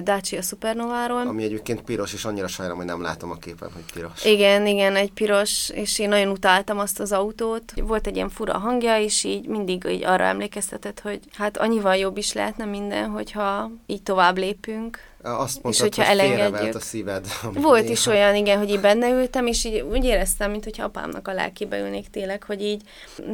Dacia 0.04 0.42
Supernováról. 0.42 1.28
Ami 1.28 1.44
egyébként 1.44 1.82
piros, 1.82 2.14
és 2.14 2.26
annyira 2.26 2.48
sajnálom, 2.48 2.80
hogy 2.80 2.90
nem 2.90 3.02
látom 3.02 3.32
a 3.32 3.38
képen, 3.38 3.72
hogy 3.72 3.84
piros. 3.94 4.26
Igen, 4.26 4.68
igen, 4.68 4.96
egy 4.96 5.12
piros, 5.12 5.70
és 5.70 6.00
én 6.00 6.10
nagyon 6.10 6.32
utáltam 6.32 6.80
azt 6.80 7.00
az 7.00 7.12
autót. 7.12 7.74
Volt 7.76 8.08
egy 8.08 8.16
ilyen 8.16 8.30
fura 8.30 8.58
hangja, 8.58 9.00
és 9.00 9.24
így 9.24 9.48
mindig 9.48 9.86
így 9.90 10.04
arra 10.04 10.24
emlékeztetett, 10.24 11.00
hogy 11.00 11.20
hát 11.34 11.58
annyival 11.58 11.96
jobb 11.96 12.18
is 12.18 12.34
lehetne 12.34 12.66
minden, 12.66 13.10
hogyha 13.10 13.72
így 13.86 14.04
tovább 14.04 14.38
lépünk. 14.38 15.00
Azt 15.24 15.64
mondtad, 15.64 15.74
és 15.74 15.80
hogyha 15.80 16.04
hogy 16.06 16.20
elengedjük. 16.20 16.76
a 16.76 16.80
szíved. 16.80 17.26
Volt 17.54 17.82
néha. 17.82 17.92
is 17.92 18.06
olyan, 18.06 18.36
igen, 18.36 18.58
hogy 18.58 18.70
így 18.70 18.80
benne 18.80 19.10
ültem, 19.10 19.48
és 19.48 19.64
így 19.64 19.80
úgy 19.80 20.06
éreztem, 20.06 20.52
mintha 20.52 20.84
apámnak 20.84 21.28
a 21.28 21.34
lelkébe 21.34 21.80
ülnék 21.80 22.10
tényleg, 22.10 22.44
hogy 22.44 22.62
így 22.62 22.82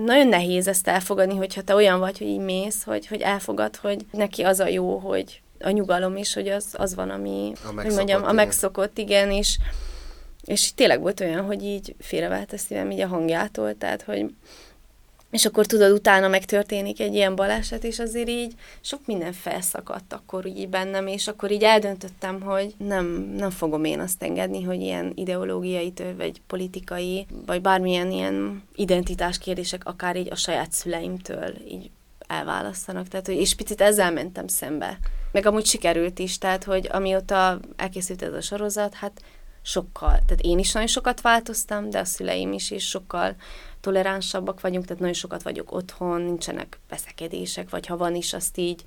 nagyon 0.05 0.27
nehéz 0.27 0.67
ezt 0.67 0.87
elfogadni, 0.87 1.35
hogyha 1.35 1.61
te 1.61 1.75
olyan 1.75 1.99
vagy, 1.99 2.17
hogy 2.17 2.27
így 2.27 2.39
mész, 2.39 2.83
hogy, 2.83 3.07
hogy 3.07 3.21
elfogad, 3.21 3.75
hogy 3.75 4.05
neki 4.11 4.41
az 4.41 4.59
a 4.59 4.67
jó, 4.67 4.97
hogy 4.97 5.41
a 5.59 5.69
nyugalom 5.69 6.15
is, 6.15 6.33
hogy 6.33 6.47
az, 6.47 6.65
az 6.71 6.95
van, 6.95 7.09
ami, 7.09 7.51
a 7.63 7.81
hogy 7.81 7.93
mondjam, 7.93 8.23
a 8.23 8.31
megszokott, 8.31 8.97
igen, 8.97 9.31
és, 9.31 9.57
és 10.45 10.73
tényleg 10.73 11.01
volt 11.01 11.19
olyan, 11.19 11.45
hogy 11.45 11.63
így 11.63 11.95
félrevált 11.99 12.53
a 12.53 12.57
szívem 12.57 12.91
így 12.91 13.01
a 13.01 13.07
hangjától, 13.07 13.77
tehát, 13.77 14.01
hogy 14.01 14.25
és 15.32 15.45
akkor 15.45 15.65
tudod, 15.65 15.91
utána 15.91 16.27
megtörténik 16.27 16.99
egy 16.99 17.13
ilyen 17.13 17.36
baleset, 17.36 17.84
és 17.84 17.99
azért 17.99 18.30
így 18.30 18.53
sok 18.82 18.99
minden 19.05 19.34
felszakadt 19.34 20.13
akkor 20.13 20.45
így 20.45 20.69
bennem, 20.69 21.07
és 21.07 21.27
akkor 21.27 21.51
így 21.51 21.63
eldöntöttem, 21.63 22.41
hogy 22.41 22.73
nem, 22.77 23.05
nem 23.38 23.49
fogom 23.49 23.84
én 23.84 23.99
azt 23.99 24.23
engedni, 24.23 24.63
hogy 24.63 24.82
ilyen 24.82 25.11
ideológiai, 25.15 25.93
vagy 26.17 26.41
politikai, 26.47 27.25
vagy 27.45 27.61
bármilyen 27.61 28.11
ilyen 28.11 28.63
identitás 28.75 29.38
kérdések 29.38 29.86
akár 29.86 30.15
így 30.15 30.32
a 30.32 30.36
saját 30.36 30.71
szüleimtől 30.71 31.53
így 31.67 31.89
elválasztanak. 32.27 33.07
Tehát, 33.07 33.25
hogy, 33.25 33.36
és 33.36 33.55
picit 33.55 33.82
ezzel 33.82 34.11
mentem 34.11 34.47
szembe. 34.47 34.99
Meg 35.32 35.45
amúgy 35.45 35.65
sikerült 35.65 36.19
is, 36.19 36.38
tehát, 36.38 36.63
hogy 36.63 36.88
amióta 36.91 37.59
elkészült 37.75 38.21
ez 38.21 38.34
a 38.34 38.41
sorozat, 38.41 38.93
hát 38.93 39.21
sokkal, 39.61 40.09
tehát 40.09 40.41
én 40.41 40.59
is 40.59 40.71
nagyon 40.71 40.88
sokat 40.88 41.21
változtam, 41.21 41.89
de 41.89 41.99
a 41.99 42.05
szüleim 42.05 42.53
is, 42.53 42.71
és 42.71 42.88
sokkal 42.88 43.36
toleránsabbak 43.82 44.61
vagyunk, 44.61 44.86
tehát 44.86 44.99
nagyon 44.99 45.15
sokat 45.15 45.43
vagyok 45.43 45.71
otthon, 45.71 46.21
nincsenek 46.21 46.80
veszekedések, 46.89 47.69
vagy 47.69 47.86
ha 47.86 47.97
van 47.97 48.15
is, 48.15 48.34
azt 48.34 48.57
így 48.57 48.84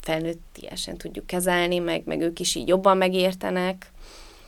felnőttiesen 0.00 0.96
tudjuk 0.96 1.26
kezelni, 1.26 1.78
meg, 1.78 2.02
meg 2.04 2.20
ők 2.20 2.40
is 2.40 2.54
így 2.54 2.68
jobban 2.68 2.96
megértenek. 2.96 3.90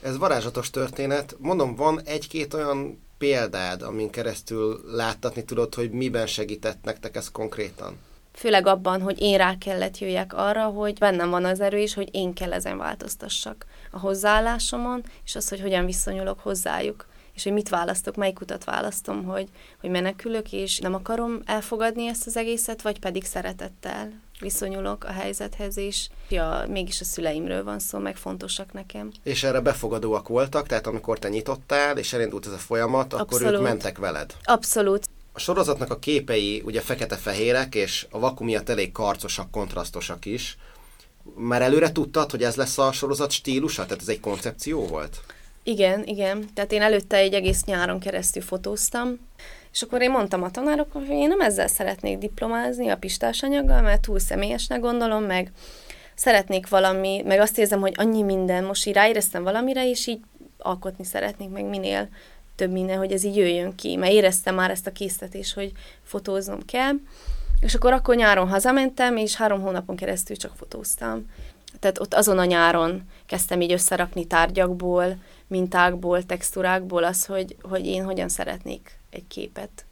Ez 0.03 0.19
varázslatos 0.19 0.71
történet. 0.71 1.37
Mondom, 1.39 1.75
van 1.75 2.01
egy-két 2.05 2.55
olyan 2.55 3.05
példád, 3.19 3.83
amin 3.83 4.11
keresztül 4.11 4.81
láttatni 4.87 5.45
tudod, 5.45 5.75
hogy 5.75 5.91
miben 5.91 6.27
segített 6.27 6.85
nektek 6.85 7.17
ez 7.17 7.31
konkrétan? 7.31 7.99
Főleg 8.33 8.67
abban, 8.67 9.01
hogy 9.01 9.21
én 9.21 9.37
rá 9.39 9.59
kellett 9.59 9.99
jöjjek 9.99 10.35
arra, 10.35 10.65
hogy 10.65 10.99
bennem 10.99 11.31
van 11.31 11.45
az 11.45 11.61
erő 11.61 11.79
is, 11.79 11.95
hogy 11.95 12.09
én 12.13 12.35
kell 12.35 12.53
ezen 12.53 12.79
változtassak 12.79 13.67
a 13.91 13.99
hozzáállásomon, 13.99 15.03
és 15.25 15.35
az, 15.35 15.49
hogy 15.49 15.61
hogyan 15.61 15.87
viszonyulok 15.87 16.41
hozzájuk 16.41 17.07
és 17.37 17.43
hogy 17.43 17.53
mit 17.53 17.69
választok, 17.69 18.17
melyik 18.17 18.41
utat 18.41 18.65
választom, 18.65 19.25
hogy, 19.25 19.49
hogy 19.81 19.91
menekülök, 19.91 20.53
és 20.53 20.79
nem 20.79 20.95
akarom 20.95 21.41
elfogadni 21.45 22.07
ezt 22.07 22.27
az 22.27 22.37
egészet, 22.37 22.83
vagy 22.83 22.99
pedig 22.99 23.25
szeretettel 23.25 24.13
viszonyulok 24.41 25.05
a 25.05 25.13
helyzethez, 25.13 25.77
és 25.77 26.09
ja, 26.29 26.65
mégis 26.69 27.01
a 27.01 27.05
szüleimről 27.05 27.65
van 27.65 27.79
szó, 27.79 27.99
meg 27.99 28.17
fontosak 28.17 28.73
nekem. 28.73 29.11
És 29.23 29.43
erre 29.43 29.61
befogadóak 29.61 30.29
voltak, 30.29 30.67
tehát 30.67 30.87
amikor 30.87 31.19
te 31.19 31.29
nyitottál, 31.29 31.99
és 31.99 32.13
elindult 32.13 32.47
ez 32.47 32.53
a 32.53 32.57
folyamat, 32.59 33.13
akkor 33.13 33.27
Abszolút. 33.27 33.55
ők 33.55 33.63
mentek 33.63 33.99
veled? 33.99 34.35
Abszolút. 34.45 35.09
A 35.33 35.39
sorozatnak 35.39 35.91
a 35.91 35.99
képei 35.99 36.63
ugye 36.65 36.81
fekete-fehérek, 36.81 37.75
és 37.75 38.07
a 38.11 38.19
vaku 38.19 38.45
miatt 38.45 38.69
elég 38.69 38.93
karcosak, 38.93 39.51
kontrasztosak 39.51 40.25
is. 40.25 40.59
Már 41.35 41.63
előre 41.63 41.93
tudtad, 41.93 42.31
hogy 42.31 42.43
ez 42.43 42.57
lesz 42.57 42.79
a 42.79 42.93
sorozat 42.93 43.31
stílusa? 43.31 43.85
Tehát 43.85 44.01
ez 44.01 44.09
egy 44.09 44.21
koncepció 44.21 44.87
volt? 44.87 45.21
Igen, 45.69 46.05
igen. 46.05 46.45
Tehát 46.55 46.73
én 46.73 46.83
előtte 46.83 47.17
egy 47.17 47.33
egész 47.35 47.65
nyáron 47.65 48.01
keresztül 48.01 48.43
fotóztam, 48.43 49.19
és 49.73 49.83
akkor 49.83 50.03
én 50.03 50.11
mondtam 50.11 50.43
a 50.43 50.51
tanároknak, 50.51 51.07
hogy 51.07 51.17
én 51.17 51.29
nem 51.29 51.41
ezzel 51.41 51.67
szeretnék 51.67 52.19
diplomázni 52.19 52.89
a 52.89 52.97
pistás 52.97 53.43
anyaggal, 53.43 53.81
mert 53.81 54.01
túl 54.01 54.19
személyesnek 54.19 54.81
gondolom, 54.81 55.23
meg 55.23 55.51
szeretnék 56.15 56.69
valami, 56.69 57.23
meg 57.25 57.41
azt 57.41 57.59
érzem, 57.59 57.81
hogy 57.81 57.93
annyi 57.97 58.23
minden, 58.23 58.65
most 58.65 58.87
így 58.87 58.95
ráéreztem 58.95 59.43
valamire, 59.43 59.89
és 59.89 60.07
így 60.07 60.21
alkotni 60.59 61.05
szeretnék, 61.05 61.49
meg 61.49 61.65
minél 61.65 62.09
több 62.57 62.71
minden, 62.71 62.99
hogy 62.99 63.13
ez 63.13 63.25
így 63.25 63.37
jöjjön 63.37 63.75
ki, 63.75 63.97
mert 63.97 64.13
éreztem 64.13 64.55
már 64.55 64.71
ezt 64.71 64.87
a 64.87 64.93
késztetést, 64.93 65.55
hogy 65.55 65.73
fotóznom 66.03 66.65
kell. 66.65 66.95
És 67.61 67.75
akkor 67.75 67.93
akkor 67.93 68.17
nyáron 68.17 68.49
hazamentem, 68.49 69.17
és 69.17 69.37
három 69.37 69.61
hónapon 69.61 69.97
keresztül 69.97 70.37
csak 70.37 70.57
fotóztam. 70.57 71.27
Tehát 71.81 72.01
ott 72.01 72.15
azon 72.15 72.39
a 72.39 72.45
nyáron 72.45 73.03
kezdtem 73.27 73.61
így 73.61 73.73
összerakni 73.73 74.27
tárgyakból, 74.27 75.17
mintákból, 75.47 76.23
textúrákból 76.23 77.05
az, 77.05 77.27
hogy, 77.27 77.57
hogy 77.63 77.87
én 77.87 78.05
hogyan 78.05 78.29
szeretnék 78.29 78.99
egy 79.11 79.27
képet 79.27 79.86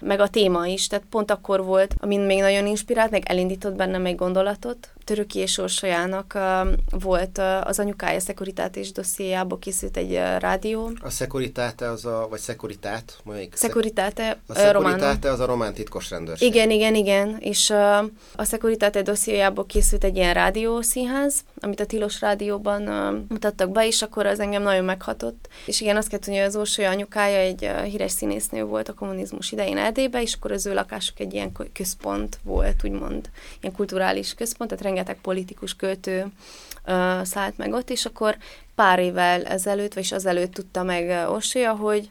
meg 0.00 0.20
a 0.20 0.28
téma 0.28 0.66
is, 0.66 0.86
tehát 0.86 1.04
pont 1.10 1.30
akkor 1.30 1.64
volt, 1.64 1.94
amin 1.98 2.20
még 2.20 2.40
nagyon 2.40 2.66
inspirált, 2.66 3.10
meg 3.10 3.22
elindított 3.26 3.74
bennem 3.74 4.06
egy 4.06 4.16
gondolatot. 4.16 4.88
Töröki 5.04 5.38
és 5.38 5.58
Orsolyának 5.58 6.32
uh, 6.34 6.68
volt 7.02 7.38
uh, 7.38 7.66
az 7.66 7.78
anyukája 7.78 8.20
szekuritát 8.20 8.76
és 8.76 8.92
dossziéjából 8.92 9.58
készült 9.58 9.96
egy 9.96 10.12
uh, 10.12 10.38
rádió. 10.38 10.90
A 11.02 11.10
szekuritáte 11.10 11.90
az 11.90 12.04
a, 12.04 12.26
vagy 12.30 12.38
szekuritát? 12.38 13.18
Melyik? 13.24 13.54
Szekuritáte, 13.56 14.38
a 14.46 14.54
szekuritáte 14.54 15.30
az 15.30 15.40
a 15.40 15.46
román 15.46 15.74
titkos 15.74 16.10
rendőrség. 16.10 16.48
Igen, 16.48 16.70
igen, 16.70 16.94
igen, 16.94 17.36
és 17.38 17.68
uh, 17.68 18.04
a 18.34 18.44
szekuritáte 18.44 19.02
dossziéjából 19.02 19.66
készült 19.66 20.04
egy 20.04 20.16
ilyen 20.16 20.34
rádiószínház, 20.34 21.34
amit 21.60 21.80
a 21.80 21.86
Tilos 21.86 22.20
rádióban 22.20 22.88
uh, 22.88 23.18
mutattak 23.28 23.70
be, 23.70 23.86
és 23.86 24.02
akkor 24.02 24.26
az 24.26 24.40
engem 24.40 24.62
nagyon 24.62 24.84
meghatott. 24.84 25.48
És 25.66 25.80
igen, 25.80 25.96
azt 25.96 26.08
kell 26.08 26.18
tudni, 26.18 26.38
hogy 26.38 26.46
az 26.46 26.56
Orsolya 26.56 26.90
anyukája 26.90 27.38
egy 27.38 27.64
uh, 27.64 27.82
híres 27.82 28.12
színésznő 28.12 28.64
volt 28.64 28.88
a 28.88 28.94
kommunizmus 28.94 29.52
idején 29.52 29.78
Erdélybe, 29.90 30.22
és 30.22 30.34
akkor 30.34 30.52
az 30.52 30.66
ő 30.66 30.74
lakásuk 30.74 31.20
egy 31.20 31.34
ilyen 31.34 31.52
központ 31.72 32.38
volt, 32.42 32.84
úgymond, 32.84 33.30
ilyen 33.60 33.74
kulturális 33.74 34.34
központ, 34.34 34.70
tehát 34.70 34.84
rengeteg 34.84 35.20
politikus 35.20 35.76
költő 35.76 36.22
uh, 36.22 37.22
szállt 37.22 37.56
meg 37.56 37.72
ott, 37.72 37.90
és 37.90 38.04
akkor 38.04 38.36
pár 38.74 38.98
évvel 38.98 39.44
ezelőtt, 39.44 39.94
vagy 39.94 40.08
azelőtt 40.10 40.54
tudta 40.54 40.82
meg 40.82 41.28
Orsolya, 41.30 41.72
hogy 41.74 42.10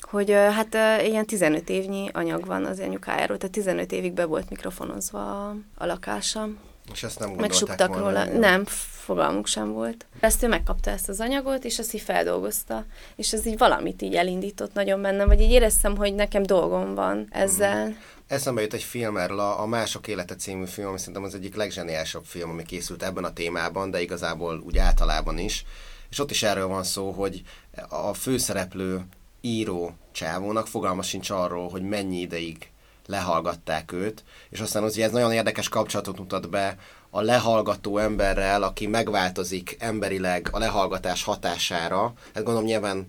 hogy 0.00 0.30
hát 0.30 0.74
ilyen 1.04 1.26
15 1.26 1.68
évnyi 1.68 2.08
anyag 2.12 2.46
van 2.46 2.64
az 2.64 2.80
anyukájáról, 2.80 3.36
tehát 3.36 3.54
15 3.54 3.92
évig 3.92 4.12
be 4.12 4.24
volt 4.24 4.50
mikrofonozva 4.50 5.48
a, 5.48 5.56
a. 5.74 6.71
És 6.92 7.02
ezt 7.02 7.18
nem 7.18 7.30
Megsuktak 7.30 7.96
róla. 7.96 8.24
Nem, 8.24 8.64
fogalmuk 9.04 9.46
sem 9.46 9.72
volt. 9.72 10.06
Ezt 10.20 10.42
ő 10.42 10.48
megkapta 10.48 10.90
ezt 10.90 11.08
az 11.08 11.20
anyagot, 11.20 11.64
és 11.64 11.78
ezt 11.78 11.94
így 11.94 12.00
feldolgozta, 12.00 12.84
és 13.16 13.32
ez 13.32 13.46
így 13.46 13.58
valamit 13.58 14.02
így 14.02 14.14
elindított 14.14 14.72
nagyon 14.72 15.02
bennem, 15.02 15.26
vagy 15.26 15.40
így 15.40 15.50
éreztem, 15.50 15.96
hogy 15.96 16.14
nekem 16.14 16.42
dolgom 16.42 16.94
van 16.94 17.26
ezzel. 17.30 17.88
Mm. 17.88 17.92
Eszembe 18.26 18.60
jut 18.60 18.74
egy 18.74 18.82
film 18.82 19.16
erről, 19.16 19.38
a, 19.38 19.60
a 19.60 19.66
Mások 19.66 20.06
élete 20.08 20.34
című 20.34 20.64
film, 20.64 20.88
ami 20.88 20.98
szerintem 20.98 21.22
az 21.22 21.34
egyik 21.34 21.54
legzseniálisabb 21.54 22.24
film, 22.24 22.50
ami 22.50 22.62
készült 22.62 23.02
ebben 23.02 23.24
a 23.24 23.32
témában, 23.32 23.90
de 23.90 24.00
igazából 24.00 24.62
úgy 24.66 24.78
általában 24.78 25.38
is. 25.38 25.64
És 26.10 26.18
ott 26.18 26.30
is 26.30 26.42
erről 26.42 26.66
van 26.66 26.82
szó, 26.82 27.10
hogy 27.10 27.42
a 27.88 28.14
főszereplő 28.14 29.04
író 29.40 29.94
csávónak 30.12 30.66
fogalma 30.66 31.02
sincs 31.02 31.30
arról, 31.30 31.68
hogy 31.68 31.82
mennyi 31.82 32.20
ideig 32.20 32.71
lehallgatták 33.06 33.92
őt, 33.92 34.24
és 34.50 34.60
aztán 34.60 34.82
az, 34.82 34.98
ez 34.98 35.10
nagyon 35.10 35.32
érdekes 35.32 35.68
kapcsolatot 35.68 36.18
mutat 36.18 36.50
be 36.50 36.76
a 37.10 37.20
lehallgató 37.20 37.98
emberrel, 37.98 38.62
aki 38.62 38.86
megváltozik 38.86 39.76
emberileg 39.78 40.48
a 40.50 40.58
lehallgatás 40.58 41.24
hatására. 41.24 42.12
Hát 42.34 42.44
gondolom 42.44 42.64
nyilván 42.64 43.06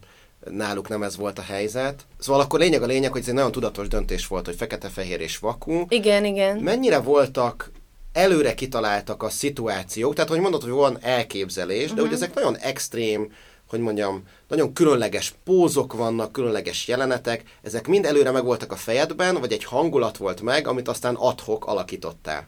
náluk 0.51 0.87
nem 0.87 1.03
ez 1.03 1.17
volt 1.17 1.39
a 1.39 1.41
helyzet. 1.41 2.05
Szóval 2.19 2.41
akkor 2.41 2.59
lényeg 2.59 2.81
a 2.81 2.85
lényeg, 2.85 3.11
hogy 3.11 3.21
ez 3.21 3.27
egy 3.27 3.33
nagyon 3.33 3.51
tudatos 3.51 3.87
döntés 3.87 4.27
volt, 4.27 4.45
hogy 4.45 4.55
fekete-fehér 4.55 5.21
és 5.21 5.37
vakú. 5.37 5.85
Igen, 5.89 6.25
igen. 6.25 6.57
Mennyire 6.57 6.99
voltak 6.99 7.71
előre 8.13 8.53
kitaláltak 8.53 9.23
a 9.23 9.29
szituációk, 9.29 10.13
tehát 10.13 10.29
hogy 10.29 10.39
mondod, 10.39 10.61
hogy 10.61 10.71
van 10.71 10.97
elképzelés, 11.01 11.81
uh-huh. 11.83 11.95
de 11.95 12.01
hogy 12.01 12.11
mhm. 12.11 12.21
ezek 12.21 12.33
nagyon 12.33 12.57
extrém, 12.57 13.31
hogy 13.73 13.81
mondjam, 13.81 14.23
nagyon 14.47 14.73
különleges 14.73 15.33
pózok 15.43 15.93
vannak, 15.93 16.31
különleges 16.31 16.87
jelenetek, 16.87 17.43
ezek 17.61 17.87
mind 17.87 18.05
előre 18.05 18.31
megvoltak 18.31 18.71
a 18.71 18.75
fejedben, 18.75 19.39
vagy 19.39 19.51
egy 19.51 19.63
hangulat 19.63 20.17
volt 20.17 20.41
meg, 20.41 20.67
amit 20.67 20.87
aztán 20.87 21.15
adhok 21.15 21.65
alakítottál? 21.65 22.47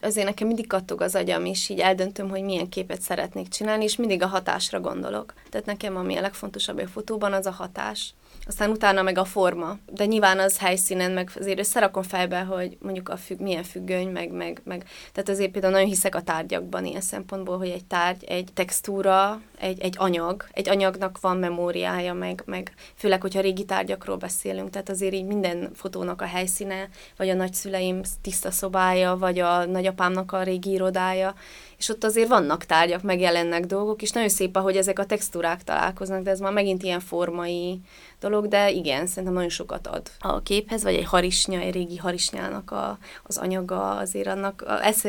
Azért 0.00 0.26
nekem 0.26 0.46
mindig 0.46 0.66
kattog 0.66 1.00
az 1.00 1.14
agyam, 1.14 1.44
és 1.44 1.68
így 1.68 1.80
eldöntöm, 1.80 2.28
hogy 2.28 2.42
milyen 2.42 2.68
képet 2.68 3.00
szeretnék 3.00 3.48
csinálni, 3.48 3.84
és 3.84 3.96
mindig 3.96 4.22
a 4.22 4.26
hatásra 4.26 4.80
gondolok. 4.80 5.34
Tehát 5.50 5.66
nekem 5.66 5.96
ami 5.96 6.16
a 6.16 6.20
legfontosabb 6.20 6.78
a 6.78 6.86
fotóban, 6.86 7.32
az 7.32 7.46
a 7.46 7.50
hatás 7.50 8.14
aztán 8.46 8.70
utána 8.70 9.02
meg 9.02 9.18
a 9.18 9.24
forma. 9.24 9.78
De 9.86 10.04
nyilván 10.04 10.38
az 10.38 10.58
helyszínen, 10.58 11.10
meg 11.10 11.30
azért 11.38 11.58
összerakom 11.58 12.02
fejbe, 12.02 12.40
hogy 12.40 12.76
mondjuk 12.80 13.08
a 13.08 13.16
függ, 13.16 13.40
milyen 13.40 13.62
függöny, 13.62 14.08
meg, 14.08 14.30
meg, 14.30 14.60
meg, 14.64 14.84
tehát 15.12 15.28
azért 15.28 15.50
például 15.50 15.72
nagyon 15.72 15.88
hiszek 15.88 16.14
a 16.14 16.22
tárgyakban 16.22 16.84
ilyen 16.84 17.00
szempontból, 17.00 17.58
hogy 17.58 17.68
egy 17.68 17.84
tárgy, 17.84 18.24
egy 18.24 18.48
textúra, 18.54 19.40
egy, 19.58 19.80
egy 19.80 19.94
anyag, 19.98 20.44
egy 20.52 20.68
anyagnak 20.68 21.20
van 21.20 21.36
memóriája, 21.36 22.14
meg, 22.14 22.42
meg 22.44 22.72
főleg, 22.94 23.20
hogyha 23.20 23.40
régi 23.40 23.64
tárgyakról 23.64 24.16
beszélünk, 24.16 24.70
tehát 24.70 24.88
azért 24.88 25.14
így 25.14 25.26
minden 25.26 25.70
fotónak 25.74 26.22
a 26.22 26.24
helyszíne, 26.24 26.88
vagy 27.16 27.28
a 27.28 27.34
nagyszüleim 27.34 28.00
tiszta 28.22 28.50
szobája, 28.50 29.16
vagy 29.16 29.38
a 29.38 29.64
nagyapámnak 29.64 30.32
a 30.32 30.42
régi 30.42 30.70
irodája, 30.70 31.34
és 31.78 31.88
ott 31.88 32.04
azért 32.04 32.28
vannak 32.28 32.64
tárgyak, 32.64 33.02
megjelennek 33.02 33.66
dolgok, 33.66 34.02
és 34.02 34.10
nagyon 34.10 34.28
szép, 34.28 34.56
ahogy 34.56 34.76
ezek 34.76 34.98
a 34.98 35.06
textúrák 35.06 35.64
találkoznak, 35.64 36.22
de 36.22 36.30
ez 36.30 36.40
már 36.40 36.52
megint 36.52 36.82
ilyen 36.82 37.00
formai 37.00 37.80
dolog, 38.20 38.48
de 38.48 38.70
igen, 38.70 39.06
szerintem 39.06 39.32
nagyon 39.32 39.48
sokat 39.48 39.86
ad 39.86 40.10
a 40.18 40.42
képhez, 40.42 40.82
vagy 40.82 40.94
egy 40.94 41.04
harisnya, 41.04 41.60
egy 41.60 41.72
régi 41.72 41.96
harisnyának 41.96 42.70
a, 42.70 42.98
az 43.22 43.36
anyaga, 43.36 43.90
azért 43.90 44.26
annak 44.26 44.64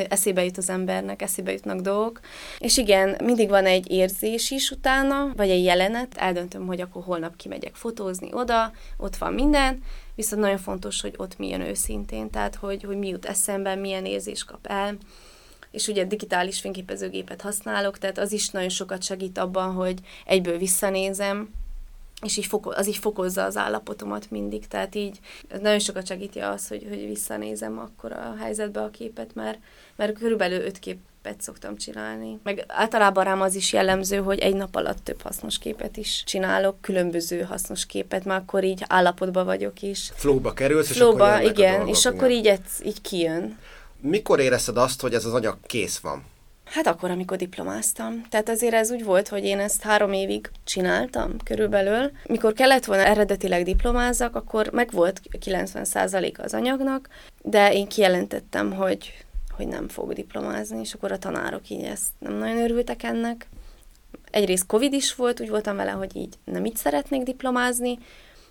eszébe 0.09 0.43
jut 0.43 0.57
az 0.57 0.69
embernek, 0.69 1.21
eszébe 1.21 1.51
jutnak 1.51 1.79
dolgok. 1.79 2.19
És 2.59 2.77
igen, 2.77 3.17
mindig 3.23 3.49
van 3.49 3.65
egy 3.65 3.91
érzés 3.91 4.36
is 4.37 4.71
utána, 4.71 5.33
vagy 5.35 5.49
egy 5.49 5.63
jelenet, 5.63 6.17
eldöntöm, 6.17 6.65
hogy 6.65 6.81
akkor 6.81 7.03
holnap 7.03 7.35
kimegyek 7.35 7.75
fotózni 7.75 8.29
oda, 8.33 8.71
ott 8.97 9.15
van 9.15 9.33
minden, 9.33 9.83
viszont 10.15 10.41
nagyon 10.41 10.57
fontos, 10.57 11.01
hogy 11.01 11.13
ott 11.17 11.37
milyen 11.37 11.61
őszintén, 11.61 12.29
tehát 12.29 12.55
hogy, 12.55 12.83
hogy 12.83 12.97
mi 12.97 13.07
jut 13.07 13.25
eszembe, 13.25 13.75
milyen 13.75 14.05
érzés 14.05 14.43
kap 14.43 14.67
el, 14.67 14.97
és 15.71 15.87
ugye 15.87 16.05
digitális 16.05 16.59
fényképezőgépet 16.59 17.41
használok, 17.41 17.97
tehát 17.97 18.17
az 18.17 18.31
is 18.31 18.49
nagyon 18.49 18.69
sokat 18.69 19.03
segít 19.03 19.37
abban, 19.37 19.73
hogy 19.73 19.99
egyből 20.25 20.57
visszanézem, 20.57 21.49
és 22.21 22.37
így 22.37 22.45
foko, 22.45 22.69
az 22.69 22.87
így 22.87 22.97
fokozza 22.97 23.43
az 23.43 23.57
állapotomat 23.57 24.31
mindig, 24.31 24.67
tehát 24.67 24.95
így 24.95 25.19
nagyon 25.61 25.79
sokat 25.79 26.07
segíti 26.07 26.39
az, 26.39 26.67
hogy, 26.67 26.85
hogy 26.89 27.07
visszanézem 27.07 27.79
akkor 27.79 28.11
a 28.11 28.35
helyzetbe 28.39 28.81
a 28.81 28.89
képet, 28.89 29.35
mert, 29.35 29.59
mert 29.95 30.17
körülbelül 30.17 30.61
öt 30.61 30.79
képet 31.23 31.41
szoktam 31.41 31.77
csinálni. 31.77 32.39
Meg 32.43 32.63
általában 32.67 33.23
rám 33.23 33.41
az 33.41 33.55
is 33.55 33.73
jellemző, 33.73 34.17
hogy 34.17 34.39
egy 34.39 34.55
nap 34.55 34.75
alatt 34.75 35.03
több 35.03 35.21
hasznos 35.21 35.57
képet 35.57 35.97
is 35.97 36.23
csinálok, 36.25 36.81
különböző 36.81 37.41
hasznos 37.41 37.85
képet, 37.85 38.25
mert 38.25 38.41
akkor 38.41 38.63
így 38.63 38.83
állapotban 38.87 39.45
vagyok 39.45 39.81
is. 39.81 40.11
Flóba 40.15 40.53
kerülsz, 40.53 40.91
Flóba, 40.91 41.41
és 41.41 41.47
akkor 41.47 41.57
igen, 41.57 41.87
és 41.87 42.05
akkor 42.05 42.31
így, 42.31 42.59
így 42.83 43.01
kijön. 43.01 43.57
Mikor 44.01 44.39
érezted 44.39 44.77
azt, 44.77 45.01
hogy 45.01 45.13
ez 45.13 45.25
az 45.25 45.33
anyag 45.33 45.57
kész 45.65 45.97
van? 45.97 46.23
Hát 46.65 46.87
akkor, 46.87 47.11
amikor 47.11 47.37
diplomáztam. 47.37 48.21
Tehát 48.29 48.49
azért 48.49 48.73
ez 48.73 48.91
úgy 48.91 49.03
volt, 49.03 49.27
hogy 49.27 49.43
én 49.43 49.59
ezt 49.59 49.81
három 49.81 50.13
évig 50.13 50.49
csináltam 50.63 51.35
körülbelül. 51.43 52.11
Mikor 52.25 52.53
kellett 52.53 52.85
volna 52.85 53.03
eredetileg 53.03 53.63
diplomázzak, 53.63 54.35
akkor 54.35 54.69
meg 54.71 54.91
volt 54.91 55.21
90% 55.45 56.39
az 56.39 56.53
anyagnak, 56.53 57.09
de 57.41 57.73
én 57.73 57.87
kijelentettem, 57.87 58.73
hogy, 58.73 59.25
hogy 59.57 59.67
nem 59.67 59.87
fog 59.87 60.13
diplomázni, 60.13 60.79
és 60.79 60.93
akkor 60.93 61.11
a 61.11 61.17
tanárok 61.17 61.69
így 61.69 61.83
ezt 61.83 62.09
nem 62.19 62.33
nagyon 62.33 62.57
örültek 62.57 63.03
ennek. 63.03 63.47
Egyrészt 64.31 64.65
Covid 64.65 64.93
is 64.93 65.15
volt, 65.15 65.41
úgy 65.41 65.49
voltam 65.49 65.75
vele, 65.75 65.91
hogy 65.91 66.15
így 66.15 66.33
nem 66.43 66.65
így 66.65 66.75
szeretnék 66.75 67.23
diplomázni, 67.23 67.99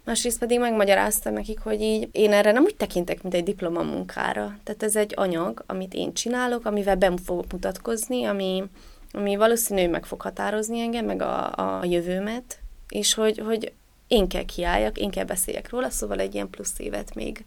másrészt 0.04 0.38
pedig 0.38 0.58
megmagyaráztam 0.60 1.32
nekik, 1.32 1.58
hogy 1.58 1.80
így 1.80 2.08
én 2.12 2.32
erre 2.32 2.52
nem 2.52 2.62
úgy 2.62 2.76
tekintek, 2.76 3.22
mint 3.22 3.34
egy 3.34 3.44
diplomamunkára. 3.44 4.58
Tehát 4.64 4.82
ez 4.82 4.96
egy 4.96 5.12
anyag, 5.16 5.62
amit 5.66 5.94
én 5.94 6.12
csinálok, 6.12 6.64
amivel 6.66 6.96
be 6.96 7.12
fogok 7.24 7.52
mutatkozni, 7.52 8.24
ami, 8.24 8.64
ami 9.12 9.36
valószínű 9.36 9.88
meg 9.88 10.06
fog 10.06 10.20
határozni 10.20 10.80
engem, 10.80 11.04
meg 11.04 11.22
a, 11.22 11.52
a 11.52 11.84
jövőmet, 11.84 12.58
és 12.88 13.14
hogy, 13.14 13.38
hogy 13.38 13.72
én 14.06 14.28
kell 14.28 14.44
kiálljak, 14.44 14.98
én 14.98 15.10
kell 15.10 15.24
beszéljek 15.24 15.70
róla, 15.70 15.90
szóval 15.90 16.20
egy 16.20 16.34
ilyen 16.34 16.50
plusz 16.50 16.78
évet 16.78 17.14
még 17.14 17.44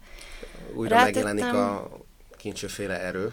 Újra 0.74 0.94
rátettem. 0.94 1.22
megjelenik 1.22 1.60
a 1.60 1.90
kincsőféle 2.36 3.00
erő. 3.00 3.32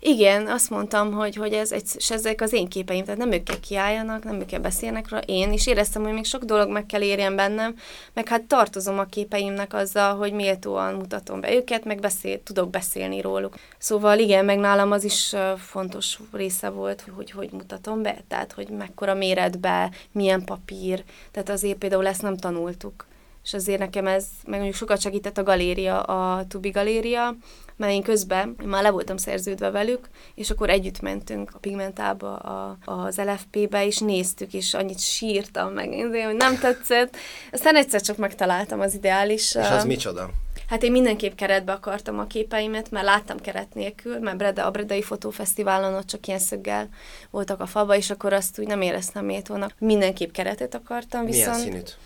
Igen, 0.00 0.46
azt 0.46 0.70
mondtam, 0.70 1.12
hogy, 1.12 1.36
hogy 1.36 1.52
ez 1.52 1.72
egy, 1.72 1.84
és 1.94 2.10
ezek 2.10 2.40
az 2.40 2.52
én 2.52 2.68
képeim, 2.68 3.04
tehát 3.04 3.18
nem 3.18 3.32
ők 3.32 3.42
kell 3.42 3.60
kiálljanak, 3.60 4.24
nem 4.24 4.40
ők 4.40 4.46
kell 4.46 4.60
beszélnek 4.60 5.08
róla, 5.08 5.22
én 5.26 5.52
is 5.52 5.66
éreztem, 5.66 6.02
hogy 6.02 6.12
még 6.12 6.24
sok 6.24 6.44
dolog 6.44 6.70
meg 6.70 6.86
kell 6.86 7.02
érjen 7.02 7.36
bennem, 7.36 7.74
meg 8.12 8.28
hát 8.28 8.42
tartozom 8.42 8.98
a 8.98 9.04
képeimnek 9.04 9.74
azzal, 9.74 10.16
hogy 10.16 10.32
méltóan 10.32 10.94
mutatom 10.94 11.40
be 11.40 11.54
őket, 11.54 11.84
meg 11.84 12.00
beszél, 12.00 12.42
tudok 12.42 12.70
beszélni 12.70 13.20
róluk. 13.20 13.54
Szóval 13.78 14.18
igen, 14.18 14.44
meg 14.44 14.58
nálam 14.58 14.92
az 14.92 15.04
is 15.04 15.34
fontos 15.56 16.18
része 16.32 16.68
volt, 16.68 17.04
hogy 17.16 17.30
hogy 17.30 17.48
mutatom 17.52 18.02
be, 18.02 18.16
tehát 18.28 18.52
hogy 18.52 18.68
mekkora 18.68 19.14
méretbe, 19.14 19.90
milyen 20.12 20.44
papír, 20.44 21.04
tehát 21.30 21.48
azért 21.48 21.78
például 21.78 22.06
ezt 22.06 22.22
nem 22.22 22.36
tanultuk 22.36 23.06
és 23.48 23.54
azért 23.54 23.78
nekem 23.78 24.06
ez, 24.06 24.24
meg 24.44 24.54
mondjuk 24.54 24.74
sokat 24.78 25.00
segített 25.00 25.38
a 25.38 25.42
galéria, 25.42 26.00
a 26.00 26.46
Tubi 26.46 26.70
galéria, 26.70 27.36
mert 27.76 27.92
én 27.92 28.02
közben 28.02 28.56
én 28.62 28.68
már 28.68 28.82
le 28.82 28.90
voltam 28.90 29.16
szerződve 29.16 29.70
velük, 29.70 30.08
és 30.34 30.50
akkor 30.50 30.70
együtt 30.70 31.00
mentünk 31.00 31.50
a 31.54 31.58
pigmentába, 31.58 32.36
a, 32.36 32.76
az 32.84 33.16
LFP-be, 33.16 33.86
és 33.86 33.98
néztük, 33.98 34.52
és 34.52 34.74
annyit 34.74 35.00
sírtam 35.00 35.72
meg, 35.72 35.88
hogy 35.88 36.36
nem 36.36 36.58
tetszett. 36.58 37.16
Aztán 37.52 37.76
egyszer 37.76 38.00
csak 38.00 38.16
megtaláltam 38.16 38.80
az 38.80 38.94
ideális. 38.94 39.54
És 39.54 39.70
az 39.70 39.84
micsoda? 39.84 40.30
Hát 40.68 40.82
én 40.82 40.92
mindenképp 40.92 41.34
keretbe 41.34 41.72
akartam 41.72 42.18
a 42.18 42.26
képeimet, 42.26 42.90
mert 42.90 43.06
láttam 43.06 43.38
keret 43.38 43.74
nélkül, 43.74 44.18
mert 44.18 44.36
Breda, 44.36 44.66
a 44.66 44.70
Bredai 44.70 45.02
Fotófesztiválon 45.02 45.94
ott 45.94 46.06
csak 46.06 46.26
ilyen 46.26 46.38
szöggel 46.38 46.88
voltak 47.30 47.60
a 47.60 47.66
falba, 47.66 47.96
és 47.96 48.10
akkor 48.10 48.32
azt 48.32 48.58
úgy 48.58 48.66
nem 48.66 48.80
éreztem 48.80 49.24
méltónak. 49.24 49.74
Mindenképp 49.78 50.32
keretet 50.32 50.74
akartam, 50.74 51.24
viszont... 51.24 51.56
Milyen 51.56 51.70
színűt? 51.70 51.98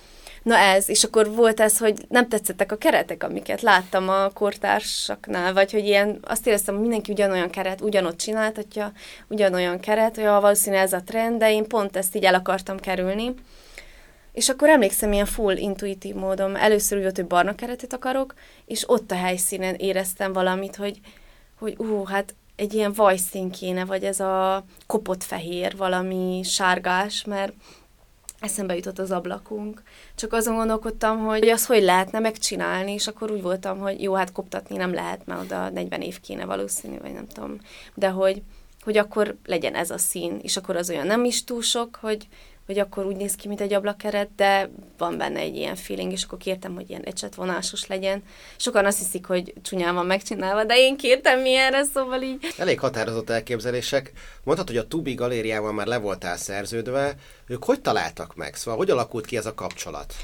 Na 0.42 0.56
ez, 0.56 0.88
és 0.88 1.04
akkor 1.04 1.34
volt 1.34 1.60
ez, 1.60 1.78
hogy 1.78 2.04
nem 2.08 2.28
tetszettek 2.28 2.72
a 2.72 2.76
keretek, 2.76 3.22
amiket 3.22 3.60
láttam 3.62 4.08
a 4.08 4.28
kortársaknál, 4.28 5.52
vagy 5.52 5.72
hogy 5.72 5.84
ilyen, 5.84 6.18
azt 6.22 6.46
éreztem, 6.46 6.74
hogy 6.74 6.82
mindenki 6.82 7.12
ugyanolyan 7.12 7.50
keret, 7.50 7.80
ugyanott 7.80 8.16
csináltatja, 8.16 8.92
ugyanolyan 9.28 9.80
keret, 9.80 10.14
hogy 10.14 10.24
valószínűleg 10.24 10.84
ez 10.84 10.92
a 10.92 11.02
trend, 11.02 11.38
de 11.38 11.52
én 11.52 11.66
pont 11.66 11.96
ezt 11.96 12.16
így 12.16 12.24
el 12.24 12.34
akartam 12.34 12.78
kerülni. 12.78 13.34
És 14.32 14.48
akkor 14.48 14.68
emlékszem 14.68 15.12
ilyen 15.12 15.26
full 15.26 15.56
intuitív 15.56 16.14
módon, 16.14 16.56
először 16.56 16.96
úgy 16.96 17.02
volt, 17.02 17.16
hogy 17.16 17.26
barna 17.26 17.54
keretet 17.54 17.92
akarok, 17.92 18.34
és 18.66 18.88
ott 18.88 19.10
a 19.10 19.14
helyszínen 19.14 19.74
éreztem 19.74 20.32
valamit, 20.32 20.76
hogy, 20.76 21.00
hogy 21.58 21.74
ú, 21.78 22.04
hát 22.04 22.34
egy 22.56 22.74
ilyen 22.74 22.92
vajszín 22.92 23.50
kéne, 23.50 23.84
vagy 23.84 24.04
ez 24.04 24.20
a 24.20 24.64
kopott 24.86 25.22
fehér, 25.24 25.76
valami 25.76 26.40
sárgás, 26.44 27.24
mert 27.24 27.52
eszembe 28.42 28.74
jutott 28.74 28.98
az 28.98 29.10
ablakunk. 29.10 29.82
Csak 30.14 30.32
azon 30.32 30.54
gondolkodtam, 30.54 31.18
hogy 31.18 31.48
azt 31.48 31.66
hogy 31.66 31.82
lehetne 31.82 32.18
megcsinálni, 32.18 32.92
és 32.92 33.06
akkor 33.06 33.30
úgy 33.30 33.42
voltam, 33.42 33.78
hogy 33.78 34.02
jó, 34.02 34.14
hát 34.14 34.32
koptatni 34.32 34.76
nem 34.76 34.94
lehet, 34.94 35.26
mert 35.26 35.40
oda 35.40 35.70
40 35.70 36.00
év 36.00 36.20
kéne 36.20 36.44
valószínű, 36.44 36.98
vagy 36.98 37.12
nem 37.12 37.26
tudom. 37.26 37.58
De 37.94 38.08
hogy, 38.08 38.42
hogy 38.80 38.96
akkor 38.96 39.36
legyen 39.44 39.74
ez 39.74 39.90
a 39.90 39.98
szín, 39.98 40.38
és 40.42 40.56
akkor 40.56 40.76
az 40.76 40.90
olyan 40.90 41.06
nem 41.06 41.24
is 41.24 41.44
túl 41.44 41.62
sok, 41.62 41.98
hogy 42.00 42.28
hogy 42.72 42.80
akkor 42.80 43.06
úgy 43.06 43.16
néz 43.16 43.34
ki, 43.34 43.48
mint 43.48 43.60
egy 43.60 43.72
ablakkeret, 43.72 44.34
de 44.36 44.70
van 44.98 45.16
benne 45.18 45.38
egy 45.38 45.56
ilyen 45.56 45.76
feeling, 45.76 46.12
és 46.12 46.24
akkor 46.24 46.38
kértem, 46.38 46.74
hogy 46.74 46.90
ilyen 46.90 47.02
ecsetvonásos 47.02 47.86
legyen. 47.86 48.22
Sokan 48.56 48.84
azt 48.84 48.98
hiszik, 48.98 49.26
hogy 49.26 49.54
csúnyán 49.62 49.94
van 49.94 50.06
megcsinálva, 50.06 50.64
de 50.64 50.76
én 50.76 50.96
kértem 50.96 51.40
milyenre, 51.40 51.84
szóval 51.84 52.22
így. 52.22 52.54
Elég 52.58 52.78
határozott 52.78 53.30
elképzelések. 53.30 54.12
Mondhatod, 54.44 54.74
hogy 54.74 54.84
a 54.84 54.88
Tubi 54.88 55.14
galériával 55.14 55.72
már 55.72 55.86
le 55.86 55.98
voltál 55.98 56.36
szerződve. 56.36 57.14
Ők 57.46 57.64
hogy 57.64 57.80
találtak 57.80 58.34
meg? 58.34 58.54
Szóval 58.54 58.78
hogy 58.78 58.90
alakult 58.90 59.26
ki 59.26 59.36
ez 59.36 59.46
a 59.46 59.54
kapcsolat? 59.54 60.14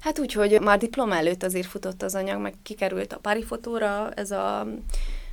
Hát 0.00 0.18
úgy, 0.18 0.32
hogy 0.32 0.60
már 0.60 0.78
diploma 0.78 1.16
előtt 1.16 1.42
azért 1.42 1.68
futott 1.68 2.02
az 2.02 2.14
anyag, 2.14 2.40
meg 2.40 2.54
kikerült 2.62 3.12
a 3.12 3.18
Pári 3.18 3.42
fotóra, 3.42 4.10
ez 4.14 4.30
a 4.30 4.66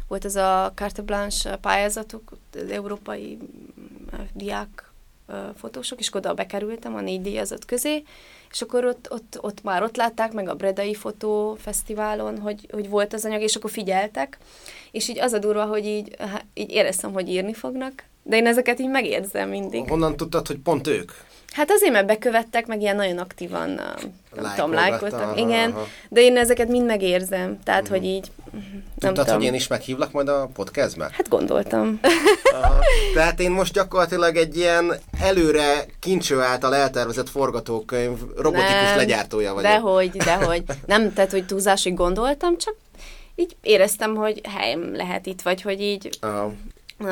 volt 0.08 0.26
ez 0.26 0.36
a 0.36 0.72
carte 0.76 1.02
blanche 1.02 1.56
pályázatok, 1.56 2.32
az 2.54 2.70
európai 2.70 3.38
diák 4.34 4.94
fotósok, 5.56 6.00
és 6.00 6.14
oda 6.14 6.34
bekerültem 6.34 6.96
a 6.96 7.02
négy 7.02 7.22
díjazott 7.22 7.66
közé, 7.66 8.04
és 8.52 8.62
akkor 8.62 8.86
ott, 8.86 9.12
ott, 9.12 9.38
ott 9.42 9.64
már 9.64 9.84
ott 9.84 9.96
látták 9.96 10.32
meg 10.34 10.50
a 10.50 10.56
Bredai 10.56 10.94
Fotófesztiválon, 10.94 12.40
hogy, 12.40 12.68
hogy 12.72 12.90
volt 12.90 13.14
az 13.14 13.26
anyag, 13.26 13.42
és 13.42 13.56
akkor 13.56 13.72
figyeltek, 13.72 14.38
és 14.92 15.08
így 15.08 15.20
az 15.20 15.34
a 15.34 15.40
durva, 15.40 15.66
hogy 15.66 15.86
így, 15.86 16.16
így 16.54 16.72
éreztem, 16.72 17.14
hogy 17.14 17.30
írni 17.30 17.54
fognak, 17.54 18.04
de 18.24 18.36
én 18.36 18.48
ezeket 18.48 18.80
így 18.80 18.90
megérzem 18.90 19.50
mindig. 19.50 19.90
Honnan 19.90 20.18
tudtad, 20.18 20.48
hogy 20.48 20.58
pont 20.58 20.88
ők? 20.88 21.12
Hát 21.52 21.72
azért, 21.72 21.92
mert 21.92 22.08
bekövettek, 22.08 22.68
meg 22.68 22.82
ilyen 22.82 22.96
nagyon 22.96 23.18
aktívan, 23.18 23.70
nem 24.36 24.54
tudom, 24.56 24.74
lájkoltak, 24.74 25.40
igen, 25.40 25.72
aha. 25.72 25.88
de 26.10 26.22
én 26.22 26.38
ezeket 26.38 26.68
mind 26.68 26.86
megérzem, 26.86 27.60
tehát, 27.64 27.82
uh-huh. 27.82 27.98
hogy 27.98 28.08
így, 28.08 28.32
nem 28.52 29.14
Tudtad, 29.14 29.26
tudom. 29.26 29.36
hogy 29.36 29.46
én 29.46 29.54
is 29.54 29.68
meghívlak 29.68 30.12
majd 30.12 30.28
a 30.28 30.50
podcastbe? 30.54 31.10
Hát 31.12 31.30
gondoltam. 31.30 32.00
Aha. 32.62 32.76
Tehát 33.14 33.40
én 33.40 33.52
most 33.52 33.74
gyakorlatilag 33.74 34.36
egy 34.36 34.58
ilyen 34.58 34.94
előre 35.20 35.86
kincső 36.00 36.42
által 36.42 36.76
eltervezett 36.76 37.30
forgatókönyv 37.30 38.18
robotikus 38.38 38.70
nem, 38.72 38.98
legyártója 38.98 39.54
vagyok. 39.54 39.72
Dehogy, 39.72 40.12
dehogy. 40.12 40.64
Nem, 40.86 41.14
tehát, 41.14 41.32
hogy 41.32 41.46
túlzásig 41.46 41.94
gondoltam, 41.94 42.58
csak 42.58 42.76
így 43.36 43.56
éreztem, 43.62 44.16
hogy 44.16 44.42
helyem 44.50 44.96
lehet 44.96 45.26
itt, 45.26 45.42
vagy 45.42 45.62
hogy 45.62 45.82
így, 45.82 46.10
Aha. 46.22 46.54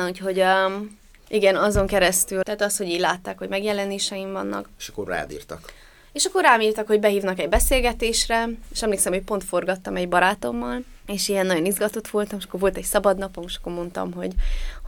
úgyhogy 0.08 0.40
um, 0.40 0.98
igen, 1.34 1.56
azon 1.56 1.86
keresztül. 1.86 2.42
Tehát 2.42 2.62
az, 2.62 2.76
hogy 2.76 2.88
így 2.88 3.00
látták, 3.00 3.38
hogy 3.38 3.48
megjelenéseim 3.48 4.32
vannak. 4.32 4.68
És 4.78 4.88
akkor 4.88 5.06
rádírtak. 5.06 5.72
És 6.12 6.24
akkor 6.24 6.42
rám 6.42 6.60
írtak, 6.60 6.86
hogy 6.86 7.00
behívnak 7.00 7.38
egy 7.38 7.48
beszélgetésre, 7.48 8.48
és 8.72 8.82
emlékszem, 8.82 9.12
hogy 9.12 9.22
pont 9.22 9.44
forgattam 9.44 9.96
egy 9.96 10.08
barátommal, 10.08 10.84
és 11.06 11.28
ilyen 11.28 11.46
nagyon 11.46 11.64
izgatott 11.64 12.08
voltam, 12.08 12.38
és 12.38 12.44
akkor 12.44 12.60
volt 12.60 12.76
egy 12.76 12.84
szabad 12.84 13.18
napom, 13.18 13.44
és 13.46 13.56
akkor 13.56 13.72
mondtam, 13.72 14.12
hogy, 14.12 14.32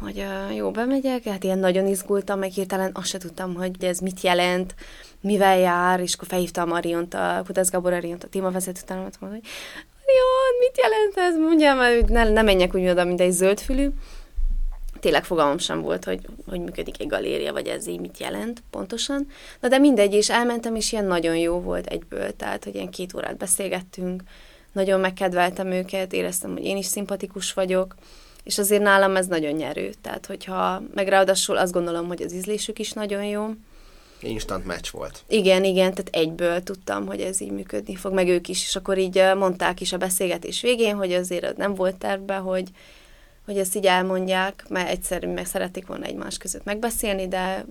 hogy 0.00 0.18
uh, 0.18 0.56
jó, 0.56 0.70
bemegyek, 0.70 1.24
hát 1.24 1.44
ilyen 1.44 1.58
nagyon 1.58 1.86
izgultam, 1.86 2.38
meg 2.38 2.50
hirtelen 2.50 2.90
azt 2.94 3.08
se 3.08 3.18
tudtam, 3.18 3.54
hogy 3.54 3.84
ez 3.84 3.98
mit 3.98 4.20
jelent, 4.20 4.74
mivel 5.20 5.58
jár, 5.58 6.00
és 6.00 6.14
akkor 6.14 6.28
felhívtam 6.28 6.68
Mariont, 6.68 7.14
a 7.14 7.42
Kutász 7.46 7.70
Gabor 7.70 7.92
Ariont, 7.92 8.24
a 8.24 8.28
témavezető 8.28 8.80
tanulmat, 8.84 9.16
hogy 9.20 9.28
Marion, 10.06 10.52
mit 10.60 10.78
jelent 10.78 11.16
ez? 11.16 11.36
Mondjam, 11.36 11.78
ne, 12.06 12.32
ne 12.32 12.42
menjek 12.42 12.74
úgy 12.74 12.88
oda, 12.88 13.04
mint 13.04 13.20
egy 13.20 13.32
zöldfülű. 13.32 13.88
Tényleg 15.00 15.24
fogalmam 15.24 15.58
sem 15.58 15.80
volt, 15.80 16.04
hogy, 16.04 16.20
hogy 16.48 16.60
működik 16.60 17.00
egy 17.00 17.06
galéria, 17.06 17.52
vagy 17.52 17.66
ez 17.66 17.86
így 17.86 18.00
mit 18.00 18.18
jelent 18.18 18.62
pontosan. 18.70 19.26
Na 19.60 19.68
de 19.68 19.78
mindegy, 19.78 20.14
és 20.14 20.30
elmentem, 20.30 20.74
és 20.74 20.92
ilyen 20.92 21.04
nagyon 21.04 21.36
jó 21.36 21.60
volt 21.60 21.86
egyből, 21.86 22.36
tehát, 22.36 22.64
hogy 22.64 22.74
ilyen 22.74 22.90
két 22.90 23.14
órát 23.14 23.36
beszélgettünk, 23.36 24.22
nagyon 24.72 25.00
megkedveltem 25.00 25.70
őket, 25.70 26.12
éreztem, 26.12 26.52
hogy 26.52 26.64
én 26.64 26.76
is 26.76 26.86
szimpatikus 26.86 27.52
vagyok, 27.52 27.94
és 28.44 28.58
azért 28.58 28.82
nálam 28.82 29.16
ez 29.16 29.26
nagyon 29.26 29.52
nyerő, 29.52 29.92
tehát 30.02 30.26
hogyha, 30.26 30.82
meg 30.94 31.08
ráadásul 31.08 31.56
azt 31.56 31.72
gondolom, 31.72 32.06
hogy 32.06 32.22
az 32.22 32.32
ízlésük 32.32 32.78
is 32.78 32.92
nagyon 32.92 33.24
jó. 33.24 33.50
Instant 34.20 34.66
match 34.66 34.92
volt. 34.92 35.24
Igen, 35.28 35.64
igen, 35.64 35.90
tehát 35.90 36.08
egyből 36.12 36.62
tudtam, 36.62 37.06
hogy 37.06 37.20
ez 37.20 37.40
így 37.40 37.50
működni 37.50 37.94
fog, 37.94 38.12
meg 38.12 38.28
ők 38.28 38.48
is, 38.48 38.62
és 38.62 38.76
akkor 38.76 38.98
így 38.98 39.22
mondták 39.36 39.80
is 39.80 39.92
a 39.92 39.96
beszélgetés 39.96 40.60
végén, 40.60 40.96
hogy 40.96 41.12
azért 41.12 41.56
nem 41.56 41.74
volt 41.74 41.96
tervbe, 41.96 42.34
hogy, 42.34 42.68
hogy 43.46 43.58
ezt 43.58 43.76
így 43.76 43.86
elmondják, 43.86 44.64
mert 44.68 44.88
egyszerűen 44.88 45.34
meg 45.34 45.46
szerették 45.46 45.86
volna 45.86 46.04
egymás 46.04 46.38
között 46.38 46.64
megbeszélni, 46.64 47.28
de 47.28 47.64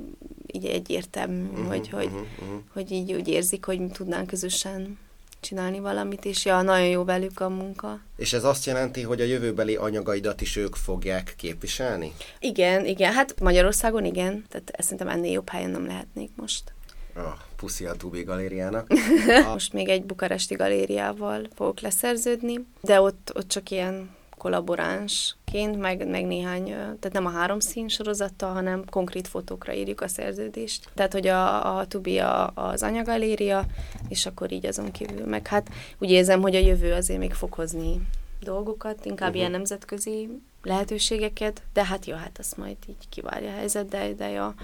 így 0.47 0.65
egyértelmű, 0.65 1.43
uh-huh, 1.43 1.67
hogy, 1.67 1.89
hogy, 1.89 2.05
uh-huh, 2.05 2.21
uh-huh. 2.41 2.59
hogy 2.73 2.91
így 2.91 3.13
úgy 3.13 3.27
érzik, 3.27 3.65
hogy 3.65 3.91
tudnánk 3.91 4.27
közösen 4.27 4.97
csinálni 5.39 5.79
valamit, 5.79 6.25
és 6.25 6.45
ja, 6.45 6.61
nagyon 6.61 6.87
jó 6.87 7.03
velük 7.03 7.39
a 7.39 7.49
munka. 7.49 7.99
És 8.17 8.33
ez 8.33 8.43
azt 8.43 8.65
jelenti, 8.65 9.01
hogy 9.01 9.21
a 9.21 9.25
jövőbeli 9.25 9.75
anyagaidat 9.75 10.41
is 10.41 10.55
ők 10.55 10.75
fogják 10.75 11.33
képviselni? 11.37 12.13
Igen, 12.39 12.85
igen, 12.85 13.13
hát 13.13 13.39
Magyarországon 13.39 14.05
igen, 14.05 14.45
tehát 14.49 14.73
szerintem 14.77 15.07
ennél 15.07 15.31
jobb 15.31 15.49
helyen 15.49 15.69
nem 15.69 15.85
lehetnék 15.85 16.29
most. 16.35 16.73
Ah, 17.13 17.33
puszi 17.55 17.85
a 17.85 17.93
Tubi 17.93 18.23
galériának. 18.23 18.87
most 19.53 19.73
még 19.73 19.89
egy 19.89 20.03
bukaresti 20.03 20.55
galériával 20.55 21.47
fogok 21.55 21.79
leszerződni, 21.79 22.65
de 22.81 23.01
ott, 23.01 23.31
ott 23.35 23.47
csak 23.47 23.71
ilyen 23.71 24.09
kollaboránsként, 24.45 25.77
meg, 25.77 26.07
meg 26.07 26.25
néhány, 26.25 26.63
tehát 26.65 27.11
nem 27.11 27.25
a 27.25 27.29
három 27.29 27.59
szín 27.59 27.87
sorozattal, 27.87 28.53
hanem 28.53 28.85
konkrét 28.89 29.27
fotókra 29.27 29.73
írjuk 29.73 30.01
a 30.01 30.07
szerződést. 30.07 30.89
Tehát, 30.93 31.13
hogy 31.13 31.27
a, 31.27 31.77
a 31.77 31.87
Tubi 31.87 32.19
a, 32.19 32.51
az 32.55 32.83
anyagaléria, 32.83 33.65
és 34.07 34.25
akkor 34.25 34.51
így 34.51 34.65
azon 34.65 34.91
kívül. 34.91 35.25
Meg 35.25 35.47
hát 35.47 35.69
úgy 35.97 36.11
érzem, 36.11 36.41
hogy 36.41 36.55
a 36.55 36.59
jövő 36.59 36.93
azért 36.93 37.19
még 37.19 37.33
fog 37.33 37.53
hozni 37.53 38.01
dolgokat, 38.39 39.05
inkább 39.05 39.27
uh-huh. 39.27 39.35
ilyen 39.35 39.51
nemzetközi 39.51 40.29
lehetőségeket, 40.63 41.61
de 41.73 41.85
hát 41.85 42.05
jó, 42.05 42.15
hát 42.15 42.39
azt 42.39 42.57
majd 42.57 42.77
így 42.89 43.09
kivárja 43.09 43.49
a 43.49 43.55
helyzet, 43.55 43.87
de, 43.87 44.13
de 44.13 44.29
ja, 44.29 44.55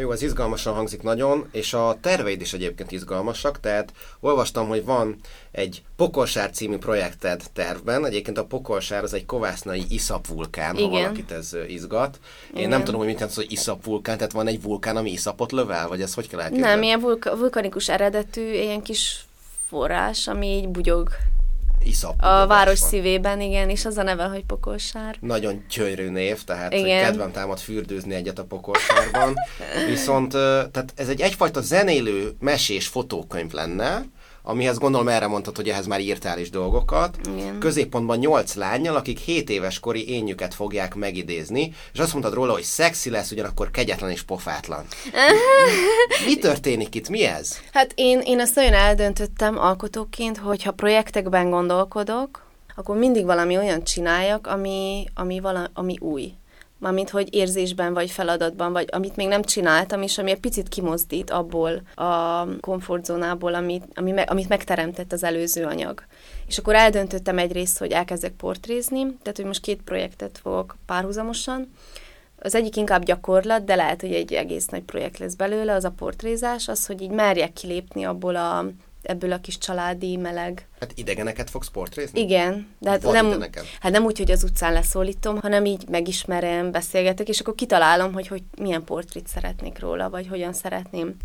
jó, 0.00 0.12
ez 0.12 0.22
izgalmasan 0.22 0.74
hangzik 0.74 1.02
nagyon, 1.02 1.48
és 1.52 1.74
a 1.74 1.98
terveid 2.00 2.40
is 2.40 2.52
egyébként 2.52 2.92
izgalmasak, 2.92 3.60
tehát 3.60 3.92
olvastam, 4.20 4.68
hogy 4.68 4.84
van 4.84 5.16
egy 5.50 5.82
Pokolsár 5.96 6.50
című 6.50 6.76
projekted 6.76 7.42
tervben, 7.52 8.06
egyébként 8.06 8.38
a 8.38 8.44
Pokolsár 8.44 9.02
az 9.02 9.14
egy 9.14 9.26
kovásznai 9.26 9.84
iszap 9.88 10.26
vulkán, 10.26 10.76
Igen. 10.76 10.90
ha 10.90 10.96
valakit 10.96 11.30
ez 11.30 11.56
izgat. 11.68 12.18
Én 12.50 12.56
Igen. 12.56 12.68
nem 12.68 12.84
tudom, 12.84 12.98
hogy 12.98 13.08
mit 13.08 13.18
jelent 13.18 13.36
hogy 13.36 13.52
iszap 13.52 13.84
vulkán, 13.84 14.16
tehát 14.16 14.32
van 14.32 14.46
egy 14.46 14.62
vulkán, 14.62 14.96
ami 14.96 15.10
iszapot 15.10 15.52
lövel, 15.52 15.88
vagy 15.88 16.02
ez 16.02 16.14
hogy 16.14 16.28
kell 16.28 16.40
elképzelni? 16.40 16.74
Nem, 16.74 16.82
ilyen 16.82 17.00
vulk- 17.00 17.38
vulkanikus 17.38 17.88
eredetű, 17.88 18.52
ilyen 18.52 18.82
kis 18.82 19.24
forrás, 19.68 20.28
ami 20.28 20.46
így 20.46 20.68
bugyog 20.68 21.08
iszap. 21.86 22.22
A 22.22 22.46
város 22.46 22.80
van. 22.80 22.88
szívében, 22.88 23.40
igen, 23.40 23.70
és 23.70 23.84
az 23.84 23.96
a 23.96 24.02
neve, 24.02 24.24
hogy 24.24 24.44
Pokolsár. 24.44 25.16
Nagyon 25.20 25.64
gyönyörű 25.70 26.08
név, 26.08 26.44
tehát 26.44 26.72
igen. 26.72 27.04
kedvem 27.04 27.32
támad 27.32 27.58
fürdőzni 27.58 28.14
egyet 28.14 28.38
a 28.38 28.44
Pokolsárban. 28.44 29.34
Viszont 29.88 30.30
tehát 30.32 30.92
ez 30.94 31.08
egy 31.08 31.20
egyfajta 31.20 31.60
zenélő, 31.60 32.32
mesés 32.40 32.86
fotókönyv 32.86 33.52
lenne, 33.52 34.04
amihez 34.46 34.78
gondolom 34.78 35.08
erre 35.08 35.26
mondtad, 35.26 35.56
hogy 35.56 35.68
ehhez 35.68 35.86
már 35.86 36.00
írtál 36.00 36.38
is 36.38 36.50
dolgokat. 36.50 37.18
Igen. 37.36 37.58
Középpontban 37.58 38.18
nyolc 38.18 38.54
lányjal, 38.54 38.96
akik 38.96 39.18
7 39.18 39.50
éves 39.50 39.80
kori 39.80 40.08
énjüket 40.08 40.54
fogják 40.54 40.94
megidézni, 40.94 41.72
és 41.92 41.98
azt 41.98 42.12
mondtad 42.12 42.34
róla, 42.34 42.52
hogy 42.52 42.62
szexi 42.62 43.10
lesz, 43.10 43.30
ugyanakkor 43.30 43.70
kegyetlen 43.70 44.10
és 44.10 44.22
pofátlan. 44.22 44.84
Mi 46.26 46.36
történik 46.36 46.94
itt? 46.94 47.08
Mi 47.08 47.24
ez? 47.24 47.58
Hát 47.72 47.92
én, 47.94 48.20
én 48.24 48.40
azt 48.40 48.54
nagyon 48.54 48.72
eldöntöttem 48.72 49.58
alkotóként, 49.58 50.38
hogy 50.38 50.62
ha 50.62 50.70
projektekben 50.70 51.50
gondolkodok, 51.50 52.42
akkor 52.76 52.96
mindig 52.96 53.24
valami 53.24 53.56
olyan 53.56 53.84
csináljak, 53.84 54.46
ami, 54.46 55.04
ami, 55.14 55.40
vala, 55.40 55.70
ami 55.74 55.96
új 56.00 56.32
mármint 56.84 57.10
hogy 57.10 57.34
érzésben 57.34 57.94
vagy 57.94 58.10
feladatban, 58.10 58.72
vagy 58.72 58.88
amit 58.92 59.16
még 59.16 59.28
nem 59.28 59.42
csináltam, 59.42 60.02
és 60.02 60.18
ami 60.18 60.30
egy 60.30 60.40
picit 60.40 60.68
kimozdít 60.68 61.30
abból 61.30 61.82
a 61.94 62.46
komfortzónából, 62.60 63.54
amit, 63.54 63.84
ami 63.94 64.12
amit 64.26 64.48
megteremtett 64.48 65.12
az 65.12 65.24
előző 65.24 65.64
anyag. 65.64 66.02
És 66.46 66.58
akkor 66.58 66.74
eldöntöttem 66.74 67.38
egyrészt, 67.38 67.78
hogy 67.78 67.90
elkezdek 67.90 68.32
portrézni, 68.32 69.00
tehát 69.02 69.36
hogy 69.36 69.44
most 69.44 69.60
két 69.60 69.82
projektet 69.82 70.38
fogok 70.42 70.76
párhuzamosan, 70.86 71.72
az 72.38 72.54
egyik 72.54 72.76
inkább 72.76 73.04
gyakorlat, 73.04 73.64
de 73.64 73.74
lehet, 73.74 74.00
hogy 74.00 74.14
egy 74.14 74.32
egész 74.32 74.66
nagy 74.66 74.82
projekt 74.82 75.18
lesz 75.18 75.34
belőle, 75.34 75.74
az 75.74 75.84
a 75.84 75.90
portrézás, 75.90 76.68
az, 76.68 76.86
hogy 76.86 77.02
így 77.02 77.10
merjek 77.10 77.52
kilépni 77.52 78.04
abból 78.04 78.36
a 78.36 78.66
ebből 79.06 79.32
a 79.32 79.40
kis 79.40 79.58
családi, 79.58 80.16
meleg. 80.16 80.66
Hát 80.80 80.92
idegeneket 80.94 81.50
fogsz 81.50 81.68
portrézni? 81.68 82.20
Igen. 82.20 82.68
De 82.78 82.90
hát 82.90 83.02
nem, 83.02 83.44
hát 83.80 83.92
nem 83.92 84.04
úgy, 84.04 84.18
hogy 84.18 84.30
az 84.30 84.42
utcán 84.42 84.72
leszólítom, 84.72 85.38
hanem 85.40 85.64
így 85.64 85.88
megismerem, 85.88 86.70
beszélgetek, 86.70 87.28
és 87.28 87.40
akkor 87.40 87.54
kitalálom, 87.54 88.12
hogy, 88.12 88.26
hogy 88.26 88.42
milyen 88.58 88.84
portrét 88.84 89.26
szeretnék 89.26 89.78
róla, 89.78 90.10
vagy 90.10 90.26
hogyan 90.26 90.52
szeretném 90.52 91.16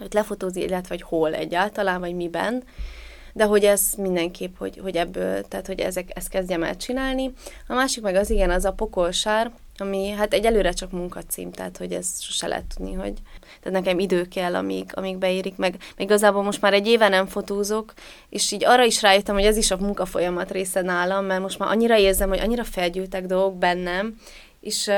őt 0.00 0.14
lefotózni, 0.14 0.62
illetve 0.62 0.94
hogy 0.94 1.02
hol 1.02 1.34
egyáltalán, 1.34 2.00
vagy 2.00 2.14
miben 2.14 2.64
de 3.32 3.44
hogy 3.44 3.64
ez 3.64 3.92
mindenképp, 3.96 4.56
hogy, 4.56 4.78
hogy 4.82 4.96
ebből, 4.96 5.42
tehát 5.42 5.66
hogy 5.66 5.80
ezek, 5.80 6.10
ezt 6.14 6.28
kezdjem 6.28 6.62
el 6.62 6.76
csinálni. 6.76 7.32
A 7.66 7.74
másik 7.74 8.02
meg 8.02 8.14
az 8.14 8.30
igen, 8.30 8.50
az 8.50 8.64
a 8.64 8.72
pokolsár, 8.72 9.52
ami 9.76 10.10
hát 10.10 10.32
egy 10.32 10.44
előre 10.44 10.72
csak 10.72 10.90
munkacím, 10.90 11.52
tehát 11.52 11.76
hogy 11.76 11.92
ez 11.92 12.20
sose 12.20 12.46
lehet 12.46 12.74
tudni, 12.76 12.92
hogy 12.92 13.12
tehát 13.62 13.82
nekem 13.82 13.98
idő 13.98 14.28
kell, 14.28 14.54
amíg, 14.54 14.90
amíg 14.94 15.16
beérik 15.16 15.56
meg. 15.56 15.70
Még 15.96 16.06
igazából 16.06 16.42
most 16.42 16.60
már 16.60 16.72
egy 16.72 16.86
éve 16.86 17.08
nem 17.08 17.26
fotózok, 17.26 17.92
és 18.28 18.52
így 18.52 18.64
arra 18.64 18.84
is 18.84 19.02
rájöttem, 19.02 19.34
hogy 19.34 19.44
ez 19.44 19.56
is 19.56 19.70
a 19.70 19.76
munkafolyamat 19.76 20.50
része 20.50 20.80
nálam, 20.80 21.24
mert 21.24 21.40
most 21.40 21.58
már 21.58 21.70
annyira 21.70 21.98
érzem, 21.98 22.28
hogy 22.28 22.40
annyira 22.40 22.64
felgyűltek 22.64 23.26
dolgok 23.26 23.58
bennem, 23.58 24.18
és 24.60 24.88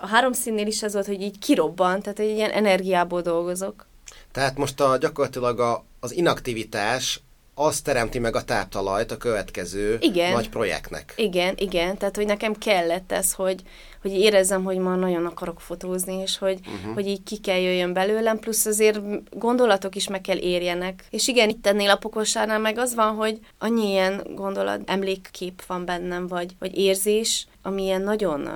a 0.00 0.06
három 0.06 0.32
is 0.46 0.82
az 0.82 0.92
volt, 0.92 1.06
hogy 1.06 1.22
így 1.22 1.38
kirobban, 1.38 2.00
tehát 2.00 2.18
egy 2.18 2.30
ilyen 2.30 2.50
energiából 2.50 3.20
dolgozok. 3.20 3.86
Tehát 4.32 4.56
most 4.56 4.80
a, 4.80 4.96
gyakorlatilag 4.96 5.60
a, 5.60 5.84
az 6.00 6.12
inaktivitás 6.12 7.20
az 7.58 7.80
teremti 7.80 8.18
meg 8.18 8.36
a 8.36 8.42
táptalajt 8.42 9.10
a 9.10 9.16
következő 9.16 9.96
igen. 10.00 10.32
nagy 10.32 10.48
projektnek. 10.48 11.14
Igen, 11.16 11.54
igen, 11.58 11.96
tehát 11.96 12.16
hogy 12.16 12.26
nekem 12.26 12.54
kellett 12.54 13.12
ez, 13.12 13.32
hogy, 13.32 13.62
hogy 14.02 14.10
érezzem, 14.10 14.64
hogy 14.64 14.78
ma 14.78 14.94
nagyon 14.94 15.26
akarok 15.26 15.60
fotózni, 15.60 16.14
és 16.14 16.38
hogy, 16.38 16.58
uh-huh. 16.60 16.94
hogy 16.94 17.06
így 17.06 17.22
ki 17.22 17.36
kell 17.36 17.58
jöjjön 17.58 17.92
belőlem, 17.92 18.38
plusz 18.38 18.66
azért 18.66 19.00
gondolatok 19.38 19.94
is 19.94 20.08
meg 20.08 20.20
kell 20.20 20.38
érjenek. 20.38 21.04
És 21.10 21.28
igen, 21.28 21.48
itt 21.48 21.66
ennél 21.66 21.90
a 21.90 21.96
pokosánál 21.96 22.58
meg 22.58 22.78
az 22.78 22.94
van, 22.94 23.14
hogy 23.14 23.38
annyi 23.58 23.88
ilyen 23.88 24.22
gondolat, 24.34 24.80
emlékkép 24.86 25.62
van 25.66 25.84
bennem, 25.84 26.26
vagy, 26.26 26.56
vagy 26.58 26.78
érzés, 26.78 27.46
ami 27.66 27.82
ilyen 27.82 28.02
nagyon 28.02 28.48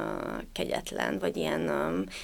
kegyetlen, 0.52 1.18
vagy 1.18 1.36
ilyen, 1.36 1.70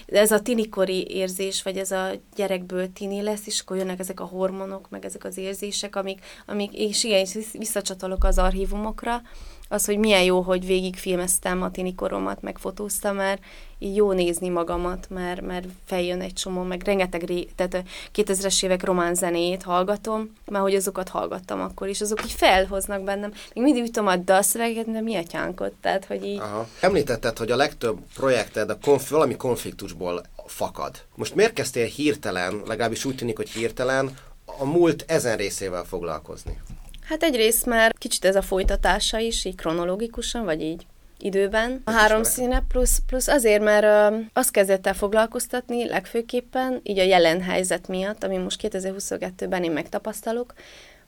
ez 0.06 0.30
a 0.30 0.40
tinikori 0.40 1.06
érzés, 1.10 1.62
vagy 1.62 1.76
ez 1.76 1.90
a 1.90 2.10
gyerekből 2.36 2.92
tini 2.92 3.22
lesz, 3.22 3.46
és 3.46 3.60
akkor 3.60 3.76
jönnek 3.76 3.98
ezek 3.98 4.20
a 4.20 4.24
hormonok, 4.24 4.90
meg 4.90 5.04
ezek 5.04 5.24
az 5.24 5.36
érzések, 5.36 5.96
amik, 5.96 6.24
amik 6.46 6.72
és 6.72 7.04
igen, 7.04 7.26
visszacsatolok 7.52 8.24
az 8.24 8.38
archívumokra, 8.38 9.22
az, 9.68 9.84
hogy 9.84 9.98
milyen 9.98 10.22
jó, 10.22 10.40
hogy 10.40 10.66
végigfilmeztem 10.66 11.62
a 11.62 11.70
tini 11.70 11.94
koromat, 11.94 12.42
meg 12.42 12.58
fotóztam, 12.58 13.16
mert 13.16 13.42
így 13.78 13.96
jó 13.96 14.12
nézni 14.12 14.48
magamat, 14.48 15.06
mert, 15.10 15.40
mert 15.40 15.66
feljön 15.84 16.20
egy 16.20 16.32
csomó, 16.32 16.62
meg 16.62 16.82
rengeteg 16.84 17.22
ré, 17.22 17.48
tehát 17.54 17.84
2000-es 18.14 18.64
évek 18.64 18.84
román 18.84 19.14
zenét 19.14 19.62
hallgatom, 19.62 20.32
mert 20.44 20.62
hogy 20.62 20.74
azokat 20.74 21.08
hallgattam 21.08 21.60
akkor 21.60 21.88
is, 21.88 22.00
azok 22.00 22.24
így 22.24 22.32
felhoznak 22.32 23.02
bennem. 23.02 23.32
Még 23.54 23.64
mindig 23.64 23.84
tudom 23.84 24.06
a 24.06 24.16
dalszöveget, 24.16 24.90
de 24.90 25.00
mi 25.00 25.16
a 25.16 25.22
tyánkot, 25.22 25.72
tehát 25.80 26.04
hogy 26.04 26.24
így... 26.24 26.38
Aha. 26.38 26.68
Említetted, 26.80 27.38
hogy 27.38 27.50
a 27.50 27.56
legtöbb 27.56 27.98
projekted 28.14 28.70
a 28.70 28.78
konf- 28.82 29.08
valami 29.08 29.36
konfliktusból 29.36 30.22
fakad. 30.46 31.02
Most 31.14 31.34
miért 31.34 31.52
kezdtél 31.52 31.86
hirtelen, 31.86 32.62
legalábbis 32.66 33.04
úgy 33.04 33.16
tűnik, 33.16 33.36
hogy 33.36 33.48
hirtelen, 33.48 34.16
a 34.58 34.64
múlt 34.64 35.04
ezen 35.06 35.36
részével 35.36 35.84
foglalkozni? 35.84 36.60
Hát 37.08 37.22
egyrészt 37.22 37.66
már 37.66 37.92
kicsit 37.98 38.24
ez 38.24 38.36
a 38.36 38.42
folytatása 38.42 39.18
is, 39.18 39.44
így 39.44 39.54
kronológikusan, 39.54 40.44
vagy 40.44 40.62
így 40.62 40.86
időben. 41.18 41.82
A 41.84 41.90
három 41.90 42.22
színe 42.22 42.64
plusz, 42.68 43.02
plusz 43.06 43.28
azért, 43.28 43.62
mert 43.62 44.12
uh, 44.12 44.20
azt 44.32 44.50
kezdett 44.50 44.86
el 44.86 44.94
foglalkoztatni 44.94 45.88
legfőképpen, 45.88 46.80
így 46.82 46.98
a 46.98 47.02
jelen 47.02 47.42
helyzet 47.42 47.88
miatt, 47.88 48.24
ami 48.24 48.36
most 48.36 48.60
2022-ben 48.62 49.64
én 49.64 49.70
megtapasztalok, 49.70 50.54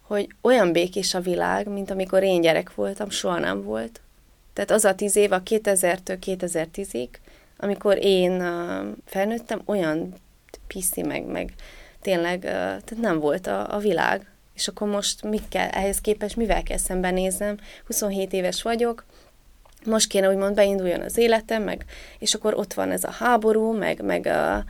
hogy 0.00 0.28
olyan 0.40 0.72
békés 0.72 1.14
a 1.14 1.20
világ, 1.20 1.68
mint 1.68 1.90
amikor 1.90 2.22
én 2.22 2.40
gyerek 2.40 2.74
voltam, 2.74 3.10
soha 3.10 3.38
nem 3.38 3.62
volt. 3.62 4.00
Tehát 4.52 4.70
az 4.70 4.84
a 4.84 4.94
tíz 4.94 5.16
év, 5.16 5.32
a 5.32 5.42
2000-től 5.42 6.18
2010-ig, 6.26 7.08
amikor 7.56 7.98
én 8.04 8.32
uh, 8.32 8.86
felnőttem, 9.04 9.60
olyan 9.64 10.14
piszi 10.66 11.02
meg, 11.02 11.24
meg 11.24 11.52
tényleg, 12.00 12.40
tehát 12.40 12.96
nem 13.00 13.20
volt 13.20 13.46
a, 13.46 13.74
a 13.74 13.78
világ 13.78 14.26
és 14.58 14.68
akkor 14.68 14.88
most 14.88 15.22
mit 15.22 15.48
kell, 15.48 15.68
ehhez 15.68 16.00
képest 16.00 16.36
mivel 16.36 16.62
kell 16.62 16.76
szembenéznem? 16.76 17.56
27 17.86 18.32
éves 18.32 18.62
vagyok, 18.62 19.04
most 19.84 20.08
kéne 20.08 20.28
úgymond 20.28 20.54
beinduljon 20.54 21.00
az 21.00 21.16
életem, 21.16 21.62
meg, 21.62 21.84
és 22.18 22.34
akkor 22.34 22.54
ott 22.54 22.74
van 22.74 22.90
ez 22.90 23.04
a 23.04 23.10
háború, 23.10 23.72
meg, 23.72 24.02
meg 24.04 24.26
a, 24.26 24.64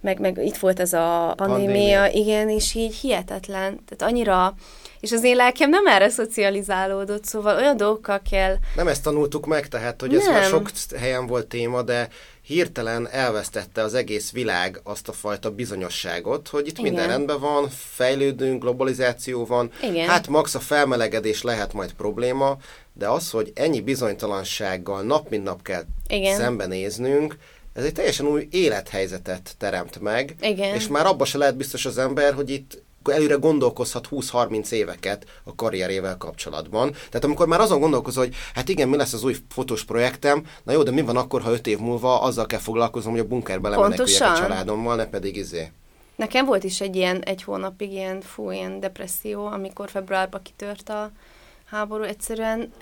meg, 0.00 0.20
meg 0.20 0.38
itt 0.44 0.56
volt 0.56 0.80
ez 0.80 0.92
a 0.92 1.32
pandémia, 1.36 1.66
pandémia, 1.66 2.06
igen, 2.06 2.48
és 2.48 2.74
így 2.74 2.94
hihetetlen, 2.94 3.80
tehát 3.84 4.12
annyira, 4.12 4.54
és 5.00 5.12
az 5.12 5.24
én 5.24 5.36
lelkem 5.36 5.70
nem 5.70 5.86
erre 5.86 6.08
szocializálódott, 6.08 7.24
szóval 7.24 7.56
olyan 7.56 7.76
dolgokkal 7.76 8.20
kell... 8.30 8.56
Nem 8.74 8.88
ezt 8.88 9.02
tanultuk 9.02 9.46
meg, 9.46 9.68
tehát, 9.68 10.00
hogy 10.00 10.10
nem. 10.10 10.18
ez 10.18 10.26
már 10.26 10.44
sok 10.44 10.70
helyen 10.98 11.26
volt 11.26 11.46
téma, 11.46 11.82
de 11.82 12.08
hirtelen 12.46 13.08
elvesztette 13.08 13.82
az 13.82 13.94
egész 13.94 14.32
világ 14.32 14.80
azt 14.82 15.08
a 15.08 15.12
fajta 15.12 15.50
bizonyosságot, 15.50 16.48
hogy 16.48 16.66
itt 16.66 16.78
Igen. 16.78 16.82
minden 16.82 17.08
rendben 17.08 17.40
van, 17.40 17.68
fejlődünk, 17.68 18.62
globalizáció 18.62 19.44
van, 19.44 19.70
Igen. 19.82 20.08
hát 20.08 20.28
max 20.28 20.54
a 20.54 20.60
felmelegedés 20.60 21.42
lehet 21.42 21.72
majd 21.72 21.92
probléma, 21.92 22.56
de 22.92 23.08
az, 23.08 23.30
hogy 23.30 23.52
ennyi 23.54 23.80
bizonytalansággal 23.80 25.02
nap 25.02 25.30
mint 25.30 25.44
nap 25.44 25.62
kell 25.62 25.84
Igen. 26.08 26.36
szembenéznünk, 26.36 27.36
ez 27.72 27.84
egy 27.84 27.92
teljesen 27.92 28.26
új 28.26 28.48
élethelyzetet 28.50 29.54
teremt 29.58 30.00
meg, 30.00 30.34
Igen. 30.40 30.74
és 30.74 30.88
már 30.88 31.06
abban 31.06 31.26
se 31.26 31.38
lehet 31.38 31.56
biztos 31.56 31.86
az 31.86 31.98
ember, 31.98 32.34
hogy 32.34 32.50
itt 32.50 32.82
előre 33.08 33.34
gondolkozhat 33.34 34.08
20-30 34.10 34.70
éveket 34.70 35.26
a 35.44 35.54
karrierével 35.54 36.16
kapcsolatban. 36.16 36.92
Tehát 36.92 37.24
amikor 37.24 37.46
már 37.46 37.60
azon 37.60 37.80
gondolkozol, 37.80 38.24
hogy 38.24 38.34
hát 38.54 38.68
igen, 38.68 38.88
mi 38.88 38.96
lesz 38.96 39.12
az 39.12 39.24
új 39.24 39.36
fotós 39.48 39.84
projektem, 39.84 40.46
na 40.62 40.72
jó, 40.72 40.82
de 40.82 40.90
mi 40.90 41.02
van 41.02 41.16
akkor, 41.16 41.42
ha 41.42 41.50
5 41.50 41.66
év 41.66 41.78
múlva 41.78 42.20
azzal 42.20 42.46
kell 42.46 42.58
foglalkoznom, 42.58 43.12
hogy 43.12 43.22
a 43.22 43.26
bunkerbe 43.26 43.68
lemeneküljek 43.68 44.22
a 44.22 44.36
családommal, 44.36 44.96
ne 44.96 45.06
pedig 45.06 45.36
izé. 45.36 45.70
Nekem 46.16 46.46
volt 46.46 46.64
is 46.64 46.80
egy 46.80 46.96
ilyen 46.96 47.22
egy 47.22 47.42
hónapig 47.42 47.92
ilyen 47.92 48.20
fú, 48.20 48.50
ilyen 48.50 48.80
depresszió, 48.80 49.46
amikor 49.46 49.90
februárban 49.90 50.42
kitört 50.42 50.88
a, 50.88 51.10
háború, 51.64 52.02
egyszerűen, 52.02 52.72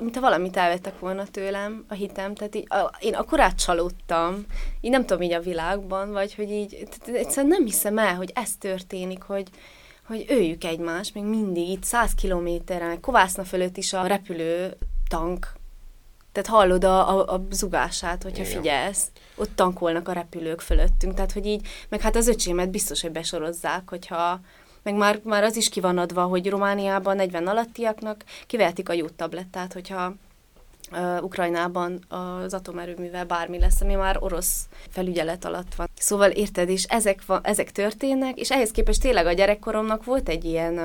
mint 0.00 0.14
ha 0.14 0.20
valamit 0.20 0.56
elvettek 0.56 0.98
volna 0.98 1.26
tőlem, 1.26 1.84
a 1.88 1.94
hitem, 1.94 2.34
tehát 2.34 2.54
így, 2.54 2.66
a, 2.68 2.96
én 3.00 3.14
akkor 3.14 3.40
átcsalódtam, 3.40 4.44
így 4.80 4.90
nem 4.90 5.06
tudom 5.06 5.22
így 5.22 5.32
a 5.32 5.40
világban, 5.40 6.12
vagy 6.12 6.34
hogy 6.34 6.50
így, 6.50 6.88
egyszerűen 7.06 7.52
nem 7.52 7.64
hiszem 7.64 7.98
el, 7.98 8.14
hogy 8.14 8.30
ez 8.34 8.56
történik, 8.56 9.22
hogy, 9.22 9.48
hogy 10.06 10.24
öljük 10.28 10.64
egymást, 10.64 11.14
még 11.14 11.24
mindig 11.24 11.68
itt 11.68 11.84
száz 11.84 12.14
kilométeren, 12.14 13.00
Kovászna 13.00 13.44
fölött 13.44 13.76
is 13.76 13.92
a 13.92 14.06
repülő 14.06 14.76
tank, 15.08 15.52
tehát 16.34 16.48
hallod 16.48 16.84
a, 16.84 17.18
a, 17.18 17.34
a 17.34 17.46
zugását, 17.50 18.22
hogyha 18.22 18.44
Igen. 18.44 18.56
figyelsz. 18.56 19.10
Ott 19.34 19.56
tankolnak 19.56 20.08
a 20.08 20.12
repülők 20.12 20.60
fölöttünk, 20.60 21.14
tehát 21.14 21.32
hogy 21.32 21.46
így, 21.46 21.66
meg 21.88 22.00
hát 22.00 22.16
az 22.16 22.28
öcsémet 22.28 22.70
biztos, 22.70 23.00
hogy 23.00 23.10
besorozzák, 23.10 23.88
hogyha 23.88 24.40
meg 24.84 24.94
már, 24.94 25.20
már 25.24 25.44
az 25.44 25.56
is 25.56 25.68
ki 25.68 25.80
van 25.80 25.98
adva, 25.98 26.22
hogy 26.22 26.50
Romániában 26.50 27.16
40 27.16 27.46
alattiaknak 27.46 28.24
kivehetik 28.46 28.88
a 28.88 28.92
jó 28.92 29.06
tablettát, 29.08 29.72
hogyha 29.72 30.14
uh, 30.96 31.22
Ukrajnában 31.22 32.04
az 32.08 32.54
atomerőművel 32.54 33.24
bármi 33.24 33.58
lesz, 33.58 33.80
ami 33.80 33.94
már 33.94 34.16
orosz 34.20 34.66
felügyelet 34.88 35.44
alatt 35.44 35.74
van. 35.74 35.88
Szóval 35.98 36.30
érted, 36.30 36.68
és 36.68 36.84
ezek, 36.84 37.26
van, 37.26 37.40
ezek 37.42 37.72
történnek, 37.72 38.38
és 38.38 38.50
ehhez 38.50 38.70
képest 38.70 39.00
tényleg 39.00 39.26
a 39.26 39.32
gyerekkoromnak 39.32 40.04
volt 40.04 40.28
egy 40.28 40.44
ilyen, 40.44 40.72
uh, 40.72 40.78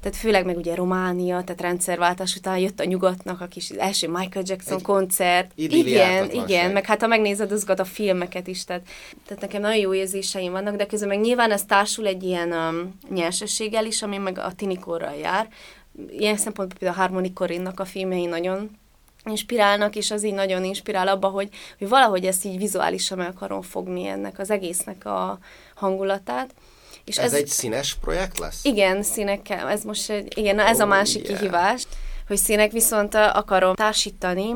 tehát 0.00 0.16
főleg 0.16 0.44
meg 0.44 0.56
ugye 0.56 0.74
Románia, 0.74 1.42
tehát 1.42 1.60
rendszerváltás 1.60 2.36
után 2.36 2.58
jött 2.58 2.80
a 2.80 2.84
nyugatnak 2.84 3.40
a 3.40 3.46
kis 3.46 3.68
első 3.68 4.08
Michael 4.08 4.44
Jackson 4.48 4.76
egy 4.76 4.82
koncert. 4.82 5.50
Igen, 5.54 6.30
igen, 6.30 6.70
meg 6.70 6.84
hát 6.84 7.00
ha 7.00 7.06
megnézed 7.06 7.52
azokat 7.52 7.80
a 7.80 7.84
filmeket 7.84 8.46
is, 8.46 8.64
tehát, 8.64 8.82
tehát 9.26 9.42
nekem 9.42 9.60
nagyon 9.60 9.80
jó 9.80 9.94
érzéseim 9.94 10.52
vannak, 10.52 10.76
de 10.76 10.86
közben 10.86 11.08
meg 11.08 11.20
nyilván 11.20 11.50
ez 11.50 11.64
társul 11.64 12.06
egy 12.06 12.22
ilyen 12.22 12.52
um, 12.52 12.98
nyersességgel 13.10 13.86
is, 13.86 14.02
ami 14.02 14.16
meg 14.16 14.38
a 14.38 14.52
tinikorral 14.52 15.14
jár. 15.14 15.48
Ilyen 16.10 16.36
szempontból 16.36 16.78
például 16.78 17.00
a 17.00 17.02
Harmony 17.02 17.32
Corinnak 17.32 17.80
a 17.80 17.84
filmjei 17.84 18.26
nagyon 18.26 18.70
inspirálnak, 19.24 19.96
és 19.96 20.10
az 20.10 20.24
így 20.24 20.34
nagyon 20.34 20.64
inspirál 20.64 21.08
abba, 21.08 21.28
hogy, 21.28 21.48
hogy 21.78 21.88
valahogy 21.88 22.26
ezt 22.26 22.44
így 22.44 22.58
vizuálisan 22.58 23.18
meg 23.18 23.28
akarom 23.28 23.62
fogni 23.62 24.06
ennek 24.06 24.38
az 24.38 24.50
egésznek 24.50 25.04
a 25.04 25.38
hangulatát. 25.74 26.54
És 27.04 27.18
ez, 27.18 27.24
ez 27.24 27.32
egy 27.32 27.46
színes 27.46 27.94
projekt 27.94 28.38
lesz? 28.38 28.64
Igen, 28.64 29.02
színekkel. 29.02 29.68
Ez 29.68 29.82
most 29.82 30.10
egy, 30.10 30.38
igen, 30.38 30.54
na 30.54 30.62
ez 30.62 30.76
oh, 30.76 30.82
a 30.82 30.86
másik 30.86 31.26
yeah. 31.26 31.38
kihívás, 31.38 31.82
hogy 32.26 32.36
színek 32.36 32.72
viszont 32.72 33.14
akarom 33.14 33.74
társítani, 33.74 34.54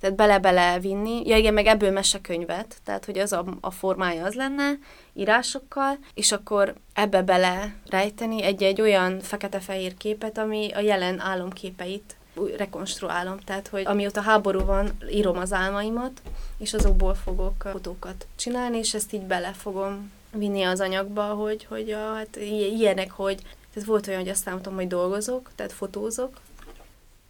tehát 0.00 0.16
bele-bele 0.16 0.78
vinni. 0.78 1.22
Ja 1.26 1.36
igen, 1.36 1.54
meg 1.54 1.66
ebből 1.66 1.90
mesekönyvet, 1.90 2.76
tehát 2.84 3.04
hogy 3.04 3.18
az 3.18 3.32
a, 3.32 3.44
a 3.60 3.70
formája 3.70 4.24
az 4.24 4.34
lenne, 4.34 4.78
írásokkal, 5.14 5.98
és 6.14 6.32
akkor 6.32 6.74
ebbe 6.94 7.22
bele 7.22 7.74
rejteni 7.90 8.42
egy-egy 8.42 8.80
olyan 8.80 9.20
fekete-fehér 9.20 9.96
képet, 9.96 10.38
ami 10.38 10.70
a 10.74 10.80
jelen 10.80 11.20
álomképeit 11.20 12.16
rekonstruálom, 12.56 13.38
tehát 13.38 13.68
hogy 13.68 13.86
amióta 13.86 14.20
háború 14.20 14.64
van, 14.64 14.90
írom 15.10 15.38
az 15.38 15.52
álmaimat, 15.52 16.22
és 16.58 16.74
azokból 16.74 17.14
fogok 17.14 17.68
fotókat 17.72 18.26
csinálni, 18.36 18.78
és 18.78 18.94
ezt 18.94 19.12
így 19.12 19.22
bele 19.22 19.52
fogom 19.52 20.10
vinni 20.32 20.62
az 20.62 20.80
anyagba, 20.80 21.22
hogy, 21.22 21.64
hogy 21.64 21.90
a, 21.90 22.14
hát 22.14 22.36
ilyenek, 22.76 23.10
hogy 23.10 23.42
tehát 23.74 23.88
volt 23.88 24.06
olyan, 24.06 24.20
hogy 24.20 24.28
azt 24.28 24.46
mondtam, 24.46 24.74
hogy 24.74 24.86
dolgozok, 24.86 25.50
tehát 25.54 25.72
fotózok, 25.72 26.40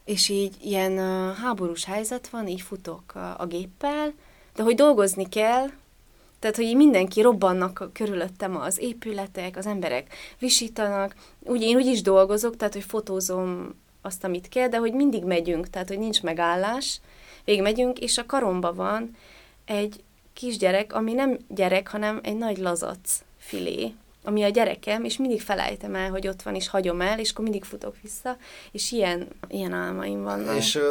és 0.04 0.28
így 0.28 0.54
ilyen 0.60 0.98
háborús 1.34 1.84
helyzet 1.84 2.28
van, 2.28 2.48
így 2.48 2.60
futok 2.60 3.14
a, 3.14 3.34
a 3.38 3.46
géppel, 3.46 4.12
de 4.54 4.62
hogy 4.62 4.74
dolgozni 4.74 5.28
kell, 5.28 5.66
tehát, 6.38 6.56
hogy 6.56 6.76
mindenki 6.76 7.20
robbannak 7.20 7.90
körülöttem 7.92 8.56
az 8.56 8.78
épületek, 8.78 9.56
az 9.56 9.66
emberek 9.66 10.14
visítanak, 10.38 11.14
úgy 11.38 11.62
én 11.62 11.76
úgy 11.76 11.86
is 11.86 12.02
dolgozok, 12.02 12.56
tehát, 12.56 12.72
hogy 12.72 12.84
fotózom 12.84 13.74
azt, 14.02 14.24
amit 14.24 14.48
kell, 14.48 14.68
de 14.68 14.76
hogy 14.76 14.92
mindig 14.92 15.24
megyünk, 15.24 15.70
tehát 15.70 15.88
hogy 15.88 15.98
nincs 15.98 16.22
megállás, 16.22 17.00
végigmegyünk, 17.44 17.98
és 17.98 18.18
a 18.18 18.26
karomba 18.26 18.74
van 18.74 19.16
egy 19.64 20.02
kisgyerek, 20.32 20.94
ami 20.94 21.12
nem 21.12 21.38
gyerek, 21.48 21.88
hanem 21.88 22.20
egy 22.22 22.36
nagy 22.36 22.58
lazac 22.58 23.22
filé, 23.38 23.92
ami 24.24 24.42
a 24.42 24.48
gyerekem, 24.48 25.04
és 25.04 25.16
mindig 25.16 25.40
felejtem 25.40 25.94
el, 25.94 26.10
hogy 26.10 26.28
ott 26.28 26.42
van, 26.42 26.54
és 26.54 26.68
hagyom 26.68 27.00
el, 27.00 27.18
és 27.18 27.30
akkor 27.30 27.44
mindig 27.44 27.64
futok 27.64 27.96
vissza, 28.02 28.36
és 28.70 28.92
ilyen, 28.92 29.28
ilyen 29.48 29.72
álmaim 29.72 30.22
vannak. 30.22 30.56
És 30.56 30.74
uh, 30.74 30.82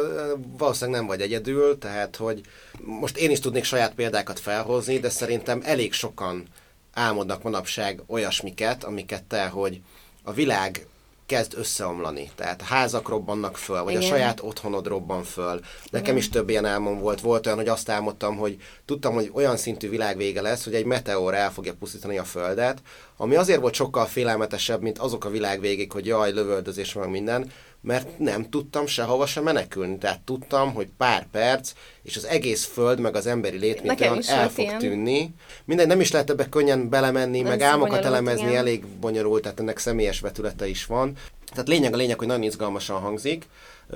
valószínűleg 0.58 1.00
nem 1.00 1.08
vagy 1.08 1.20
egyedül, 1.20 1.78
tehát, 1.78 2.16
hogy 2.16 2.40
most 2.80 3.16
én 3.16 3.30
is 3.30 3.40
tudnék 3.40 3.64
saját 3.64 3.94
példákat 3.94 4.40
felhozni, 4.40 4.98
de 4.98 5.08
szerintem 5.08 5.60
elég 5.64 5.92
sokan 5.92 6.44
álmodnak 6.92 7.42
manapság 7.42 8.02
olyasmiket, 8.06 8.84
amiket 8.84 9.22
te, 9.22 9.46
hogy 9.46 9.80
a 10.22 10.32
világ 10.32 10.86
kezd 11.32 11.54
összeomlani. 11.56 12.30
Tehát 12.34 12.62
házak 12.62 13.08
robbannak 13.08 13.56
föl, 13.56 13.82
vagy 13.82 13.92
Igen. 13.92 14.04
a 14.04 14.06
saját 14.06 14.40
otthonod 14.42 14.86
robban 14.86 15.22
föl. 15.22 15.60
Nekem 15.90 16.04
Igen. 16.04 16.16
is 16.16 16.28
több 16.28 16.48
ilyen 16.48 16.64
álmom 16.64 16.98
volt. 16.98 17.20
Volt 17.20 17.46
olyan, 17.46 17.58
hogy 17.58 17.68
azt 17.68 17.88
álmodtam, 17.88 18.36
hogy 18.36 18.56
tudtam, 18.84 19.14
hogy 19.14 19.30
olyan 19.34 19.56
szintű 19.56 19.88
világvége 19.88 20.40
lesz, 20.40 20.64
hogy 20.64 20.74
egy 20.74 20.84
meteor 20.84 21.34
el 21.34 21.52
fogja 21.52 21.74
pusztítani 21.74 22.18
a 22.18 22.24
Földet, 22.24 22.82
ami 23.16 23.34
azért 23.34 23.60
volt 23.60 23.74
sokkal 23.74 24.06
félelmetesebb, 24.06 24.82
mint 24.82 24.98
azok 24.98 25.24
a 25.24 25.30
világvégék, 25.30 25.92
hogy 25.92 26.06
jaj, 26.06 26.32
lövöldözés 26.32 26.92
meg 26.92 27.10
minden, 27.10 27.50
mert 27.82 28.18
nem 28.18 28.48
tudtam 28.50 28.86
sehova 28.86 29.26
sem 29.26 29.42
menekülni. 29.42 29.98
Tehát 29.98 30.20
tudtam, 30.20 30.74
hogy 30.74 30.88
pár 30.96 31.26
perc, 31.30 31.72
és 32.02 32.16
az 32.16 32.24
egész 32.24 32.64
föld, 32.64 33.00
meg 33.00 33.16
az 33.16 33.26
emberi 33.26 33.58
lét, 33.58 33.82
mint 33.82 34.00
olyan 34.00 34.22
el 34.26 34.50
fog 34.50 34.64
ilyen. 34.64 34.78
tűnni. 34.78 35.34
Minden 35.64 35.86
nem 35.86 36.00
is 36.00 36.10
lehet 36.10 36.30
ebbe 36.30 36.48
könnyen 36.48 36.88
belemenni, 36.88 37.40
nem 37.40 37.50
meg 37.50 37.60
álmokat 37.60 38.04
elemezni, 38.04 38.46
igen. 38.46 38.56
elég 38.56 38.86
bonyolult, 38.86 39.42
tehát 39.42 39.60
ennek 39.60 39.78
személyes 39.78 40.20
vetülete 40.20 40.68
is 40.68 40.86
van. 40.86 41.12
Tehát 41.50 41.68
lényeg 41.68 41.92
a 41.92 41.96
lényeg, 41.96 42.18
hogy 42.18 42.26
nagyon 42.26 42.42
izgalmasan 42.42 43.00
hangzik, 43.00 43.46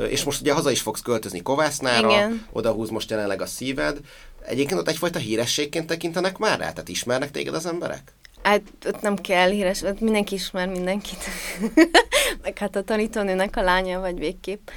és 0.09 0.25
most 0.25 0.41
ugye 0.41 0.53
haza 0.53 0.71
is 0.71 0.81
fogsz 0.81 1.01
költözni 1.01 1.43
Kovásznára, 1.43 2.11
Igen. 2.11 2.47
oda 2.53 2.73
húz 2.73 2.91
most 2.91 3.11
jelenleg 3.11 3.43
a 3.43 3.47
szíved. 3.47 3.99
Egyébként 4.47 4.81
ott 4.81 4.89
egyfajta 4.89 5.19
hírességként 5.19 5.87
tekintenek 5.87 6.39
már 6.39 6.59
rá? 6.59 6.71
Tehát 6.71 6.89
ismernek 6.89 7.31
téged 7.31 7.55
az 7.55 7.67
emberek? 7.67 8.13
Hát 8.47 8.63
ott 8.87 9.01
nem 9.01 9.17
kell 9.17 9.51
híres, 9.51 9.83
ott 9.83 10.01
mindenki 10.01 10.35
ismer 10.35 10.69
mindenkit. 10.69 11.19
Meg 12.43 12.59
hát 12.59 12.77
a 12.77 12.83
tanítónőnek 12.83 13.57
a 13.57 13.63
lánya 13.63 14.01
vagy 14.01 14.19
végképp. 14.19 14.69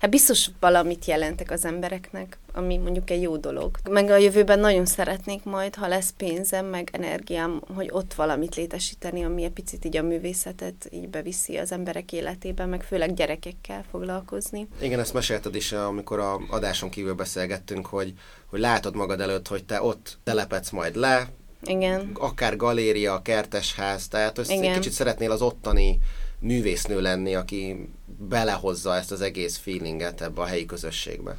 Hát 0.00 0.10
biztos 0.10 0.50
valamit 0.60 1.04
jelentek 1.04 1.50
az 1.50 1.64
embereknek, 1.64 2.38
ami 2.52 2.76
mondjuk 2.76 3.10
egy 3.10 3.22
jó 3.22 3.36
dolog. 3.36 3.76
Meg 3.90 4.10
a 4.10 4.16
jövőben 4.16 4.58
nagyon 4.58 4.86
szeretnék 4.86 5.44
majd, 5.44 5.74
ha 5.74 5.88
lesz 5.88 6.14
pénzem, 6.16 6.66
meg 6.66 6.88
energiám, 6.92 7.62
hogy 7.74 7.88
ott 7.90 8.14
valamit 8.14 8.54
létesíteni, 8.54 9.24
ami 9.24 9.44
egy 9.44 9.52
picit 9.52 9.84
így 9.84 9.96
a 9.96 10.02
művészetet 10.02 10.88
így 10.90 11.08
beviszi 11.08 11.56
az 11.56 11.72
emberek 11.72 12.12
életébe, 12.12 12.66
meg 12.66 12.82
főleg 12.82 13.14
gyerekekkel 13.14 13.84
foglalkozni. 13.90 14.68
Igen, 14.80 15.00
ezt 15.00 15.14
mesélted 15.14 15.54
is, 15.54 15.72
amikor 15.72 16.18
a 16.18 16.40
adáson 16.50 16.90
kívül 16.90 17.14
beszélgettünk, 17.14 17.86
hogy, 17.86 18.12
hogy 18.46 18.60
látod 18.60 18.94
magad 18.94 19.20
előtt, 19.20 19.48
hogy 19.48 19.64
te 19.64 19.82
ott 19.82 20.18
telepedsz 20.24 20.70
majd 20.70 20.96
le, 20.96 21.28
igen. 21.62 22.10
Akár 22.14 22.56
galéria, 22.56 23.22
kertesház, 23.22 24.08
tehát 24.08 24.36
hogy 24.36 24.50
egy 24.50 24.72
kicsit 24.72 24.92
szeretnél 24.92 25.30
az 25.30 25.42
ottani 25.42 25.98
művésznő 26.38 27.00
lenni, 27.00 27.34
aki 27.34 27.88
belehozza 28.18 28.96
ezt 28.96 29.12
az 29.12 29.20
egész 29.20 29.56
feelinget 29.56 30.20
ebbe 30.20 30.40
a 30.40 30.44
helyi 30.44 30.66
közösségbe. 30.66 31.36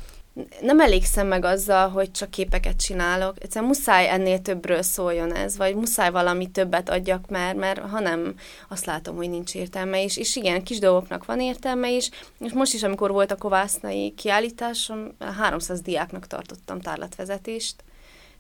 nem 0.62 0.80
elégszem 0.80 1.28
meg 1.28 1.46
azzal, 1.46 1.90
hogy 1.90 2.12
csak 2.12 2.30
képeket 2.30 2.82
csinálok. 2.82 3.36
Egyszerűen 3.44 3.72
muszáj 3.72 4.10
ennél 4.10 4.40
többről 4.42 4.82
szóljon 4.82 5.34
ez, 5.36 5.58
vagy 5.58 5.76
muszáj 5.76 6.12
valami 6.12 6.48
többet 6.48 6.90
adjak 6.90 7.30
már, 7.30 7.56
mert 7.56 7.80
ha 7.80 8.00
nem, 8.00 8.36
azt 8.70 8.86
látom, 8.86 9.16
hogy 9.16 9.30
nincs 9.30 9.56
értelme 9.56 10.02
is. 10.02 10.18
És 10.18 10.36
igen, 10.36 10.64
kis 10.64 10.80
dolgoknak 10.80 11.26
van 11.26 11.40
értelme 11.40 11.92
is, 11.92 12.10
és 12.40 12.52
most 12.52 12.74
is, 12.74 12.84
amikor 12.84 13.12
volt 13.12 13.32
a 13.32 13.36
kovásznai 13.36 14.14
kiállításom, 14.18 15.16
300 15.38 15.82
diáknak 15.82 16.28
tartottam 16.28 16.80
tárlatvezetést, 16.80 17.84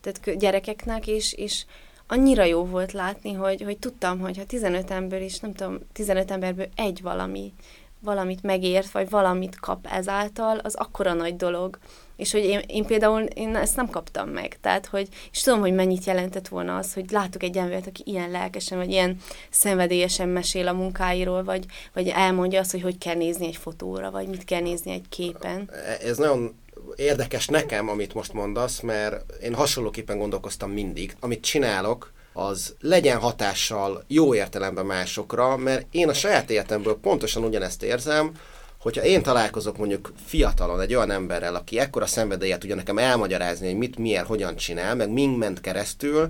tehát 0.01 0.39
gyerekeknek, 0.39 1.07
és, 1.07 1.33
és 1.33 1.65
annyira 2.07 2.43
jó 2.43 2.65
volt 2.65 2.91
látni, 2.91 3.33
hogy, 3.33 3.61
hogy 3.61 3.77
tudtam, 3.77 4.19
hogy 4.19 4.37
ha 4.37 4.45
15 4.45 4.91
ember 4.91 5.21
is, 5.21 5.39
nem 5.39 5.53
tudom, 5.53 5.77
15 5.93 6.31
emberből 6.31 6.67
egy 6.75 7.01
valami 7.01 7.53
valamit 8.01 8.43
megért, 8.43 8.91
vagy 8.91 9.09
valamit 9.09 9.59
kap 9.59 9.87
ezáltal, 9.91 10.57
az 10.57 10.75
akkora 10.75 11.13
nagy 11.13 11.35
dolog. 11.35 11.77
És 12.15 12.31
hogy 12.31 12.43
én, 12.43 12.61
én 12.67 12.85
például 12.85 13.21
én 13.21 13.55
ezt 13.55 13.75
nem 13.75 13.89
kaptam 13.89 14.29
meg. 14.29 14.57
Tehát, 14.61 14.85
hogy, 14.85 15.07
és 15.31 15.41
tudom, 15.41 15.59
hogy 15.59 15.73
mennyit 15.73 16.03
jelentett 16.03 16.47
volna 16.47 16.77
az, 16.77 16.93
hogy 16.93 17.11
látok 17.11 17.43
egy 17.43 17.57
embert, 17.57 17.87
aki 17.87 18.03
ilyen 18.05 18.31
lelkesen, 18.31 18.77
vagy 18.77 18.89
ilyen 18.89 19.17
szenvedélyesen 19.49 20.29
mesél 20.29 20.67
a 20.67 20.73
munkáiról, 20.73 21.43
vagy, 21.43 21.65
vagy 21.93 22.07
elmondja 22.07 22.59
azt, 22.59 22.71
hogy 22.71 22.81
hogy 22.81 22.97
kell 22.97 23.15
nézni 23.15 23.47
egy 23.47 23.55
fotóra, 23.55 24.11
vagy 24.11 24.27
mit 24.27 24.45
kell 24.45 24.61
nézni 24.61 24.91
egy 24.91 25.09
képen. 25.09 25.71
Ez 26.03 26.17
nagyon 26.17 26.55
érdekes 26.95 27.47
nekem, 27.47 27.89
amit 27.89 28.13
most 28.13 28.33
mondasz, 28.33 28.79
mert 28.79 29.33
én 29.41 29.53
hasonlóképpen 29.53 30.17
gondolkoztam 30.17 30.71
mindig. 30.71 31.15
Amit 31.19 31.43
csinálok, 31.43 32.11
az 32.33 32.75
legyen 32.79 33.17
hatással 33.17 34.03
jó 34.07 34.35
értelemben 34.35 34.85
másokra, 34.85 35.57
mert 35.57 35.85
én 35.91 36.09
a 36.09 36.13
saját 36.13 36.49
életemből 36.49 36.99
pontosan 37.01 37.43
ugyanezt 37.43 37.83
érzem, 37.83 38.31
hogyha 38.79 39.03
én 39.03 39.21
találkozok 39.21 39.77
mondjuk 39.77 40.11
fiatalon 40.25 40.81
egy 40.81 40.95
olyan 40.95 41.11
emberrel, 41.11 41.55
aki 41.55 41.79
ekkora 41.79 42.05
szenvedélyet 42.05 42.59
tudja 42.59 42.75
nekem 42.75 42.97
elmagyarázni, 42.97 43.67
hogy 43.67 43.77
mit, 43.77 43.97
miért, 43.97 44.27
hogyan 44.27 44.55
csinál, 44.55 44.95
meg 44.95 45.09
mind 45.09 45.37
ment 45.37 45.61
keresztül, 45.61 46.29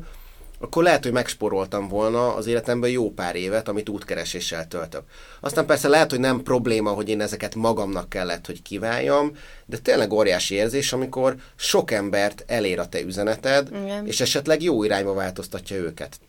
akkor 0.60 0.84
lehet, 0.84 1.03
hogy 1.03 1.12
megsporoltam 1.12 1.88
volna 1.88 2.36
az 2.36 2.47
életemben 2.47 2.89
jó 2.89 3.12
pár 3.12 3.36
évet, 3.36 3.68
amit 3.68 3.89
útkereséssel 3.89 4.68
töltök. 4.68 5.03
Aztán 5.39 5.66
persze 5.66 5.88
lehet, 5.88 6.10
hogy 6.10 6.20
nem 6.20 6.43
probléma, 6.43 6.89
hogy 6.89 7.10
én 7.10 7.22
ezeket 7.22 7.55
magamnak 7.55 8.10
kellett, 8.10 8.45
hogy 8.45 8.62
kiváljam, 8.62 9.32
de 9.66 9.78
tényleg 9.78 10.14
óriási 10.14 10.55
érzés, 10.55 10.93
amikor 10.93 11.36
sok 11.55 11.91
embert 11.91 12.43
elér 12.47 12.80
a 12.80 12.89
te 12.89 13.01
üzeneted, 13.01 13.70
Igen. 13.84 14.07
és 14.07 14.22
esetleg 14.22 14.64
jó 14.64 14.84
irányba 14.84 15.14
változtatja 15.14 15.76
őket. 15.76 16.20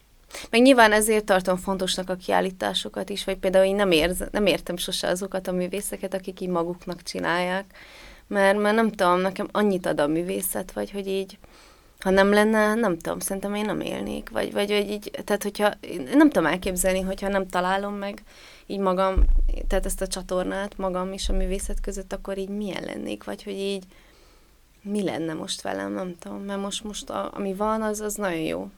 Meg 0.50 0.62
nyilván 0.62 0.92
ezért 0.92 1.24
tartom 1.24 1.56
fontosnak 1.56 2.10
a 2.10 2.14
kiállításokat 2.14 3.10
is, 3.10 3.24
vagy 3.24 3.36
például 3.36 3.64
én 3.64 3.74
nem, 3.74 3.90
érz, 3.90 4.24
nem 4.30 4.46
értem 4.46 4.76
sose 4.76 5.08
azokat 5.08 5.48
a 5.48 5.52
művészeket, 5.52 6.14
akik 6.14 6.40
így 6.40 6.48
maguknak 6.48 7.02
csinálják, 7.02 7.64
mert, 8.26 8.58
mert 8.58 8.74
nem 8.74 8.90
tudom, 8.90 9.20
nekem 9.20 9.48
annyit 9.52 9.86
ad 9.86 10.00
a 10.00 10.06
művészet, 10.06 10.72
vagy 10.72 10.90
hogy 10.90 11.06
így 11.06 11.38
ha 12.00 12.10
nem 12.10 12.32
lenne, 12.32 12.74
nem 12.74 12.98
tudom, 12.98 13.18
szerintem 13.18 13.54
én 13.54 13.64
nem 13.64 13.80
élnék, 13.80 14.30
vagy, 14.30 14.52
vagy, 14.52 14.68
vagy 14.68 14.90
így, 14.90 15.10
tehát 15.24 15.42
hogyha, 15.42 15.72
nem 16.14 16.30
tudom 16.30 16.46
elképzelni, 16.46 17.00
hogyha 17.00 17.28
nem 17.28 17.48
találom 17.48 17.94
meg 17.94 18.22
így 18.66 18.78
magam, 18.78 19.24
tehát 19.68 19.86
ezt 19.86 20.00
a 20.00 20.06
csatornát 20.06 20.78
magam 20.78 21.12
és 21.12 21.28
a 21.28 21.32
művészet 21.32 21.80
között, 21.80 22.12
akkor 22.12 22.38
így 22.38 22.48
milyen 22.48 22.82
lennék, 22.82 23.24
vagy 23.24 23.42
hogy 23.42 23.58
így 23.58 23.84
mi 24.82 25.02
lenne 25.02 25.32
most 25.32 25.62
velem, 25.62 25.92
nem 25.92 26.16
tudom, 26.18 26.42
mert 26.42 26.60
most, 26.60 26.84
most 26.84 27.10
a, 27.10 27.30
ami 27.34 27.54
van, 27.54 27.82
az, 27.82 28.00
az 28.00 28.14
nagyon 28.14 28.40
jó. 28.40 28.70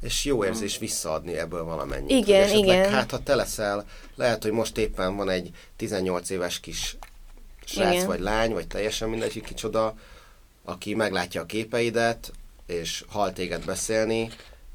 És 0.00 0.24
jó 0.24 0.44
érzés 0.44 0.78
visszaadni 0.78 1.38
ebből 1.38 1.64
valamennyit. 1.64 2.10
Igen, 2.10 2.42
esetleg, 2.42 2.64
igen. 2.64 2.90
Hát 2.90 3.10
ha 3.10 3.22
te 3.22 3.34
leszel, 3.34 3.84
lehet, 4.14 4.42
hogy 4.42 4.52
most 4.52 4.78
éppen 4.78 5.16
van 5.16 5.30
egy 5.30 5.50
18 5.76 6.30
éves 6.30 6.60
kis 6.60 6.96
srác, 7.64 7.92
igen. 7.92 8.06
vagy 8.06 8.20
lány, 8.20 8.52
vagy 8.52 8.66
teljesen 8.66 9.08
mindegy, 9.08 9.42
kicsoda, 9.42 9.94
aki 10.64 10.94
meglátja 10.94 11.40
a 11.40 11.46
képeidet, 11.46 12.32
és 12.70 13.04
hal 13.08 13.32
téged 13.32 13.64
beszélni, 13.64 14.30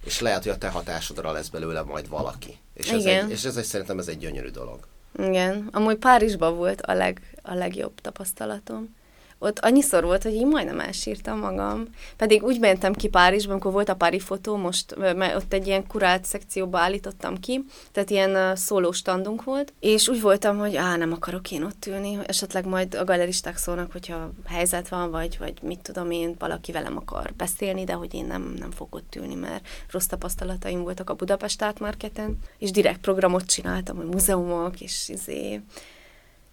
és 0.06 0.20
lehet, 0.20 0.43
hogy 0.43 0.52
a 0.52 0.58
te 0.58 0.70
hatásodra 0.70 1.32
lesz 1.32 1.48
belőle 1.48 1.82
majd 1.82 2.10
valaki. 2.10 2.58
És 2.74 2.89
ez, 2.89 3.00
Igen. 3.00 3.26
Egy, 3.26 3.32
és 3.32 3.43
ez 3.43 3.58
egy, 3.58 3.64
szerintem 3.64 4.00
ez 4.00 4.08
egy 4.08 4.18
gyönyörű 4.18 4.50
dolog. 4.50 4.88
Igen. 5.18 5.70
Amúgy 5.72 5.98
Párizsban 5.98 6.56
volt 6.56 6.82
a, 6.82 6.93
leg, 6.93 7.36
a 7.41 7.54
legjobb 7.54 8.02
tapasztalatom 8.02 8.96
ott 9.40 9.60
annyiszor 9.60 10.04
volt, 10.04 10.24
hogy 10.24 10.34
én 10.34 10.48
majdnem 10.48 10.80
elsírtam 10.80 11.40
magam. 11.40 11.88
Pedig 12.18 12.44
úgy 12.44 12.60
mentem 12.60 12.94
ki 12.94 13.08
Párizsba, 13.08 13.52
amikor 13.52 13.72
volt 13.72 13.90
a 13.90 13.96
Pári 13.96 14.20
fotó, 14.20 14.56
most 14.56 14.96
mert 14.96 15.36
ott 15.36 15.54
egy 15.54 15.68
ilyen 15.68 15.88
kurált 15.88 16.26
szekcióba 16.26 16.80
állítottam 16.80 17.40
ki, 17.40 17.66
tehát 17.92 18.10
ilyen 18.10 18.56
szóló 18.56 18.92
standunk 18.92 19.44
volt, 19.44 19.74
és 19.80 20.08
úgy 20.08 20.22
voltam, 20.22 20.58
hogy 20.58 20.76
á, 20.76 20.96
nem 20.96 21.12
akarok 21.12 21.52
én 21.52 21.64
ott 21.64 21.86
ülni, 21.86 22.20
esetleg 22.26 22.66
majd 22.66 22.96
a 22.96 23.04
galeristák 23.04 23.58
szólnak, 23.58 23.92
hogyha 23.92 24.32
helyzet 24.46 24.90
van, 24.90 25.12
vagy, 25.12 25.38
vagy 25.40 25.54
mit 25.62 25.80
tudom 25.80 26.12
én, 26.12 26.36
valaki 26.40 26.72
velem 26.72 26.98
akar 26.98 27.34
beszélni, 27.38 27.84
de 27.84 27.94
hogy 27.94 28.14
én 28.14 28.26
nem, 28.26 28.56
nem 28.60 28.72
fogok 28.72 28.96
ott 28.96 29.16
ülni, 29.16 29.36
mert 29.36 29.68
rossz 29.92 30.06
tapasztalataim 30.06 30.82
voltak 30.82 31.10
a 31.10 31.14
Budapest 31.14 31.62
Art 31.62 31.80
Marketen, 31.80 32.38
és 32.58 32.72
direkt 32.72 33.00
programot 33.00 33.46
csináltam, 33.46 33.96
hogy 33.96 34.06
múzeumok, 34.06 34.82
és 34.82 35.10
izé, 35.10 35.62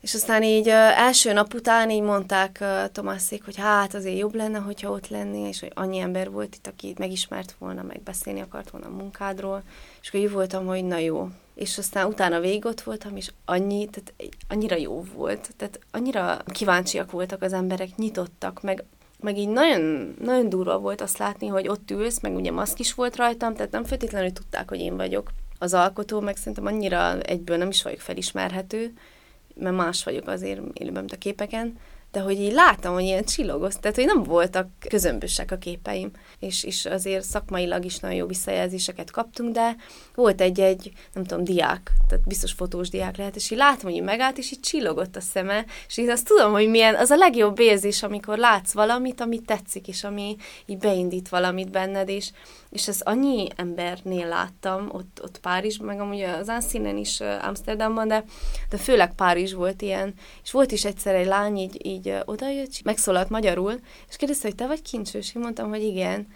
és 0.02 0.14
aztán 0.14 0.42
így 0.42 0.68
első 0.68 1.32
nap 1.32 1.54
után 1.54 1.90
így 1.90 2.02
mondták 2.02 2.64
Tomászék, 2.92 3.44
hogy 3.44 3.56
hát 3.56 3.94
azért 3.94 4.18
jobb 4.18 4.34
lenne, 4.34 4.58
hogyha 4.58 4.90
ott 4.90 5.08
lennél, 5.08 5.46
és 5.46 5.60
hogy 5.60 5.72
annyi 5.74 5.98
ember 5.98 6.30
volt 6.30 6.54
itt, 6.54 6.66
aki 6.66 6.94
megismert 6.98 7.54
volna, 7.58 7.82
meg 7.82 8.02
beszélni 8.02 8.40
akart 8.40 8.70
volna 8.70 8.86
a 8.86 8.96
munkádról, 8.96 9.62
és 10.00 10.08
akkor 10.08 10.20
így 10.20 10.30
voltam, 10.30 10.66
hogy 10.66 10.84
na 10.84 10.98
jó. 10.98 11.28
És 11.54 11.78
aztán 11.78 12.06
utána 12.06 12.40
végig 12.40 12.64
ott 12.64 12.80
voltam, 12.80 13.16
és 13.16 13.30
annyi, 13.44 13.86
tehát 13.86 14.12
annyira 14.48 14.76
jó 14.76 15.04
volt, 15.14 15.50
tehát 15.56 15.78
annyira 15.90 16.38
kíváncsiak 16.46 17.10
voltak 17.10 17.42
az 17.42 17.52
emberek, 17.52 17.96
nyitottak, 17.96 18.62
meg 18.62 18.84
meg 19.20 19.38
így 19.38 19.48
nagyon, 19.48 20.14
nagyon 20.20 20.48
durva 20.48 20.78
volt 20.78 21.00
azt 21.00 21.18
látni, 21.18 21.46
hogy 21.46 21.68
ott 21.68 21.90
ülsz, 21.90 22.20
meg 22.20 22.34
ugye 22.34 22.50
maszk 22.50 22.78
is 22.78 22.94
volt 22.94 23.16
rajtam, 23.16 23.54
tehát 23.54 23.70
nem 23.70 23.84
feltétlenül 23.84 24.32
tudták, 24.32 24.68
hogy 24.68 24.80
én 24.80 24.96
vagyok 24.96 25.30
az 25.58 25.74
alkotó, 25.74 26.20
meg 26.20 26.36
szerintem 26.36 26.66
annyira 26.66 27.20
egyből 27.20 27.56
nem 27.56 27.68
is 27.68 27.82
vagyok 27.82 28.00
felismerhető, 28.00 28.92
mert 29.54 29.76
más 29.76 30.04
vagyok 30.04 30.28
azért 30.28 30.60
élőben, 30.72 31.00
mint 31.00 31.12
a 31.12 31.16
képeken, 31.16 31.78
de 32.12 32.20
hogy 32.20 32.40
így 32.40 32.52
láttam, 32.52 32.92
hogy 32.92 33.02
ilyen 33.02 33.24
csillogos, 33.24 33.74
tehát 33.80 33.96
hogy 33.96 34.06
nem 34.06 34.22
voltak 34.22 34.68
közömbösek 34.88 35.50
a 35.50 35.56
képeim, 35.56 36.10
és, 36.38 36.64
és 36.64 36.86
azért 36.86 37.24
szakmailag 37.24 37.84
is 37.84 37.98
nagyon 37.98 38.16
jó 38.16 38.26
visszajelzéseket 38.26 39.10
kaptunk, 39.10 39.52
de 39.52 39.76
volt 40.14 40.40
egy-egy, 40.40 40.92
nem 41.12 41.24
tudom, 41.24 41.44
diák, 41.44 41.90
tehát 42.08 42.26
biztos 42.26 42.52
fotós 42.52 42.88
diák 42.88 43.16
lehet, 43.16 43.36
és 43.36 43.50
így 43.50 43.58
látom, 43.58 43.90
hogy 43.90 44.02
megállt, 44.02 44.38
és 44.38 44.52
így 44.52 44.60
csillogott 44.60 45.16
a 45.16 45.20
szeme, 45.20 45.64
és 45.88 45.96
így 45.96 46.08
azt 46.08 46.26
tudom, 46.26 46.52
hogy 46.52 46.68
milyen, 46.68 46.94
az 46.94 47.10
a 47.10 47.16
legjobb 47.16 47.58
érzés, 47.58 48.02
amikor 48.02 48.38
látsz 48.38 48.72
valamit, 48.72 49.20
ami 49.20 49.40
tetszik, 49.40 49.88
és 49.88 50.04
ami 50.04 50.36
így 50.66 50.78
beindít 50.78 51.28
valamit 51.28 51.70
benned, 51.70 52.08
és, 52.08 52.30
és 52.72 52.88
ezt 52.88 53.02
annyi 53.02 53.48
embernél 53.56 54.28
láttam, 54.28 54.88
ott, 54.92 55.20
ott 55.22 55.38
Párizs, 55.38 55.78
meg 55.78 56.00
amúgy 56.00 56.20
az 56.20 56.48
Anszínen 56.48 56.96
is 56.96 57.20
Amsterdamban, 57.20 58.08
de, 58.08 58.24
de 58.70 58.76
főleg 58.76 59.14
Párizs 59.14 59.52
volt 59.52 59.82
ilyen, 59.82 60.14
és 60.42 60.50
volt 60.50 60.72
is 60.72 60.84
egyszer 60.84 61.14
egy 61.14 61.26
lány 61.26 61.56
így, 61.56 61.86
így 61.86 62.14
odajött, 62.24 62.82
megszólalt 62.84 63.28
magyarul, 63.28 63.80
és 64.08 64.16
kérdezte, 64.16 64.48
hogy 64.48 64.56
te 64.56 64.66
vagy 64.66 64.82
kincsős, 64.82 65.26
és 65.26 65.32
mondtam, 65.32 65.68
hogy 65.68 65.82
igen, 65.82 66.26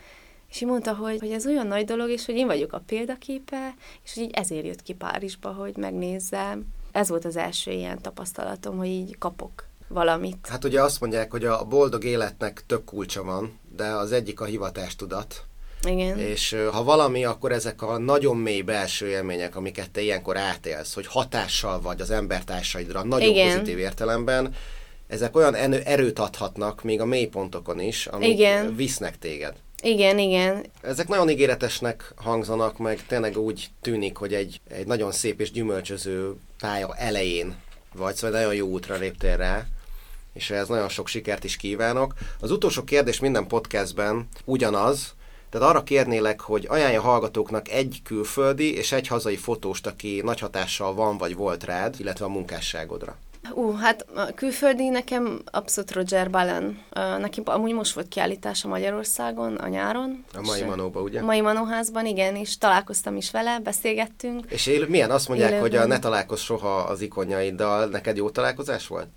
és 0.48 0.60
így 0.60 0.68
mondta, 0.68 0.94
hogy, 0.94 1.18
hogy 1.18 1.30
ez 1.30 1.46
olyan 1.46 1.66
nagy 1.66 1.84
dolog, 1.84 2.08
és 2.08 2.26
hogy 2.26 2.36
én 2.36 2.46
vagyok 2.46 2.72
a 2.72 2.82
példaképe, 2.86 3.74
és 4.04 4.14
hogy 4.14 4.22
így 4.22 4.32
ezért 4.34 4.66
jött 4.66 4.82
ki 4.82 4.92
Párizsba, 4.92 5.52
hogy 5.52 5.76
megnézzem. 5.76 6.66
Ez 6.92 7.08
volt 7.08 7.24
az 7.24 7.36
első 7.36 7.70
ilyen 7.70 8.02
tapasztalatom, 8.02 8.76
hogy 8.76 8.86
így 8.86 9.18
kapok 9.18 9.64
valamit. 9.88 10.46
Hát 10.46 10.64
ugye 10.64 10.82
azt 10.82 11.00
mondják, 11.00 11.30
hogy 11.30 11.44
a 11.44 11.64
boldog 11.64 12.04
életnek 12.04 12.64
több 12.66 12.84
kulcsa 12.84 13.24
van, 13.24 13.58
de 13.76 13.84
az 13.84 14.12
egyik 14.12 14.40
a 14.40 14.44
hivatástudat. 14.44 15.46
Igen. 15.84 16.18
És 16.18 16.56
ha 16.72 16.84
valami, 16.84 17.24
akkor 17.24 17.52
ezek 17.52 17.82
a 17.82 17.98
nagyon 17.98 18.36
mély 18.36 18.60
belső 18.60 19.08
élmények, 19.08 19.56
amiket 19.56 19.90
te 19.90 20.00
ilyenkor 20.00 20.36
átélsz, 20.36 20.94
hogy 20.94 21.06
hatással 21.06 21.80
vagy 21.80 22.00
az 22.00 22.10
embertársaidra, 22.10 23.04
nagyon 23.04 23.28
Igen. 23.28 23.58
pozitív 23.58 23.78
értelemben, 23.78 24.54
ezek 25.08 25.36
olyan 25.36 25.54
erőt 25.84 26.18
adhatnak, 26.18 26.82
még 26.82 27.00
a 27.00 27.04
mélypontokon 27.04 27.80
is, 27.80 28.06
amik 28.06 28.28
Igen. 28.28 28.76
visznek 28.76 29.18
téged. 29.18 29.54
Igen, 29.82 30.18
igen. 30.18 30.66
Ezek 30.82 31.08
nagyon 31.08 31.30
ígéretesnek 31.30 32.12
hangzanak, 32.16 32.78
meg 32.78 33.06
tényleg 33.06 33.36
úgy 33.36 33.68
tűnik, 33.80 34.16
hogy 34.16 34.34
egy, 34.34 34.60
egy 34.68 34.86
nagyon 34.86 35.12
szép 35.12 35.40
és 35.40 35.50
gyümölcsöző 35.50 36.34
pálya 36.58 36.94
elején 36.96 37.54
vagy, 37.94 38.14
szóval 38.14 38.38
nagyon 38.38 38.54
jó 38.54 38.66
útra 38.66 38.96
léptél 38.96 39.36
rá 39.36 39.66
és 40.36 40.50
ez 40.50 40.68
nagyon 40.68 40.88
sok 40.88 41.08
sikert 41.08 41.44
is 41.44 41.56
kívánok. 41.56 42.14
Az 42.40 42.50
utolsó 42.50 42.84
kérdés 42.84 43.20
minden 43.20 43.46
podcastben 43.46 44.28
ugyanaz, 44.44 45.14
tehát 45.50 45.68
arra 45.68 45.82
kérnélek, 45.82 46.40
hogy 46.40 46.66
ajánlja 46.68 47.00
hallgatóknak 47.00 47.68
egy 47.68 48.00
külföldi 48.04 48.74
és 48.74 48.92
egy 48.92 49.06
hazai 49.06 49.36
fotóst, 49.36 49.86
aki 49.86 50.20
nagy 50.24 50.40
hatással 50.40 50.94
van 50.94 51.18
vagy 51.18 51.36
volt 51.36 51.64
rád, 51.64 51.94
illetve 51.98 52.24
a 52.24 52.28
munkásságodra. 52.28 53.16
Ú, 53.52 53.68
uh, 53.68 53.80
hát 53.80 54.06
a 54.14 54.34
külföldi 54.34 54.88
nekem 54.88 55.42
abszolút 55.50 55.92
Roger 55.92 56.30
Ballen. 56.30 56.82
Uh, 56.96 57.18
neki 57.18 57.42
amúgy 57.44 57.72
most 57.72 57.92
volt 57.92 58.08
kiállítása 58.08 58.68
Magyarországon 58.68 59.54
a 59.54 59.68
nyáron. 59.68 60.24
A 60.34 60.40
mai 60.40 60.62
Manóba, 60.62 61.00
ugye? 61.00 61.20
A 61.20 61.24
mai 61.24 61.40
Manóházban, 61.40 62.06
igen, 62.06 62.36
és 62.36 62.58
találkoztam 62.58 63.16
is 63.16 63.30
vele, 63.30 63.60
beszélgettünk. 63.60 64.44
És 64.48 64.66
él, 64.66 64.86
milyen? 64.88 65.10
Azt 65.10 65.28
mondják, 65.28 65.50
Élőben. 65.50 65.70
hogy 65.70 65.78
a 65.80 65.86
ne 65.86 65.98
találkozz 65.98 66.40
soha 66.40 66.76
az 66.76 67.00
ikonjaiddal. 67.00 67.86
Neked 67.86 68.16
jó 68.16 68.30
találkozás 68.30 68.86
volt? 68.86 69.08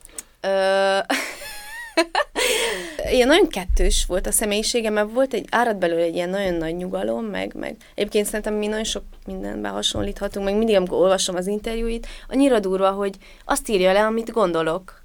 ilyen 3.11 3.27
nagyon 3.27 3.47
kettős 3.47 4.05
volt 4.07 4.27
a 4.27 4.31
személyisége, 4.31 4.89
mert 4.89 5.11
volt 5.11 5.33
egy, 5.33 5.45
árad 5.49 5.77
belőle 5.77 6.03
egy 6.03 6.15
ilyen 6.15 6.29
nagyon 6.29 6.53
nagy 6.53 6.75
nyugalom, 6.75 7.25
meg, 7.25 7.55
meg 7.55 7.75
egyébként 7.95 8.25
szerintem 8.25 8.53
mi 8.53 8.67
nagyon 8.67 8.83
sok 8.83 9.03
mindenben 9.25 9.71
hasonlíthatunk, 9.71 10.45
meg 10.45 10.55
mindig, 10.55 10.75
amikor 10.75 10.97
olvasom 10.97 11.35
az 11.35 11.47
interjúit, 11.47 12.07
annyira 12.27 12.59
durva, 12.59 12.91
hogy 12.91 13.15
azt 13.45 13.69
írja 13.69 13.93
le, 13.93 14.05
amit 14.05 14.31
gondolok. 14.31 15.03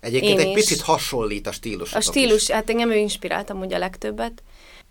Egyébként 0.00 0.38
Én 0.40 0.46
egy 0.46 0.48
is. 0.48 0.54
picit 0.54 0.80
hasonlít 0.80 1.46
a 1.46 1.52
stílus. 1.52 1.94
A 1.94 2.00
stílus, 2.00 2.50
hát 2.50 2.70
engem 2.70 2.90
ő 2.90 2.96
inspiráltam 2.96 3.60
ugye 3.60 3.76
a 3.76 3.78
legtöbbet. 3.78 4.42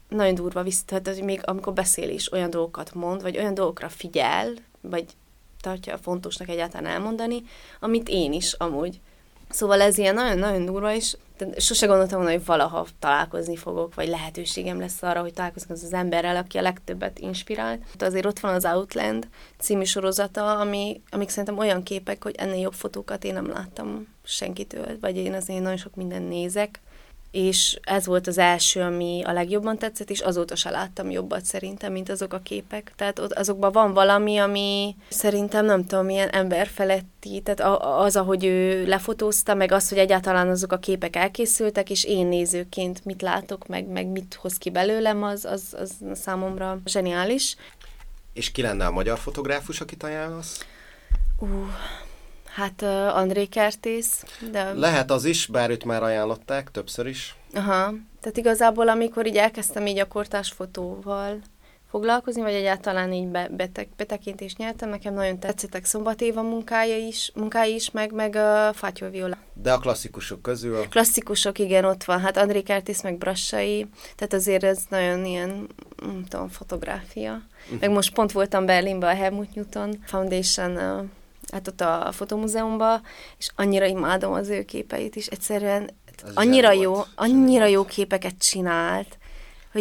Nagyon 0.09 0.35
durva 0.35 0.63
visszatett, 0.63 1.13
hogy 1.13 1.23
még 1.23 1.41
amikor 1.43 1.73
beszél 1.73 2.09
is 2.09 2.31
olyan 2.31 2.49
dolgokat 2.49 2.93
mond, 2.93 3.21
vagy 3.21 3.37
olyan 3.37 3.53
dolgokra 3.53 3.89
figyel, 3.89 4.53
vagy 4.81 5.05
tartja 5.61 5.97
fontosnak 5.97 6.49
egyáltalán 6.49 6.91
elmondani, 6.91 7.43
amit 7.79 8.09
én 8.09 8.33
is 8.33 8.53
amúgy. 8.53 8.99
Szóval 9.49 9.81
ez 9.81 9.97
ilyen 9.97 10.13
nagyon-nagyon 10.13 10.65
durva, 10.65 10.93
és 10.93 11.15
sose 11.57 11.85
gondoltam 11.85 12.17
volna, 12.17 12.33
hogy 12.33 12.45
valaha 12.45 12.87
találkozni 12.99 13.55
fogok, 13.55 13.95
vagy 13.95 14.07
lehetőségem 14.07 14.79
lesz 14.79 15.03
arra, 15.03 15.21
hogy 15.21 15.33
találkozok 15.33 15.69
az 15.69 15.83
az 15.83 15.93
emberrel, 15.93 16.35
aki 16.35 16.57
a 16.57 16.61
legtöbbet 16.61 17.19
inspirált. 17.19 17.81
De 17.97 18.05
azért 18.05 18.25
ott 18.25 18.39
van 18.39 18.53
az 18.53 18.65
Outland 18.65 19.27
című 19.59 19.83
sorozata, 19.83 20.59
ami, 20.59 21.01
amik 21.09 21.29
szerintem 21.29 21.57
olyan 21.57 21.83
képek, 21.83 22.23
hogy 22.23 22.35
ennél 22.37 22.61
jobb 22.61 22.73
fotókat 22.73 23.23
én 23.23 23.33
nem 23.33 23.49
láttam 23.49 24.07
senkitől, 24.23 24.97
vagy 24.99 25.17
én 25.17 25.33
azért 25.33 25.61
nagyon 25.61 25.77
sok 25.77 25.95
mindent 25.95 26.29
nézek, 26.29 26.79
és 27.35 27.79
ez 27.83 28.05
volt 28.05 28.27
az 28.27 28.37
első, 28.37 28.81
ami 28.81 29.21
a 29.25 29.31
legjobban 29.31 29.77
tetszett, 29.77 30.09
és 30.09 30.19
azóta 30.19 30.55
se 30.55 30.69
láttam 30.69 31.09
jobbat 31.09 31.45
szerintem, 31.45 31.91
mint 31.91 32.09
azok 32.09 32.33
a 32.33 32.39
képek. 32.39 32.93
Tehát 32.95 33.19
ott 33.19 33.33
azokban 33.33 33.71
van 33.71 33.93
valami, 33.93 34.37
ami 34.37 34.95
szerintem 35.09 35.65
nem 35.65 35.85
tudom, 35.85 36.05
milyen 36.05 36.29
emberfeletti, 36.29 37.41
tehát 37.41 37.79
az, 37.81 38.15
ahogy 38.15 38.45
ő 38.45 38.85
lefotózta, 38.85 39.53
meg 39.53 39.71
az, 39.71 39.89
hogy 39.89 39.97
egyáltalán 39.97 40.49
azok 40.49 40.71
a 40.71 40.77
képek 40.77 41.15
elkészültek, 41.15 41.89
és 41.89 42.03
én 42.03 42.27
nézőként 42.27 43.05
mit 43.05 43.21
látok, 43.21 43.67
meg, 43.67 43.87
meg 43.87 44.07
mit 44.07 44.37
hoz 44.41 44.57
ki 44.57 44.69
belőlem, 44.69 45.23
az, 45.23 45.45
az, 45.45 45.75
az 45.79 45.91
számomra 46.13 46.79
zseniális. 46.85 47.55
És 48.33 48.51
ki 48.51 48.61
lenne 48.61 48.85
a 48.85 48.91
magyar 48.91 49.17
fotográfus, 49.17 49.81
akit 49.81 50.03
ajánlasz? 50.03 50.65
Uh, 51.39 51.49
hát 52.55 52.81
uh, 52.81 53.17
André 53.17 53.45
Kertész, 53.45 54.23
de... 54.51 54.73
Lehet 54.73 55.11
az 55.11 55.25
is, 55.25 55.45
bár 55.45 55.69
őt 55.69 55.83
már 55.83 56.03
ajánlották 56.03 56.71
többször 56.71 57.07
is. 57.07 57.35
Aha, 57.53 57.93
tehát 58.21 58.37
igazából 58.37 58.87
amikor 58.87 59.25
így 59.25 59.37
elkezdtem 59.37 59.85
így 59.85 59.99
a 59.99 60.07
kortás 60.07 60.51
fotóval 60.51 61.39
foglalkozni, 61.89 62.41
vagy 62.41 62.53
egyáltalán 62.53 63.13
így 63.13 63.27
be, 63.27 63.47
betek, 63.51 63.87
betekintést 63.97 64.57
nyertem, 64.57 64.89
nekem 64.89 65.13
nagyon 65.13 65.39
tetszettek 65.39 65.85
Szombat 65.85 66.21
Éva 66.21 66.41
munkája 66.41 66.97
is, 66.97 67.31
munkája 67.35 67.75
is, 67.75 67.91
meg, 67.91 68.11
meg 68.11 68.35
a 68.35 68.73
Fátyol 68.73 69.09
Viola. 69.09 69.37
De 69.53 69.73
a 69.73 69.77
klasszikusok 69.77 70.41
közül 70.41 70.87
Klasszikusok, 70.89 71.59
igen, 71.59 71.85
ott 71.85 72.03
van, 72.03 72.19
hát 72.19 72.37
André 72.37 72.61
Kertész, 72.61 73.03
meg 73.03 73.17
Brassai, 73.17 73.87
tehát 74.15 74.33
azért 74.33 74.63
ez 74.63 74.79
nagyon 74.89 75.25
ilyen, 75.25 75.67
nem 76.01 76.25
tudom, 76.27 76.47
fotográfia. 76.47 77.41
Meg 77.79 77.91
most 77.91 78.13
pont 78.13 78.31
voltam 78.31 78.65
Berlinben 78.65 79.09
a 79.09 79.15
Helmut 79.15 79.55
Newton 79.55 79.99
Foundation, 80.05 80.77
hát 81.51 81.67
ott 81.67 81.81
a 81.81 82.09
fotomúzeumban, 82.11 83.01
és 83.37 83.49
annyira 83.55 83.85
imádom 83.85 84.33
az 84.33 84.49
ő 84.49 84.63
képeit 84.63 85.15
is, 85.15 85.27
egyszerűen 85.27 85.89
Ez 86.23 86.31
annyira 86.33 86.71
jó, 86.71 86.93
volt, 86.93 87.07
annyira 87.15 87.65
jó 87.65 87.85
képeket 87.85 88.37
csinált, 88.37 89.17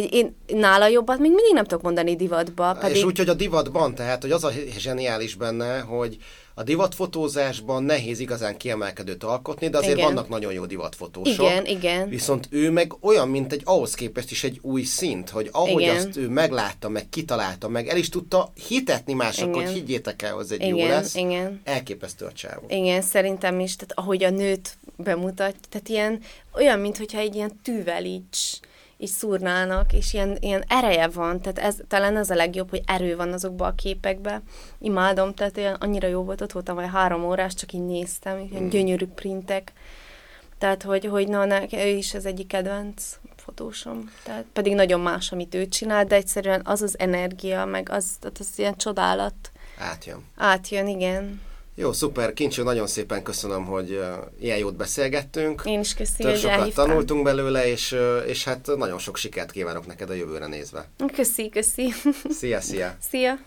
hogy 0.01 0.13
én 0.13 0.35
nála 0.47 0.87
jobbat 0.87 1.19
még 1.19 1.31
mindig 1.31 1.53
nem 1.53 1.63
tudok 1.63 1.83
mondani 1.83 2.15
divatba, 2.15 2.77
pedig... 2.79 2.95
És 2.95 3.03
úgy, 3.03 3.17
hogy 3.17 3.29
a 3.29 3.33
divatban, 3.33 3.95
tehát, 3.95 4.21
hogy 4.21 4.31
az 4.31 4.43
a 4.43 4.51
zseniális 4.77 5.35
benne, 5.35 5.79
hogy 5.79 6.17
a 6.57 6.63
divatfotózásban 6.63 7.83
nehéz 7.83 8.19
igazán 8.19 8.57
kiemelkedőt 8.57 9.23
alkotni, 9.23 9.69
de 9.69 9.77
azért 9.77 9.97
Igen. 9.97 10.05
vannak 10.05 10.29
nagyon 10.29 10.53
jó 10.53 10.65
divatfotósok. 10.65 11.45
igen, 11.45 11.65
igen. 11.65 12.09
Viszont 12.09 12.47
ő 12.49 12.71
meg 12.71 12.93
olyan, 13.01 13.27
mint 13.27 13.53
egy 13.53 13.61
ahhoz 13.63 13.93
képest 13.93 14.31
is 14.31 14.43
egy 14.43 14.59
új 14.61 14.83
szint, 14.83 15.29
hogy 15.29 15.49
ahogy 15.51 15.81
Igen. 15.81 15.95
azt 15.95 16.17
ő 16.17 16.29
meglátta, 16.29 16.89
meg 16.89 17.09
kitalálta, 17.09 17.67
meg 17.67 17.87
el 17.87 17.97
is 17.97 18.09
tudta 18.09 18.51
hitetni 18.67 19.13
mások, 19.13 19.49
Igen. 19.49 19.65
hogy 19.65 19.73
higgyétek 19.73 20.21
el, 20.21 20.33
hogy 20.33 20.43
ez 20.43 20.51
egy 20.51 20.67
jó 20.67 20.77
Igen, 20.77 20.89
lesz. 20.89 21.15
igen. 21.15 21.61
Elképesztő 21.63 22.25
a 22.25 22.31
csávó. 22.31 22.65
Igen, 22.67 23.01
szerintem 23.01 23.59
is, 23.59 23.75
tehát 23.75 23.97
ahogy 23.97 24.23
a 24.23 24.29
nőt 24.29 24.77
bemutat, 24.97 25.55
tehát 25.69 25.89
ilyen, 25.89 26.19
olyan, 26.53 26.79
mintha 26.79 27.17
egy 27.17 27.35
ilyen 27.35 27.59
tűvel 27.63 28.05
így, 28.05 28.23
így 29.05 29.11
szúrnának, 29.11 29.93
és 29.93 30.13
ilyen, 30.13 30.37
ilyen 30.39 30.63
ereje 30.67 31.07
van, 31.07 31.41
tehát 31.41 31.59
ez, 31.59 31.77
talán 31.87 32.17
ez 32.17 32.29
a 32.29 32.35
legjobb, 32.35 32.69
hogy 32.69 32.81
erő 32.85 33.15
van 33.15 33.33
azokban 33.33 33.67
a 33.69 33.75
képekben. 33.75 34.43
Imádom, 34.79 35.33
tehát 35.33 35.57
olyan, 35.57 35.73
annyira 35.73 36.07
jó 36.07 36.23
volt, 36.23 36.41
ott 36.41 36.51
voltam 36.51 36.75
vagy 36.75 36.89
három 36.91 37.23
órás, 37.25 37.53
csak 37.53 37.73
így 37.73 37.85
néztem, 37.85 38.47
ilyen 38.51 38.63
Mm. 38.63 38.69
gyönyörű 38.69 39.05
printek, 39.07 39.71
tehát 40.57 40.83
hogy, 40.83 41.05
hogy 41.05 41.27
na, 41.27 41.45
ne, 41.45 41.61
ő 41.71 41.87
is 41.87 42.13
az 42.13 42.25
egyik 42.25 42.47
kedvenc 42.47 43.03
fotósom, 43.35 44.11
tehát 44.23 44.45
pedig 44.53 44.73
nagyon 44.75 44.99
más, 44.99 45.31
amit 45.31 45.55
ő 45.55 45.67
csinál, 45.67 46.05
de 46.05 46.15
egyszerűen 46.15 46.61
az 46.63 46.81
az 46.81 46.99
energia, 46.99 47.65
meg 47.65 47.89
az, 47.89 48.05
tehát 48.19 48.37
az 48.39 48.47
ilyen 48.55 48.77
csodálat 48.77 49.33
Átjön. 49.79 50.23
átjön, 50.37 50.87
igen. 50.87 51.41
Jó, 51.77 51.91
szuper. 51.93 52.33
Kincső, 52.33 52.63
nagyon 52.63 52.87
szépen 52.87 53.23
köszönöm, 53.23 53.65
hogy 53.65 53.99
ilyen 54.39 54.57
jót 54.57 54.75
beszélgettünk. 54.75 55.61
Én 55.65 55.79
is 55.79 55.93
Több 55.93 56.07
hogy 56.17 56.37
sokat 56.39 56.57
elhívtál. 56.57 56.85
tanultunk 56.85 57.23
belőle, 57.23 57.67
és, 57.67 57.95
és 58.25 58.43
hát 58.43 58.67
nagyon 58.77 58.99
sok 58.99 59.17
sikert 59.17 59.51
kívánok 59.51 59.87
neked 59.87 60.09
a 60.09 60.13
jövőre 60.13 60.47
nézve. 60.47 60.89
Köszi, 61.13 61.49
köszi. 61.49 61.93
Szia, 62.39 62.61
szia! 62.61 62.97
Szia! 63.09 63.39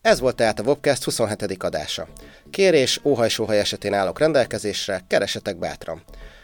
Ez 0.00 0.20
volt 0.20 0.36
tehát 0.36 0.58
a 0.60 0.62
Webcast 0.62 1.04
27. 1.04 1.62
adása. 1.62 2.08
Kérés, 2.50 3.00
óhaj-sóhaj 3.04 3.58
esetén 3.58 3.94
állok 3.94 4.18
rendelkezésre, 4.18 5.04
keresetek 5.08 5.56
bátran. 5.56 6.02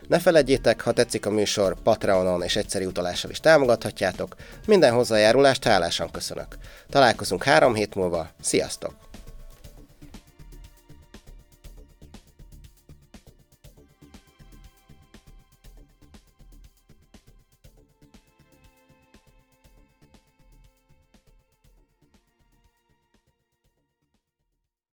Ne 0.09 0.19
feledjétek, 0.19 0.81
ha 0.81 0.93
tetszik 0.93 1.27
a 1.27 1.31
műsor, 1.31 1.77
Patreonon 1.83 2.43
és 2.43 2.57
egyszerű 2.57 2.87
utalással 2.87 3.31
is 3.31 3.41
támogathatjátok. 3.41 4.37
Minden 4.67 4.93
hozzájárulást 4.93 5.65
hálásan 5.65 6.11
köszönök. 6.11 6.57
Találkozunk 6.91 7.45
három 7.45 7.75
hét 7.75 7.95
múlva. 7.95 8.31
Sziasztok! 8.41 9.08